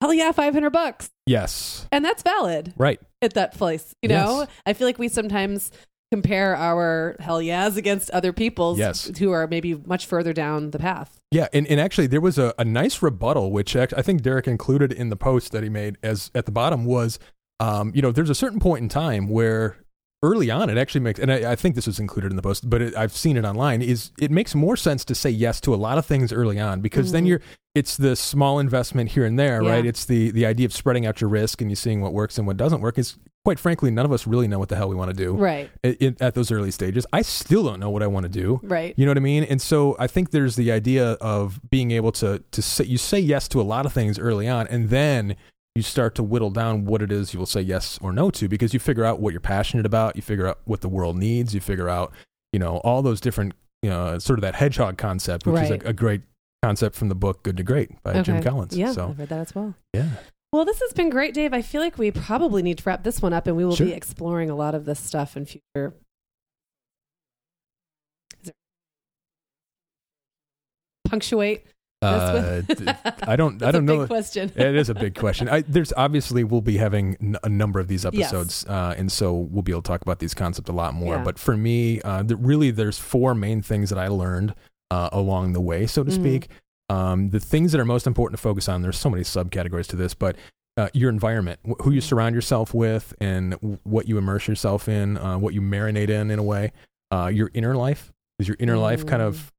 hell 0.00 0.12
yeah, 0.12 0.32
500 0.32 0.70
bucks. 0.70 1.10
Yes, 1.26 1.86
And 1.92 2.04
that's 2.04 2.22
valid 2.22 2.74
right. 2.76 3.00
at 3.22 3.34
that 3.34 3.54
place. 3.54 3.94
You 4.02 4.08
know, 4.10 4.40
Yes. 4.40 4.48
I 4.66 4.72
feel 4.74 4.86
like 4.88 4.98
we 4.98 5.08
sometimes 5.08 5.70
compare 6.12 6.54
our 6.56 7.16
hell 7.18 7.42
yeahs 7.42 7.76
against 7.76 8.10
other 8.10 8.32
people's 8.32 8.78
Yes. 8.78 9.10
who 9.18 9.32
are 9.32 9.46
maybe 9.46 9.74
much 9.74 10.06
further 10.06 10.32
down 10.32 10.70
the 10.70 10.78
path. 10.78 11.18
Yeah, 11.32 11.48
and, 11.52 11.66
and 11.66 11.80
actually 11.80 12.06
there 12.06 12.20
was 12.20 12.38
a, 12.38 12.54
a 12.58 12.64
nice 12.64 13.02
rebuttal, 13.02 13.50
which 13.50 13.74
I 13.76 13.86
think 13.86 14.22
Derek 14.22 14.46
included 14.46 14.92
in 14.92 15.08
the 15.08 15.16
post 15.16 15.52
that 15.52 15.62
he 15.62 15.68
made 15.68 15.98
as 16.02 16.30
at 16.34 16.46
the 16.46 16.52
bottom 16.52 16.84
was, 16.84 17.18
um, 17.58 17.90
you 17.94 18.02
know, 18.02 18.12
there's 18.12 18.30
a 18.30 18.34
certain 18.34 18.60
point 18.60 18.82
in 18.82 18.88
time 18.88 19.28
where 19.28 19.78
early 20.22 20.50
on 20.50 20.70
it 20.70 20.78
actually 20.78 21.00
makes, 21.00 21.18
and 21.18 21.30
I, 21.32 21.52
I 21.52 21.56
think 21.56 21.74
this 21.74 21.86
was 21.86 21.98
included 21.98 22.30
in 22.32 22.36
the 22.36 22.42
post, 22.42 22.68
but 22.70 22.80
it, 22.80 22.96
I've 22.96 23.12
seen 23.12 23.36
it 23.36 23.44
online, 23.44 23.82
is 23.82 24.12
it 24.20 24.30
makes 24.30 24.54
more 24.54 24.76
sense 24.76 25.04
to 25.06 25.14
say 25.14 25.30
yes 25.30 25.60
to 25.62 25.74
a 25.74 25.76
lot 25.76 25.98
of 25.98 26.06
things 26.06 26.32
early 26.32 26.58
on 26.60 26.80
because 26.80 27.12
then 27.12 27.24
Mhm. 27.24 27.28
you're, 27.28 27.40
it's 27.74 27.96
the 27.96 28.16
small 28.16 28.58
investment 28.58 29.10
here 29.10 29.24
and 29.26 29.38
there, 29.38 29.62
Yeah. 29.62 29.70
right? 29.70 29.84
It's 29.86 30.04
the, 30.06 30.30
the 30.30 30.46
idea 30.46 30.66
of 30.66 30.72
spreading 30.72 31.04
out 31.04 31.20
your 31.20 31.28
risk 31.28 31.60
and 31.60 31.70
you 31.70 31.76
seeing 31.76 32.00
what 32.00 32.12
works 32.14 32.38
and 32.38 32.46
what 32.46 32.56
doesn't 32.56 32.80
work 32.80 32.96
is 32.96 33.18
quite 33.46 33.60
frankly, 33.60 33.92
none 33.92 34.04
of 34.04 34.10
us 34.10 34.26
really 34.26 34.48
know 34.48 34.58
what 34.58 34.68
the 34.68 34.74
hell 34.74 34.88
we 34.88 34.96
want 34.96 35.08
to 35.08 35.16
do 35.16 35.36
Right. 35.36 35.70
at, 35.84 36.20
at 36.20 36.34
those 36.34 36.50
early 36.50 36.72
stages. 36.72 37.06
I 37.12 37.22
still 37.22 37.62
don't 37.62 37.78
know 37.78 37.90
what 37.90 38.02
I 38.02 38.08
want 38.08 38.24
to 38.24 38.28
do. 38.28 38.58
Right. 38.64 38.92
You 38.96 39.06
know 39.06 39.10
what 39.10 39.18
I 39.18 39.20
mean? 39.20 39.44
And 39.44 39.62
so 39.62 39.94
I 40.00 40.08
think 40.08 40.32
there's 40.32 40.56
the 40.56 40.72
idea 40.72 41.12
of 41.20 41.60
being 41.70 41.92
able 41.92 42.10
to 42.12 42.42
to 42.50 42.60
say 42.60 42.84
you 42.84 42.98
say 42.98 43.20
yes 43.20 43.46
to 43.48 43.60
a 43.60 43.62
lot 43.74 43.86
of 43.86 43.92
things 43.92 44.18
early 44.18 44.48
on, 44.48 44.66
and 44.66 44.90
then 44.90 45.36
you 45.76 45.82
start 45.82 46.16
to 46.16 46.24
whittle 46.24 46.50
down 46.50 46.86
what 46.86 47.02
it 47.02 47.12
is 47.12 47.32
you 47.34 47.38
will 47.38 47.46
say 47.46 47.60
yes 47.60 47.98
or 48.02 48.12
no 48.12 48.30
to 48.30 48.48
because 48.48 48.74
you 48.74 48.80
figure 48.80 49.04
out 49.04 49.20
what 49.20 49.32
you're 49.32 49.40
passionate 49.40 49.86
about, 49.86 50.16
you 50.16 50.22
figure 50.22 50.48
out 50.48 50.58
what 50.64 50.80
the 50.80 50.88
world 50.88 51.16
needs, 51.16 51.54
you 51.54 51.60
figure 51.60 51.88
out 51.88 52.12
you 52.52 52.58
know 52.58 52.78
all 52.78 53.00
those 53.00 53.20
different 53.20 53.52
you 53.82 53.90
know 53.90 54.18
sort 54.18 54.38
of 54.38 54.42
that 54.42 54.56
hedgehog 54.56 54.98
concept, 54.98 55.46
which 55.46 55.54
Right. 55.54 55.70
is 55.70 55.84
a, 55.84 55.90
a 55.90 55.92
great 55.92 56.22
concept 56.64 56.96
from 56.96 57.08
the 57.10 57.14
book 57.14 57.44
Good 57.44 57.56
to 57.58 57.62
Great 57.62 57.90
by 58.02 58.22
Jim 58.22 58.42
Collins. 58.42 58.76
Yeah. 58.76 58.90
So 58.92 59.08
I've 59.10 59.18
read 59.20 59.28
that 59.28 59.38
as 59.40 59.54
well. 59.54 59.74
yeah, 59.94 60.08
Well, 60.52 60.64
this 60.64 60.80
has 60.80 60.92
been 60.92 61.10
great, 61.10 61.34
Dave. 61.34 61.52
I 61.52 61.60
feel 61.62 61.80
like 61.82 61.98
we 61.98 62.10
probably 62.10 62.62
need 62.62 62.78
to 62.78 62.84
wrap 62.86 63.02
this 63.02 63.20
one 63.20 63.32
up, 63.32 63.46
and 63.46 63.56
we 63.56 63.64
will 63.64 63.76
Sure. 63.76 63.86
be 63.86 63.92
exploring 63.92 64.48
a 64.48 64.54
lot 64.54 64.74
of 64.74 64.84
this 64.84 65.00
stuff 65.00 65.36
in 65.36 65.44
future. 65.44 65.94
There- 68.42 68.54
Punctuate. 71.08 71.64
uh, 72.02 72.60
this 72.66 72.78
d- 72.78 72.84
with- 72.84 73.28
I 73.28 73.36
don't 73.36 73.62
I 73.62 73.70
don't 73.70 73.82
a 73.82 73.86
know. 73.94 73.98
Big 74.00 74.08
question. 74.08 74.52
it 74.54 74.76
is 74.76 74.88
a 74.88 74.94
big 74.94 75.14
question. 75.14 75.48
I, 75.48 75.62
there's 75.62 75.92
obviously 75.96 76.44
we'll 76.44 76.60
be 76.60 76.76
having 76.76 77.16
n- 77.20 77.36
a 77.42 77.48
number 77.48 77.80
of 77.80 77.88
these 77.88 78.04
Yes. 78.04 78.14
episodes, 78.32 78.66
uh, 78.66 78.94
and 78.96 79.10
so 79.10 79.34
we'll 79.34 79.62
be 79.62 79.72
able 79.72 79.82
to 79.82 79.88
talk 79.88 80.02
about 80.02 80.18
these 80.20 80.34
concepts 80.34 80.68
a 80.70 80.72
lot 80.72 80.94
more. 80.94 81.16
Yeah. 81.16 81.22
But 81.24 81.38
for 81.38 81.56
me, 81.56 82.00
uh, 82.02 82.22
the, 82.22 82.36
really, 82.36 82.70
there's 82.70 82.98
four 82.98 83.34
main 83.34 83.62
things 83.62 83.90
that 83.90 83.98
I 83.98 84.08
learned 84.08 84.54
uh, 84.90 85.08
along 85.12 85.52
the 85.54 85.60
way, 85.60 85.86
so 85.86 86.04
to 86.04 86.10
Mhm. 86.10 86.14
speak. 86.14 86.48
Um, 86.88 87.30
the 87.30 87.40
things 87.40 87.72
that 87.72 87.80
are 87.80 87.84
most 87.84 88.06
important 88.06 88.38
to 88.38 88.42
focus 88.42 88.68
on. 88.68 88.82
There's 88.82 88.98
so 88.98 89.10
many 89.10 89.22
subcategories 89.24 89.86
to 89.88 89.96
this, 89.96 90.14
but 90.14 90.36
uh, 90.76 90.88
your 90.94 91.10
environment, 91.10 91.58
wh- 91.66 91.82
who 91.82 91.90
you 91.90 92.00
surround 92.00 92.34
yourself 92.34 92.72
with, 92.74 93.14
and 93.20 93.52
w- 93.52 93.78
what 93.84 94.06
you 94.08 94.18
immerse 94.18 94.46
yourself 94.46 94.88
in, 94.88 95.16
uh, 95.18 95.36
what 95.38 95.54
you 95.54 95.60
marinate 95.62 96.10
in, 96.10 96.30
in 96.30 96.38
a 96.38 96.42
way. 96.42 96.72
Uh, 97.10 97.26
your 97.32 97.50
inner 97.54 97.74
life, 97.74 98.12
is 98.38 98.46
your 98.46 98.56
inner 98.60 98.76
life 98.78 99.06
kind 99.06 99.22
Mm. 99.22 99.26
of 99.26 99.52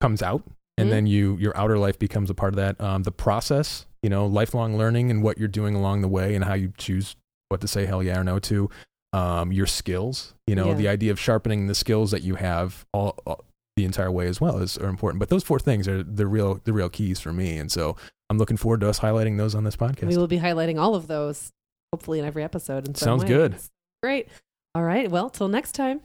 comes 0.00 0.20
out, 0.22 0.42
and 0.76 0.88
Mhm. 0.88 0.90
then 0.90 1.06
you 1.06 1.36
your 1.38 1.56
outer 1.56 1.78
life 1.78 1.98
becomes 1.98 2.28
a 2.28 2.34
part 2.34 2.52
of 2.52 2.56
that. 2.56 2.80
Um, 2.80 3.04
the 3.04 3.12
process, 3.12 3.86
you 4.02 4.10
know, 4.10 4.26
lifelong 4.26 4.76
learning 4.76 5.10
and 5.10 5.22
what 5.22 5.38
you're 5.38 5.48
doing 5.48 5.74
along 5.74 6.02
the 6.02 6.08
way, 6.08 6.34
and 6.34 6.44
how 6.44 6.54
you 6.54 6.72
choose 6.76 7.16
what 7.50 7.60
to 7.60 7.68
say 7.68 7.86
hell 7.86 8.02
yeah 8.02 8.18
or 8.18 8.24
no 8.24 8.38
to. 8.40 8.68
Um, 9.12 9.52
your 9.52 9.66
skills, 9.66 10.34
you 10.48 10.56
know, 10.56 10.70
Yeah. 10.70 10.74
the 10.74 10.88
idea 10.88 11.12
of 11.12 11.20
sharpening 11.20 11.68
the 11.68 11.74
skills 11.74 12.10
that 12.10 12.22
you 12.22 12.34
have 12.34 12.84
all, 12.92 13.16
all 13.24 13.44
the 13.76 13.84
entire 13.84 14.10
way 14.10 14.26
as 14.26 14.40
well 14.40 14.58
is 14.58 14.78
are 14.78 14.88
important. 14.88 15.20
But 15.20 15.28
those 15.28 15.42
four 15.42 15.58
things 15.58 15.88
are 15.88 16.02
the 16.02 16.26
real 16.26 16.60
the 16.64 16.72
real 16.72 16.88
keys 16.88 17.20
for 17.20 17.32
me, 17.32 17.58
and 17.58 17.70
so 17.70 17.96
I'm 18.30 18.38
looking 18.38 18.56
forward 18.56 18.80
to 18.80 18.88
us 18.88 19.00
highlighting 19.00 19.38
those 19.38 19.54
on 19.54 19.64
this 19.64 19.76
podcast. 19.76 20.08
We 20.08 20.16
will 20.16 20.26
be 20.26 20.38
highlighting 20.38 20.80
all 20.80 20.94
of 20.94 21.06
those, 21.06 21.52
hopefully, 21.92 22.18
in 22.18 22.24
every 22.24 22.44
episode. 22.44 22.88
In 22.88 22.94
Sounds 22.94 23.22
way. 23.22 23.28
good. 23.28 23.56
Great. 24.02 24.28
All 24.74 24.82
right. 24.82 25.10
Well, 25.10 25.30
till 25.30 25.48
next 25.48 25.72
time. 25.72 26.00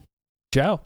Ciao. 0.53 0.81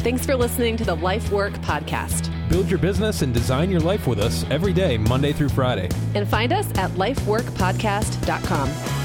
Thanks 0.00 0.26
for 0.26 0.34
listening 0.34 0.76
to 0.78 0.84
the 0.84 0.96
Life 0.96 1.30
Work 1.30 1.52
Podcast. 1.54 2.30
Build 2.48 2.68
your 2.68 2.80
business 2.80 3.22
and 3.22 3.32
design 3.32 3.70
your 3.70 3.80
life 3.80 4.06
with 4.06 4.18
us 4.18 4.44
every 4.50 4.72
day, 4.72 4.98
Monday 4.98 5.32
through 5.32 5.50
Friday. 5.50 5.88
And 6.14 6.28
find 6.28 6.52
us 6.52 6.66
at 6.76 6.90
lifeworkpodcast.com. 6.92 9.01